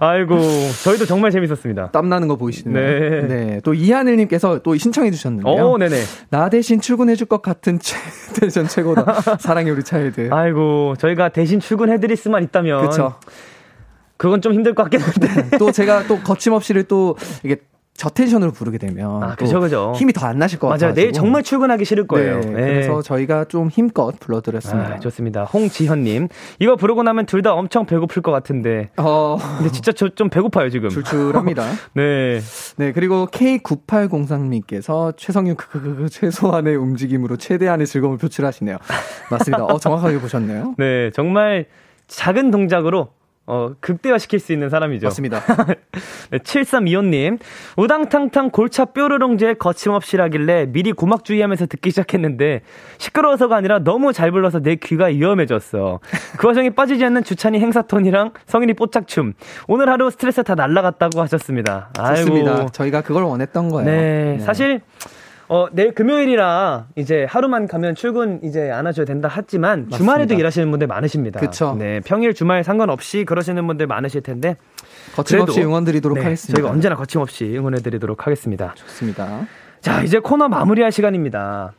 아이고, 0.00 0.38
저희도 0.84 1.06
정말 1.06 1.30
재밌었습니다. 1.30 1.90
땀나는 1.90 2.28
거 2.28 2.36
보이시네요. 2.36 3.26
네. 3.28 3.60
또 3.64 3.74
이하늘님께서 3.74 4.60
또 4.60 4.76
신청해 4.76 5.10
주셨는데요. 5.10 5.54
오, 5.64 5.78
네네. 5.78 5.96
나 6.30 6.48
대신 6.50 6.80
출근해 6.80 7.14
줄 7.16 7.26
것 7.26 7.40
같은 7.40 7.78
최, 7.80 7.96
대전 8.38 8.66
최고다. 8.68 9.38
사랑해 9.40 9.70
우리 9.70 9.82
차일드. 9.82 10.28
아이고, 10.30 10.94
저희가 10.98 11.30
대신 11.30 11.60
출근해 11.60 11.98
드릴 12.00 12.16
수만 12.16 12.42
있다면. 12.42 12.88
그쵸. 12.88 13.14
그건 14.18 14.40
좀 14.42 14.52
힘들 14.52 14.74
것 14.74 14.82
같긴 14.84 15.00
한데. 15.00 15.56
또 15.58 15.72
제가 15.72 16.06
또 16.06 16.18
거침없이를 16.20 16.84
또 16.84 17.16
이게 17.44 17.56
저 17.94 18.08
텐션으로 18.08 18.52
부르게 18.52 18.78
되면 18.78 19.22
아, 19.22 19.36
또 19.36 19.44
그죠, 19.44 19.60
그죠. 19.60 19.92
힘이 19.94 20.12
더 20.14 20.26
안 20.26 20.38
나실 20.38 20.58
것 20.58 20.66
같아요. 20.68 20.88
맞아요. 20.88 20.94
내일 20.94 21.12
정말 21.12 21.42
출근하기 21.42 21.84
싫을 21.84 22.06
거예요. 22.06 22.40
네, 22.40 22.46
네. 22.46 22.52
그래서 22.52 23.02
저희가 23.02 23.44
좀 23.44 23.68
힘껏 23.68 24.18
불러드렸습니다. 24.18 24.94
아, 24.94 24.98
좋습니다. 24.98 25.44
홍지현님. 25.44 26.28
이거 26.58 26.74
부르고 26.76 27.02
나면 27.02 27.26
둘 27.26 27.42
다 27.42 27.52
엄청 27.54 27.84
배고플 27.86 28.22
것 28.22 28.30
같은데. 28.32 28.90
어, 28.96 29.36
근데 29.58 29.70
진짜 29.70 29.92
저 29.92 30.08
좀 30.14 30.30
배고파요, 30.30 30.70
지금. 30.70 30.88
출출합니다. 30.88 31.64
네. 31.94 32.40
네, 32.76 32.92
그리고 32.92 33.26
K9803님께서 33.26 35.16
최성윤 35.16 35.56
크크크 35.56 36.08
최소한의 36.10 36.76
움직임으로 36.76 37.36
최대한의 37.36 37.86
즐거움을 37.86 38.18
표출하시네요. 38.18 38.78
맞습니다. 39.30 39.64
어, 39.64 39.78
정확하게 39.78 40.18
보셨네요. 40.20 40.74
네. 40.78 41.10
정말 41.12 41.66
작은 42.08 42.50
동작으로 42.50 43.08
어, 43.46 43.72
극대화시킬 43.80 44.38
수 44.38 44.52
있는 44.52 44.68
사람이죠. 44.70 45.06
맞습니다. 45.06 45.40
네, 46.30 46.38
7325님. 46.38 47.38
우당탕탕 47.76 48.50
골차 48.50 48.86
뾰로롱제 48.86 49.54
거침없이라길래 49.54 50.66
미리 50.72 50.92
고막주의하면서 50.92 51.66
듣기 51.66 51.90
시작했는데 51.90 52.62
시끄러워서가 52.98 53.56
아니라 53.56 53.80
너무 53.80 54.12
잘 54.12 54.30
불러서 54.30 54.60
내 54.60 54.76
귀가 54.76 55.06
위험해졌어. 55.06 56.00
그 56.38 56.46
와중에 56.46 56.70
빠지지 56.70 57.04
않는 57.04 57.24
주찬이 57.24 57.58
행사톤이랑 57.58 58.32
성인이 58.46 58.74
뽀짝춤. 58.74 59.34
오늘 59.66 59.88
하루 59.88 60.10
스트레스 60.10 60.42
다 60.44 60.54
날라갔다고 60.54 61.20
하셨습니다. 61.20 61.90
좋습니다. 61.96 62.52
아이고. 62.52 62.66
저희가 62.72 63.02
그걸 63.02 63.24
원했던 63.24 63.68
거예요. 63.68 63.90
네, 63.90 64.38
사실 64.40 64.80
어, 65.52 65.68
내일 65.70 65.92
금요일이라 65.92 66.86
이제 66.96 67.26
하루만 67.28 67.66
가면 67.66 67.94
출근 67.94 68.40
이제 68.42 68.70
안 68.70 68.86
하셔도 68.86 69.04
된다 69.04 69.28
하지만 69.30 69.90
주말에도 69.90 70.20
맞습니다. 70.20 70.34
일하시는 70.36 70.70
분들 70.70 70.86
많으십니다. 70.86 71.40
그쵸. 71.40 71.76
네, 71.78 72.00
평일 72.00 72.32
주말 72.32 72.64
상관없이 72.64 73.26
그러시는 73.26 73.66
분들 73.66 73.86
많으실 73.86 74.22
텐데 74.22 74.56
거침없이 75.14 75.56
그래도, 75.56 75.68
응원드리도록 75.68 76.16
네, 76.16 76.24
하겠습니다. 76.24 76.56
저희가 76.56 76.72
언제나 76.72 76.96
거침없이 76.96 77.44
응원해드리도록 77.54 78.26
하겠습니다. 78.26 78.72
좋습니다. 78.76 79.46
자, 79.82 80.00
이제 80.02 80.20
코너 80.20 80.48
마무리할 80.48 80.90
시간입니다. 80.90 81.74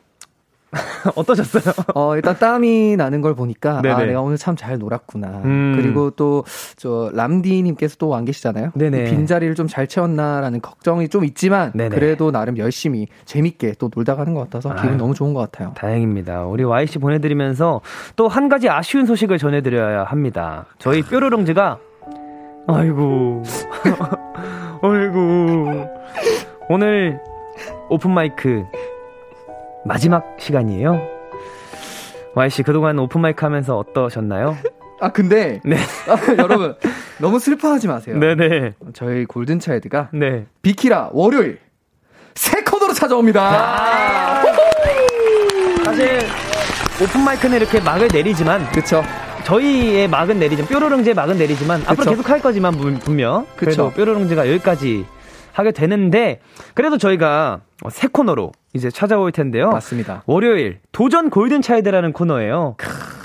어떠셨어요? 1.16 1.74
어, 1.96 2.16
일단 2.16 2.38
땀이 2.40 2.96
나는 2.98 3.22
걸 3.22 3.36
보니까, 3.36 3.78
아, 3.78 3.82
네네. 3.82 3.94
아, 3.94 4.06
내가 4.06 4.22
오늘 4.22 4.38
참 4.38 4.56
잘 4.56 4.78
놀았구나. 4.80 5.28
음. 5.46 5.74
그리고 5.76 6.10
또, 6.12 6.44
저, 6.78 7.12
람디 7.14 7.62
님께서 7.64 7.96
또 7.98 8.14
안 8.16 8.26
계시잖아요. 8.26 8.72
네네. 8.76 9.06
빈자리를 9.06 9.54
좀 9.56 9.68
잘 9.68 9.88
채웠나라는 9.88 10.62
걱정이 10.62 11.10
좀 11.10 11.24
있지만, 11.26 11.72
네네. 11.74 11.96
그래도 11.96 12.32
나름 12.32 12.58
열심히, 12.58 13.08
재밌게 13.26 13.76
또 13.80 13.90
놀다 13.94 14.16
가는 14.16 14.34
것 14.34 14.42
같아서 14.42 14.74
기분 14.76 14.94
아, 14.96 14.98
너무 14.98 15.14
좋은 15.14 15.34
것 15.34 15.40
같아요. 15.52 15.74
다행입니다. 15.76 16.44
우리 16.46 16.64
Y씨 16.64 17.00
보내 17.00 17.20
드리면서 17.20 17.82
또 18.16 18.28
한 18.28 18.50
가지 18.50 18.70
아쉬운 18.70 19.06
소식을 19.06 19.38
전해 19.38 19.62
드려야 19.62 20.04
합니다. 20.06 20.66
저희 20.80 21.02
뾰로롱즈가, 21.04 21.78
아이고, 22.68 23.44
아이고, 24.82 25.88
오늘 26.70 27.20
오픈 27.90 28.12
마이크 28.12 28.64
마지막 29.86 30.36
시간이에요. 30.40 31.02
Y씨, 32.36 32.64
그동안 32.64 32.98
오픈마이크 33.00 33.46
하면서 33.46 33.78
어떠셨나요? 33.78 34.58
아, 35.00 35.12
근데. 35.12 35.62
네. 35.66 35.76
아, 36.08 36.18
여러분, 36.38 36.76
너무 37.20 37.40
슬퍼하지 37.40 37.88
마세요. 37.88 38.18
네네. 38.18 38.74
저희 38.94 39.26
골든차일드가. 39.26 40.10
네. 40.14 40.46
비키라 40.62 41.10
월요일 41.12 41.60
새 42.36 42.64
코너로 42.64 42.94
찾아옵니다. 42.94 43.42
아~ 43.42 44.44
사실, 45.84 46.20
오픈마이크는 47.04 47.58
이렇게 47.58 47.80
막을 47.80 48.08
내리지만. 48.12 48.72
그쵸. 48.72 49.04
저희의 49.44 50.08
막은 50.08 50.40
내리지만, 50.40 50.70
뾰로롱즈의 50.70 51.14
막은 51.14 51.38
내리지만, 51.38 51.82
그쵸? 51.82 51.92
앞으로 51.92 52.12
계속 52.12 52.30
할 52.30 52.42
거지만, 52.42 52.76
분명. 53.00 53.46
그쵸. 53.58 53.92
뾰로롱즈가 53.92 54.50
여기까지 54.50 55.06
하게 55.52 55.72
되는데, 55.72 56.40
그래도 56.74 56.98
저희가 56.98 57.60
새 57.92 58.08
코너로 58.08 58.54
이제 58.74 58.90
찾아올 58.90 59.32
텐데요. 59.32 59.70
맞습니다. 59.70 60.24
월요일 60.26 60.80
도전 60.92 61.30
골든 61.30 61.62
차일드라는 61.62 62.12
코너예요. 62.12 62.76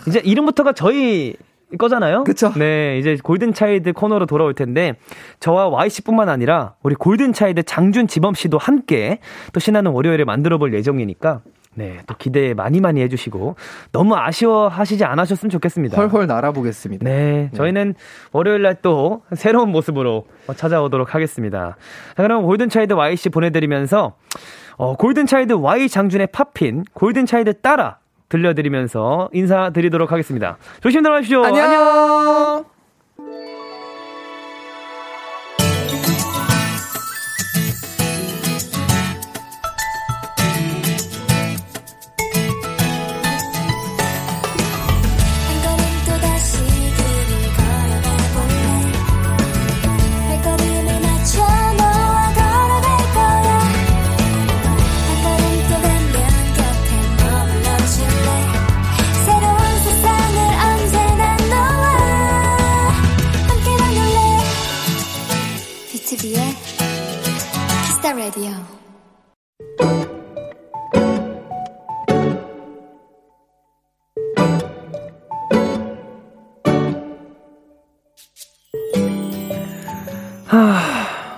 이제 0.06 0.20
이름부터가 0.24 0.72
저희 0.72 1.34
거잖아요. 1.76 2.24
그렇죠. 2.24 2.52
네, 2.56 2.98
이제 2.98 3.18
골든 3.22 3.52
차일드 3.52 3.92
코너로 3.92 4.26
돌아올 4.26 4.54
텐데 4.54 4.94
저와 5.40 5.68
Y 5.68 5.90
씨뿐만 5.90 6.28
아니라 6.28 6.74
우리 6.82 6.94
골든 6.94 7.32
차일드 7.32 7.64
장준 7.64 8.06
지범 8.06 8.34
씨도 8.34 8.56
함께 8.56 9.18
또 9.52 9.60
신나는 9.60 9.90
월요일을 9.90 10.24
만들어 10.24 10.56
볼 10.58 10.72
예정이니까 10.72 11.42
네, 11.78 11.98
또 12.06 12.14
기대 12.18 12.54
많이 12.54 12.80
많이 12.80 13.00
해주시고 13.02 13.54
너무 13.92 14.16
아쉬워하시지 14.16 15.04
않으셨으면 15.04 15.50
좋겠습니다. 15.50 15.96
헐헐 15.96 16.26
날아보겠습니다. 16.26 17.04
네, 17.04 17.50
저희는 17.54 17.94
네. 17.96 18.02
월요일 18.32 18.62
날 18.62 18.78
또 18.82 19.22
새로운 19.34 19.70
모습으로 19.70 20.26
찾아오도록 20.54 21.14
하겠습니다. 21.14 21.76
자, 22.16 22.22
그럼 22.22 22.44
골든 22.44 22.68
차일드 22.68 22.92
Y 22.94 23.16
씨 23.16 23.28
보내드리면서 23.28 24.14
어, 24.76 24.94
골든차이드 24.94 25.54
Y 25.54 25.88
장준의 25.88 26.28
팝핀, 26.32 26.84
골든차이드 26.94 27.60
따라 27.60 27.98
들려드리면서 28.28 29.28
인사드리도록 29.32 30.12
하겠습니다. 30.12 30.56
조심 30.80 31.02
들어가십시오. 31.02 31.42
안녕. 31.44 31.64
안녕. 31.64 32.77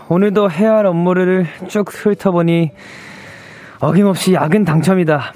오늘도 0.08 0.50
해야 0.50 0.74
할 0.74 0.86
업무를 0.86 1.46
쭉 1.68 1.86
훑어보니 1.88 2.72
어김없이 3.78 4.34
야근 4.34 4.64
당첨이다. 4.64 5.32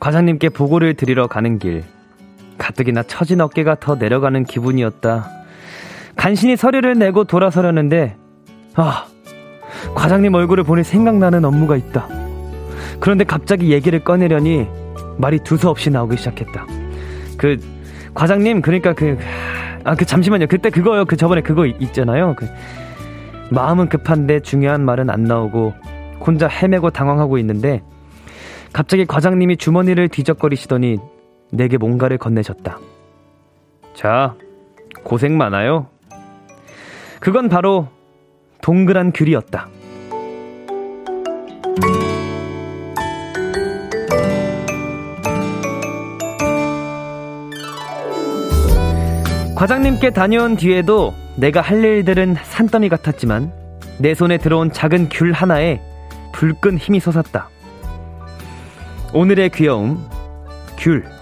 과장님께 0.00 0.48
보고를 0.48 0.94
드리러 0.94 1.26
가는 1.26 1.58
길. 1.58 1.84
가뜩이나 2.56 3.02
처진 3.02 3.42
어깨가 3.42 3.76
더 3.80 3.96
내려가는 3.96 4.44
기분이었다. 4.44 5.28
간신히 6.16 6.56
서류를 6.56 6.98
내고 6.98 7.24
돌아서려는데, 7.24 8.16
아, 8.74 9.06
과장님 9.94 10.34
얼굴을 10.34 10.64
보니 10.64 10.84
생각나는 10.84 11.44
업무가 11.44 11.76
있다. 11.76 12.08
그런데 13.00 13.24
갑자기 13.24 13.72
얘기를 13.72 13.98
꺼내려니 14.00 14.66
말이 15.18 15.38
두서없이 15.40 15.90
나오기 15.90 16.16
시작했다. 16.16 16.66
그, 17.36 17.58
과장님, 18.14 18.62
그러니까 18.62 18.92
그, 18.92 19.18
아, 19.84 19.94
그, 19.94 20.04
잠시만요. 20.04 20.46
그때 20.48 20.70
그거요. 20.70 21.04
그 21.04 21.16
저번에 21.16 21.40
그거 21.40 21.66
있잖아요. 21.66 22.34
그, 22.36 22.48
마음은 23.50 23.88
급한데 23.88 24.40
중요한 24.40 24.84
말은 24.84 25.10
안 25.10 25.24
나오고 25.24 25.72
혼자 26.20 26.48
헤매고 26.48 26.90
당황하고 26.90 27.38
있는데 27.38 27.82
갑자기 28.72 29.06
과장님이 29.06 29.56
주머니를 29.56 30.08
뒤적거리시더니 30.08 30.98
내게 31.50 31.78
뭔가를 31.78 32.18
건네셨다. 32.18 32.78
자, 33.94 34.34
고생 35.02 35.38
많아요. 35.38 35.86
그건 37.20 37.48
바로 37.48 37.88
동그란 38.68 39.12
귤이었다. 39.12 39.66
과장님께 49.56 50.10
다녀온 50.10 50.56
뒤에도 50.56 51.14
내가 51.36 51.62
할 51.62 51.82
일들은 51.82 52.34
산더미 52.42 52.90
같았지만 52.90 53.50
내 53.98 54.12
손에 54.12 54.36
들어온 54.36 54.70
작은 54.70 55.08
귤 55.08 55.32
하나에 55.32 55.80
불끈 56.34 56.76
힘이 56.76 57.00
솟았다. 57.00 57.48
오늘의 59.14 59.48
귀여움, 59.48 60.06
귤. 60.76 61.17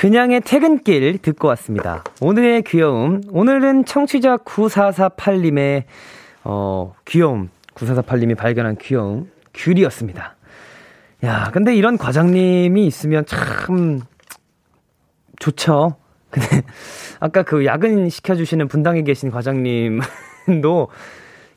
그냥의 0.00 0.40
퇴근길 0.40 1.18
듣고 1.18 1.48
왔습니다. 1.48 2.02
오늘의 2.22 2.62
귀여움. 2.62 3.20
오늘은 3.28 3.84
청취자 3.84 4.38
9448님의, 4.38 5.82
어, 6.42 6.94
귀여움. 7.04 7.50
9448님이 7.74 8.34
발견한 8.34 8.76
귀여움. 8.76 9.30
귤이었습니다. 9.52 10.36
야, 11.24 11.50
근데 11.52 11.76
이런 11.76 11.98
과장님이 11.98 12.86
있으면 12.86 13.26
참 13.26 14.00
좋죠. 15.38 15.96
근데 16.30 16.62
아까 17.20 17.42
그 17.42 17.66
야근 17.66 18.08
시켜주시는 18.08 18.68
분당에 18.68 19.02
계신 19.02 19.30
과장님도 19.30 20.88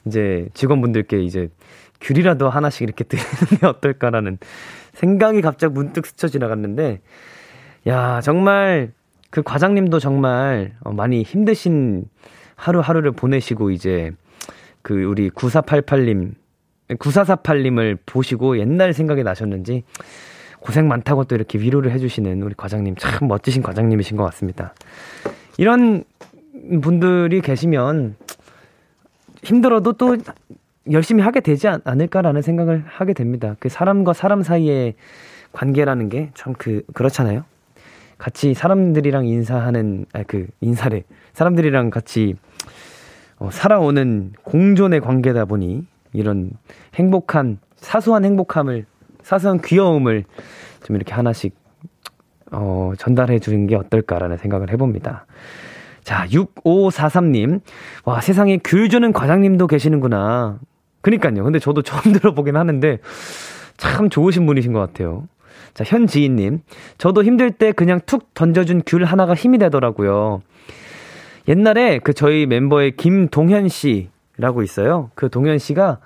이제 0.04 0.50
직원분들께 0.54 1.22
이제 1.22 1.48
귤이라도 2.02 2.50
하나씩 2.50 2.82
이렇게 2.82 3.06
드리는 3.06 3.30
게 3.62 3.66
어떨까라는 3.66 4.38
생각이 4.96 5.40
갑자기 5.40 5.74
문득 5.74 6.06
스쳐 6.06 6.28
지나갔는데, 6.28 7.00
야, 7.88 8.22
정말 8.22 8.92
그 9.30 9.42
과장님도 9.44 10.00
정말 10.00 10.74
어, 10.82 10.92
많이 10.94 11.24
힘드신 11.24 12.06
하루하루를 12.56 13.12
보내시고 13.12 13.72
이제 13.72 14.12
그 14.82 15.04
우리 15.04 15.30
9488님, 15.30 16.34
9448님을 16.90 17.98
보시고 18.06 18.60
옛날 18.60 18.94
생각이 18.94 19.24
나셨는지 19.24 19.84
고생 20.60 20.88
많다고 20.88 21.26
또 21.26 21.36
이렇게 21.36 21.60
위로를 21.60 21.92
해주시는 21.92 22.42
우리 22.42 22.54
과장님 22.56 22.96
참 22.98 23.28
멋지신 23.28 23.64
과장님이신 23.64 24.16
것 24.16 24.24
같습니다. 24.26 24.74
이런 25.58 26.04
분들이 26.82 27.42
계시면 27.42 28.16
힘들어도 29.44 29.94
또 29.94 30.18
열심히 30.92 31.22
하게 31.22 31.42
되지 31.42 31.68
않을까라는 31.84 32.42
생각을 32.42 32.84
하게 32.88 33.14
됩니다. 33.14 33.56
그 33.60 33.68
사람과 33.68 34.14
사람 34.14 34.42
사이의 34.42 34.96
관계라는 35.52 36.10
게 36.10 36.30
참 36.34 36.54
그, 36.58 36.84
그렇잖아요. 36.94 37.44
같이 38.24 38.54
사람들이랑 38.54 39.26
인사하는, 39.26 40.06
아, 40.14 40.24
그, 40.26 40.48
인사를, 40.62 41.04
사람들이랑 41.34 41.90
같이, 41.90 42.36
어, 43.38 43.50
살아오는 43.52 44.32
공존의 44.44 45.02
관계다 45.02 45.44
보니, 45.44 45.86
이런 46.14 46.52
행복한, 46.96 47.60
사소한 47.76 48.24
행복함을 48.24 48.86
사소한 49.24 49.60
귀여움을 49.62 50.24
좀 50.86 50.96
이렇게 50.96 51.14
하나씩 51.14 51.54
어, 52.54 52.94
전달해 52.98 53.40
주는 53.40 53.68
게 53.68 53.76
어떨까라는 53.76 54.38
생각을 54.38 54.72
해봅니다. 54.72 55.26
자, 56.06 56.26
6543님. 56.28 57.60
와, 58.06 58.22
세상에 58.22 58.58
귤 58.64 58.88
주는 58.88 59.12
과장님도 59.12 59.68
계시는구나. 59.68 60.60
그니까요. 61.02 61.44
근데 61.44 61.60
저도 61.60 61.82
처음 61.82 62.14
들어보긴 62.14 62.56
하는데 62.56 63.00
참 63.76 64.10
좋으신 64.10 64.46
분이신 64.46 64.72
것 64.72 64.80
같아요. 64.80 65.28
자, 65.74 65.84
현지인님. 65.86 66.62
저도 66.98 67.24
힘들 67.24 67.52
때 67.52 67.72
그냥 67.72 68.00
툭 68.06 68.34
던져준 68.34 68.84
귤 68.86 69.04
하나가 69.06 69.34
힘이 69.34 69.58
되더라고요. 69.58 70.42
옛날에 71.48 72.00
그 72.00 72.14
저희 72.14 72.46
멤버의 72.46 72.96
김동현 72.96 73.68
씨라고 73.70 74.62
있어요. 74.64 75.10
그 75.16 75.30
동현 75.30 75.58
씨가, 75.58 76.00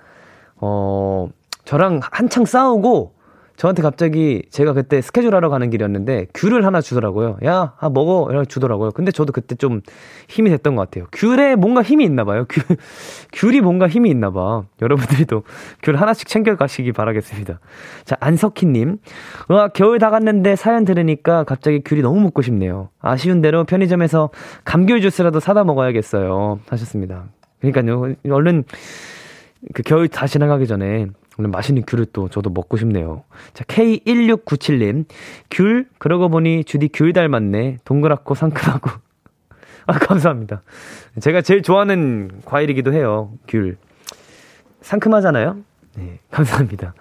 어, 0.55 1.29
저랑 1.65 1.99
한창 2.01 2.45
싸우고 2.45 3.16
저한테 3.57 3.81
갑자기 3.81 4.43
제가 4.51 4.73
그때 4.73 5.01
스케줄 5.01 5.35
하러 5.35 5.49
가는 5.49 5.71
길이었는데 5.71 6.27
귤을 6.35 6.63
하나 6.63 6.79
주더라고요. 6.79 7.37
야, 7.43 7.73
아, 7.79 7.89
먹어. 7.89 8.27
이렇게 8.29 8.45
주더라고요. 8.45 8.91
근데 8.91 9.11
저도 9.11 9.33
그때 9.33 9.55
좀 9.55 9.81
힘이 10.29 10.51
됐던 10.51 10.75
것 10.75 10.83
같아요. 10.83 11.07
귤에 11.11 11.55
뭔가 11.55 11.81
힘이 11.81 12.05
있나 12.05 12.23
봐요. 12.23 12.45
귤, 12.47 12.63
귤이 13.33 13.61
뭔가 13.61 13.87
힘이 13.87 14.11
있나 14.11 14.29
봐. 14.29 14.63
여러분들도 14.79 15.43
귤 15.81 15.95
하나씩 15.95 16.27
챙겨 16.27 16.55
가시기 16.55 16.91
바라겠습니다. 16.91 17.59
자, 18.05 18.15
안석희님. 18.19 18.99
와, 19.49 19.69
겨울 19.69 19.97
다 19.97 20.11
갔는데 20.11 20.55
사연 20.55 20.85
들으니까 20.85 21.43
갑자기 21.43 21.81
귤이 21.83 22.03
너무 22.03 22.21
먹고 22.21 22.43
싶네요. 22.43 22.89
아쉬운 23.01 23.41
대로 23.41 23.63
편의점에서 23.63 24.29
감귤 24.65 25.01
주스라도 25.01 25.39
사다 25.39 25.63
먹어야겠어요. 25.63 26.59
하셨습니다. 26.69 27.25
그러니까요. 27.61 28.13
얼른 28.29 28.65
그 29.73 29.81
겨울 29.81 30.07
다 30.07 30.27
지나가기 30.27 30.67
전에 30.67 31.07
오늘 31.37 31.49
맛있는 31.51 31.83
귤을 31.85 32.07
또 32.13 32.29
저도 32.29 32.49
먹고 32.49 32.77
싶네요. 32.77 33.23
자, 33.53 33.63
K1697님. 33.65 35.05
귤? 35.51 35.87
그러고 35.99 36.29
보니 36.29 36.63
주디 36.63 36.89
귤 36.93 37.13
닮았네. 37.13 37.77
동그랗고 37.85 38.35
상큼하고. 38.35 38.89
아, 39.85 39.93
감사합니다. 39.93 40.63
제가 41.19 41.41
제일 41.41 41.61
좋아하는 41.61 42.41
과일이기도 42.45 42.93
해요. 42.93 43.31
귤. 43.47 43.77
상큼하잖아요? 44.81 45.57
네, 45.95 46.19
감사합니다. 46.31 46.93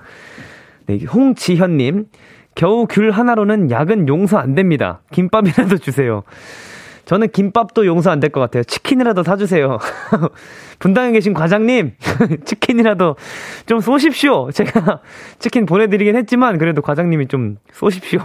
네, 0.87 0.99
홍지현님. 1.05 2.07
겨우 2.55 2.87
귤 2.89 3.11
하나로는 3.11 3.71
약은 3.71 4.09
용서 4.09 4.39
안 4.39 4.55
됩니다. 4.55 5.01
김밥이라도 5.13 5.79
주세요. 5.79 6.23
저는 7.07 7.29
김밥도 7.31 7.87
용서 7.87 8.11
안 8.11 8.21
될 8.21 8.31
것 8.31 8.41
같아요. 8.41 8.65
치킨이라도 8.65 9.23
사주세요. 9.23 9.79
분당에 10.81 11.13
계신 11.13 11.33
과장님, 11.33 11.93
치킨이라도 12.45 13.17
좀 13.67 13.81
쏘십시오. 13.81 14.51
제가 14.51 15.01
치킨 15.39 15.65
보내드리긴 15.67 16.17
했지만, 16.17 16.59
그래도 16.59 16.83
과장님이 16.83 17.29
좀 17.29 17.57
쏘십시오. 17.73 18.21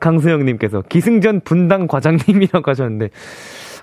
강수영님께서 0.00 0.82
기승전 0.88 1.40
분당 1.40 1.86
과장님이라고 1.86 2.70
하셨는데, 2.70 3.10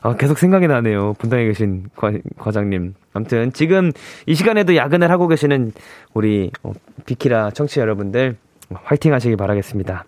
아, 0.01 0.16
계속 0.16 0.38
생각이 0.38 0.68
나네요. 0.68 1.13
분당에 1.18 1.45
계신 1.45 1.86
과, 1.95 2.11
과장님. 2.38 2.93
아무튼 3.13 3.51
지금 3.53 3.91
이 4.28 4.36
시간에도 4.36 4.76
야근을 4.76 5.09
하고 5.09 5.28
계시는 5.28 5.72
우리 6.13 6.51
어, 6.61 6.72
비키라 7.07 7.49
청취자 7.51 7.82
여러분들 7.82 8.38
화이팅 8.72 9.13
하시기 9.13 9.36
바라겠습니다. 9.36 10.05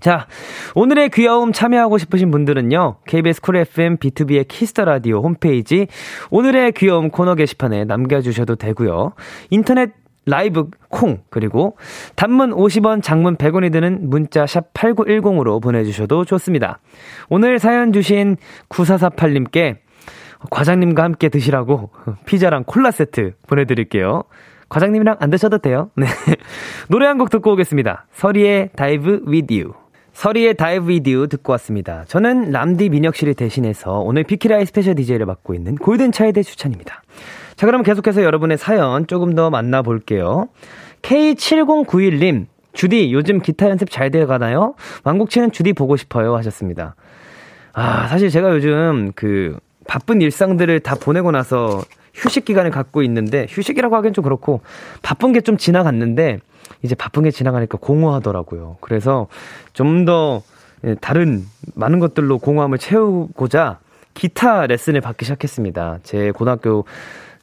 자, 0.00 0.26
오늘의 0.74 1.10
귀여움 1.10 1.52
참여하고 1.52 1.98
싶으신 1.98 2.30
분들은요, 2.30 2.98
KBS 3.06 3.40
Cool 3.40 3.56
FM 3.56 3.96
비투비의 3.96 4.46
Kiss 4.48 4.69
the 4.69 4.84
Radio 4.84 5.20
홈페이지 5.22 5.86
오늘의 6.30 6.72
귀여움 6.72 7.10
코너 7.10 7.34
게시판에 7.34 7.84
남겨주셔도 7.84 8.56
되고요. 8.56 9.12
인터넷 9.50 9.92
라이브 10.28 10.68
콩 10.88 11.20
그리고 11.30 11.78
단문 12.16 12.50
50원 12.50 13.00
장문 13.00 13.36
100원이 13.36 13.70
드는 13.70 14.10
문자 14.10 14.44
샵 14.44 14.72
8910으로 14.74 15.62
보내주셔도 15.62 16.24
좋습니다. 16.24 16.80
오늘 17.28 17.60
사연 17.60 17.92
주신 17.92 18.36
9448님께 18.68 19.76
과장님과 20.50 21.04
함께 21.04 21.28
드시라고 21.28 21.90
피자랑 22.26 22.64
콜라 22.66 22.90
세트 22.90 23.34
보내드릴게요. 23.46 24.24
과장님이랑 24.68 25.16
안 25.20 25.30
드셔도 25.30 25.58
돼요. 25.58 25.90
네. 25.96 26.06
노래 26.90 27.06
한 27.06 27.18
곡 27.18 27.30
듣고 27.30 27.52
오겠습니다. 27.52 28.06
서리의 28.10 28.70
Dive 28.74 29.22
with 29.26 29.54
You. 29.54 29.85
서리의 30.16 30.54
Dive 30.54 30.88
with 30.88 31.10
You 31.10 31.26
듣고 31.26 31.52
왔습니다. 31.52 32.06
저는 32.08 32.50
람디 32.50 32.88
민혁 32.88 33.16
씨를 33.16 33.34
대신해서 33.34 34.00
오늘 34.00 34.24
비키라의 34.24 34.64
스페셜 34.64 34.94
DJ를 34.94 35.26
맡고 35.26 35.52
있는 35.52 35.74
골든차일드 35.74 36.42
주찬입니다. 36.42 37.02
자, 37.54 37.66
그럼 37.66 37.82
계속해서 37.82 38.22
여러분의 38.22 38.56
사연 38.56 39.06
조금 39.06 39.34
더 39.34 39.50
만나볼게요. 39.50 40.48
K7091님, 41.02 42.46
주디, 42.72 43.12
요즘 43.12 43.40
기타 43.40 43.68
연습 43.68 43.90
잘 43.90 44.10
돼가나요? 44.10 44.74
왕국 45.04 45.28
치는 45.28 45.52
주디 45.52 45.74
보고 45.74 45.98
싶어요. 45.98 46.34
하셨습니다. 46.36 46.94
아, 47.74 48.06
사실 48.06 48.30
제가 48.30 48.54
요즘 48.54 49.12
그 49.14 49.58
바쁜 49.86 50.22
일상들을 50.22 50.80
다 50.80 50.94
보내고 50.94 51.30
나서 51.30 51.82
휴식 52.16 52.44
기간을 52.44 52.70
갖고 52.70 53.02
있는데, 53.02 53.46
휴식이라고 53.48 53.94
하기엔 53.96 54.14
좀 54.14 54.24
그렇고, 54.24 54.60
바쁜 55.02 55.32
게 55.32 55.40
좀 55.40 55.56
지나갔는데, 55.56 56.40
이제 56.82 56.94
바쁜 56.94 57.22
게 57.22 57.30
지나가니까 57.30 57.78
공허하더라고요. 57.78 58.76
그래서 58.80 59.28
좀더 59.72 60.42
예, 60.84 60.94
다른 61.00 61.44
많은 61.74 61.98
것들로 62.00 62.38
공허함을 62.38 62.78
채우고자 62.78 63.78
기타 64.14 64.66
레슨을 64.66 65.00
받기 65.00 65.24
시작했습니다. 65.24 66.00
제 66.02 66.30
고등학교 66.32 66.84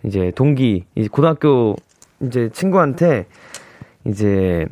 이제 0.06 0.32
동기, 0.36 0.86
이제 0.96 1.08
고등학교 1.10 1.76
이제 2.22 2.50
친구한테 2.54 3.26
이제 4.06 4.66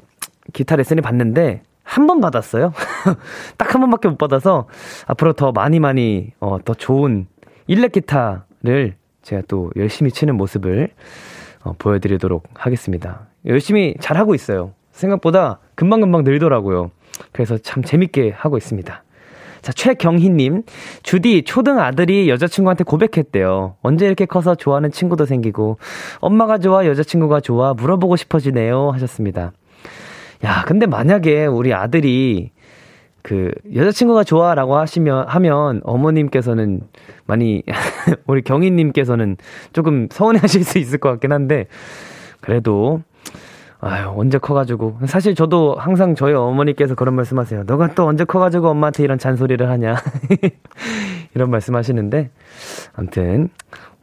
기타 0.53 0.75
레슨을 0.75 1.01
받는데 1.01 1.63
한 1.83 2.07
번 2.07 2.21
받았어요. 2.21 2.73
딱 3.57 3.73
한 3.73 3.81
번밖에 3.81 4.07
못 4.09 4.17
받아서 4.17 4.67
앞으로 5.07 5.33
더 5.33 5.51
많이 5.51 5.79
많이 5.79 6.31
어, 6.39 6.57
더 6.63 6.73
좋은 6.73 7.27
일렉 7.67 7.91
기타를 7.93 8.95
제가 9.21 9.43
또 9.47 9.71
열심히 9.75 10.11
치는 10.11 10.35
모습을 10.35 10.89
어, 11.63 11.73
보여드리도록 11.77 12.43
하겠습니다. 12.53 13.27
열심히 13.45 13.95
잘 13.99 14.17
하고 14.17 14.35
있어요. 14.35 14.73
생각보다 14.91 15.59
금방금방 15.75 16.23
늘더라고요. 16.23 16.91
그래서 17.31 17.57
참 17.57 17.83
재밌게 17.83 18.33
하고 18.35 18.57
있습니다. 18.57 19.03
자, 19.61 19.71
최경희님. 19.71 20.63
주디, 21.03 21.43
초등 21.43 21.79
아들이 21.79 22.29
여자친구한테 22.29 22.83
고백했대요. 22.83 23.75
언제 23.81 24.07
이렇게 24.07 24.25
커서 24.25 24.55
좋아하는 24.55 24.91
친구도 24.91 25.25
생기고, 25.25 25.77
엄마가 26.19 26.57
좋아, 26.57 26.85
여자친구가 26.87 27.41
좋아, 27.41 27.73
물어보고 27.75 28.15
싶어지네요. 28.15 28.89
하셨습니다. 28.89 29.51
야, 30.43 30.63
근데 30.65 30.87
만약에 30.87 31.45
우리 31.45 31.73
아들이 31.73 32.49
그 33.23 33.51
여자친구가 33.73 34.23
좋아라고 34.23 34.77
하시면 34.77 35.27
하면 35.27 35.81
어머님께서는 35.83 36.81
많이 37.25 37.63
우리 38.27 38.41
경희님께서는 38.41 39.37
조금 39.73 40.07
서운해하실 40.11 40.63
수 40.63 40.77
있을 40.77 40.99
것 40.99 41.09
같긴 41.09 41.31
한데 41.31 41.67
그래도 42.39 43.01
아유, 43.83 44.13
언제 44.15 44.37
커가지고. 44.37 44.99
사실 45.07 45.33
저도 45.33 45.75
항상 45.75 46.13
저희 46.13 46.33
어머니께서 46.35 46.93
그런 46.93 47.15
말씀 47.15 47.39
하세요. 47.39 47.63
너가 47.65 47.95
또 47.95 48.05
언제 48.05 48.23
커가지고 48.23 48.69
엄마한테 48.69 49.03
이런 49.03 49.17
잔소리를 49.17 49.67
하냐. 49.67 49.95
이런 51.33 51.49
말씀 51.49 51.75
하시는데. 51.75 52.29
암튼, 52.93 53.49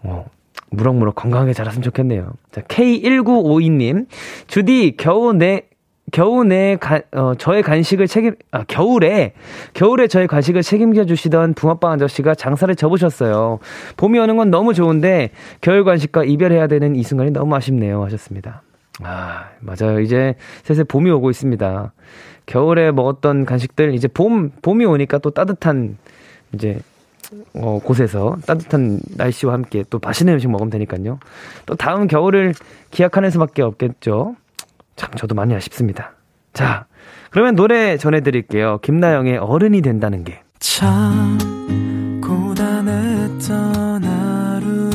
어, 0.03 0.27
무럭무럭 0.71 1.15
건강하게 1.15 1.53
자랐으면 1.53 1.83
좋겠네요. 1.85 2.33
자, 2.51 2.61
K1952님. 2.63 4.07
주디, 4.49 4.97
겨우 4.97 5.33
내, 5.33 5.68
내, 6.47 6.77
가, 6.77 7.01
어, 7.13 7.35
저의 7.37 7.63
간식을 7.63 8.07
책임, 8.07 8.35
아, 8.51 8.65
겨울에, 8.67 9.33
겨울에 9.75 10.07
저의 10.07 10.27
간식을 10.27 10.63
책임져 10.63 11.05
주시던 11.05 11.55
붕어빵 11.55 11.93
아저씨가 11.93 12.35
장사를 12.35 12.75
접으셨어요. 12.75 13.59
봄이 13.97 14.19
오는 14.19 14.37
건 14.37 14.51
너무 14.51 14.75
좋은데, 14.75 15.31
겨울 15.61 15.85
간식과 15.85 16.25
이별해야 16.25 16.67
되는 16.67 16.97
이 16.97 17.03
순간이 17.03 17.31
너무 17.31 17.55
아쉽네요. 17.55 18.05
하셨습니다. 18.05 18.63
아, 19.03 19.51
맞아요. 19.61 20.01
이제 20.01 20.35
슬슬 20.65 20.85
봄이 20.85 21.11
오고 21.11 21.31
있습니다. 21.31 21.93
겨울에 22.47 22.91
먹었던 22.91 23.45
간식들, 23.45 23.95
이제 23.95 24.09
봄, 24.09 24.51
봄이 24.63 24.85
오니까 24.85 25.19
또 25.19 25.31
따뜻한, 25.31 25.99
이제, 26.53 26.81
어, 27.55 27.79
곳에서 27.85 28.37
따뜻한 28.47 29.01
날씨와 29.17 29.53
함께 29.53 29.85
또 29.91 29.99
맛있는 30.03 30.35
음식 30.35 30.51
먹으면 30.51 30.71
되니까요. 30.71 31.19
또 31.67 31.75
다음 31.75 32.07
겨울을 32.07 32.55
기약하는 32.91 33.31
수밖에 33.31 33.63
없겠죠. 33.63 34.37
참, 34.99 35.11
저도 35.15 35.35
많이 35.37 35.55
아쉽습니다. 35.55 36.13
자, 36.53 36.87
그러면 37.31 37.55
노래 37.55 37.97
전해드릴게요. 37.97 38.81
김나영의 38.83 39.39
어른이 39.39 39.81
된다는 39.81 40.25
게. 40.25 40.43
참, 40.59 41.39
고단했던 42.21 44.03
하루 44.05 44.91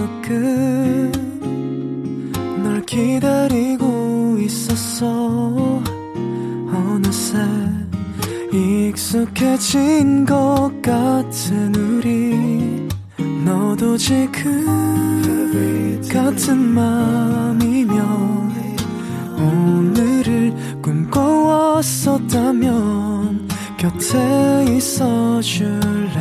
끝널 2.62 2.82
기다리고 2.86 4.38
있었어 4.42 5.82
어느새 6.74 7.38
익숙해진 8.52 10.26
것 10.26 10.70
같은 10.82 11.74
우리 11.76 12.86
너도 13.46 13.96
지금 13.96 14.66
같은 16.12 16.58
맘이면 16.58 18.43
꿈꿔왔었다면 22.34 23.48
곁에 23.78 24.66
있어 24.76 25.40
줄래? 25.42 26.20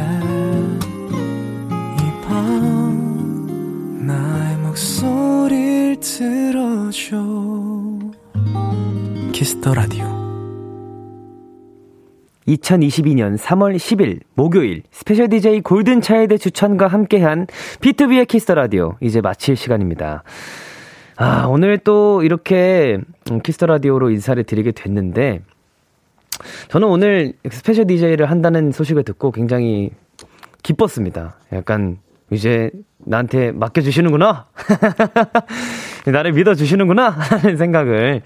이 1.98 2.02
밤 2.22 4.06
나의 4.06 4.56
목소리를 4.58 5.96
듣 6.00 6.52
Kiss 9.32 9.56
the 9.56 9.74
Radio. 9.74 10.04
2022년 12.46 13.38
3월 13.38 13.76
10일 13.76 14.20
목요일 14.34 14.82
스페셜 14.90 15.28
DJ 15.28 15.62
골든차일드 15.62 16.38
주찬과 16.38 16.88
함께한 16.88 17.46
비투비의 17.80 18.28
Kiss 18.28 18.43
the 18.43 18.54
Radio. 18.54 18.96
이제 19.00 19.20
마칠 19.20 19.56
시간입니다. 19.56 20.22
아, 21.16 21.46
오늘 21.48 21.78
또 21.78 22.22
이렇게 22.22 22.98
Kiss 23.42 23.56
the 23.56 23.66
Radio로 23.66 24.10
인사를 24.10 24.42
드리게 24.44 24.72
됐는데 24.72 25.40
저는 26.68 26.88
오늘 26.88 27.34
스페셜 27.50 27.86
DJ를 27.86 28.30
한다는 28.30 28.72
소식을 28.72 29.04
듣고 29.04 29.30
굉장히 29.32 29.90
기뻤습니다. 30.62 31.36
약간 31.52 31.98
이제 32.30 32.70
나한테 32.98 33.52
맡겨주시는구나? 33.52 34.46
나를 36.06 36.32
믿어주시는구나? 36.32 37.10
하는 37.10 37.56
생각을 37.56 38.22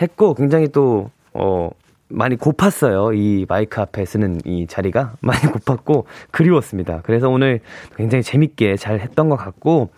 했고 0.00 0.34
굉장히 0.34 0.68
또, 0.68 1.10
어, 1.32 1.70
많이 2.08 2.36
고팠어요. 2.36 3.16
이 3.16 3.46
마이크 3.48 3.80
앞에 3.80 4.04
쓰는 4.04 4.40
이 4.44 4.66
자리가 4.66 5.14
많이 5.20 5.40
고팠고 5.40 6.04
그리웠습니다. 6.30 7.00
그래서 7.02 7.28
오늘 7.28 7.60
굉장히 7.96 8.22
재밌게 8.22 8.76
잘 8.76 9.00
했던 9.00 9.28
것 9.28 9.36
같고, 9.36 9.90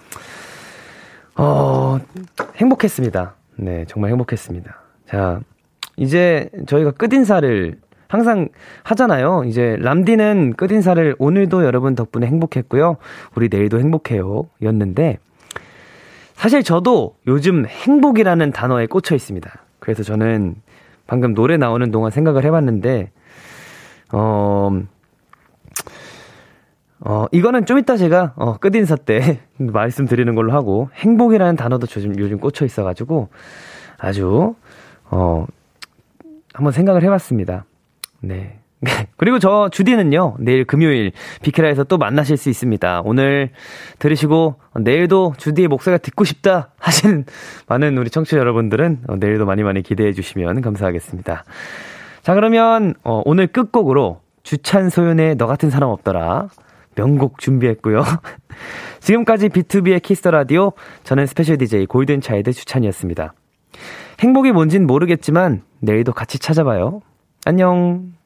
어, 1.37 1.99
행복했습니다. 2.57 3.35
네, 3.57 3.85
정말 3.87 4.11
행복했습니다. 4.11 4.81
자, 5.07 5.41
이제 5.99 6.49
저희가 6.67 6.93
끝인사를 6.93 7.77
항상 8.09 8.49
하잖아요. 8.85 9.43
이제 9.45 9.77
람디는 9.81 10.55
끝인사를 10.55 11.17
오늘도 11.19 11.65
여러분 11.65 11.95
덕분에 11.95 12.27
행복했고요. 12.27 12.97
우리 13.35 13.49
내일도 13.51 13.79
행복해요. 13.79 14.49
였는데, 14.63 15.19
사실 16.35 16.63
저도 16.63 17.17
요즘 17.27 17.67
행복이라는 17.67 18.53
단어에 18.53 18.87
꽂혀 18.87 19.15
있습니다. 19.15 19.51
그래서 19.81 20.03
저는 20.03 20.55
방금 21.07 21.35
노래 21.35 21.57
나오는 21.57 21.91
동안 21.91 22.11
생각을 22.11 22.45
해봤는데, 22.45 23.11
어, 24.13 24.71
어, 27.01 27.27
이거는 27.31 27.67
좀 27.67 27.79
이따 27.79 27.97
제가, 27.97 28.33
어, 28.37 28.57
끝인사 28.57 28.97
때 28.97 29.41
말씀드리는 29.59 30.35
걸로 30.35 30.53
하고, 30.53 30.89
행복이라는 30.95 31.57
단어도 31.57 31.87
요즘, 31.95 32.19
요즘 32.19 32.39
꽂혀 32.39 32.65
있어가지고, 32.65 33.29
아주, 33.99 34.55
어, 35.11 35.47
한번 36.59 36.73
생각을 36.73 37.05
해봤습니다. 37.05 37.67
네. 38.21 38.59
그리고 39.17 39.39
저 39.39 39.69
주디는요, 39.71 40.39
내일 40.41 40.65
금요일 40.65 41.13
비키라에서 41.41 41.85
또 41.85 41.99
만나실 41.99 42.37
수 42.37 42.49
있습니다. 42.49 43.03
오늘 43.05 43.51
들으시고, 44.01 44.57
내일도 44.81 45.35
주디의 45.37 45.69
목소리가 45.69 45.99
듣고 45.99 46.25
싶다 46.25 46.71
하시는 46.81 47.25
많은 47.69 47.97
우리 47.97 48.11
청취자 48.11 48.39
여러분들은 48.39 49.03
어, 49.07 49.17
내일도 49.17 49.47
많이 49.47 49.63
많이 49.63 49.83
기대해 49.83 50.13
주시면 50.13 50.61
감사하겠습니다. 50.61 51.45
자, 52.23 52.35
그러면, 52.35 52.95
어, 53.05 53.23
오늘 53.25 53.47
끝곡으로 53.47 54.21
주찬 54.43 54.91
소연의 54.91 55.37
너 55.37 55.47
같은 55.47 55.71
사람 55.71 55.91
없더라. 55.91 56.49
명곡 56.97 57.39
준비했고요. 57.39 58.03
지금까지 58.99 59.49
비투비의 59.51 60.03
Kiss 60.03 60.20
the 60.20 60.33
Radio, 60.33 60.73
저는 61.05 61.27
스페셜 61.27 61.57
DJ 61.57 61.87
골든차일드 61.87 62.53
주찬이었습니다. 62.53 63.33
행복이 64.21 64.53
뭔진 64.53 64.87
모르겠지만 64.87 65.63
내일도 65.81 66.13
같이 66.13 66.39
찾아봐요. 66.39 67.01
안녕. 67.45 68.18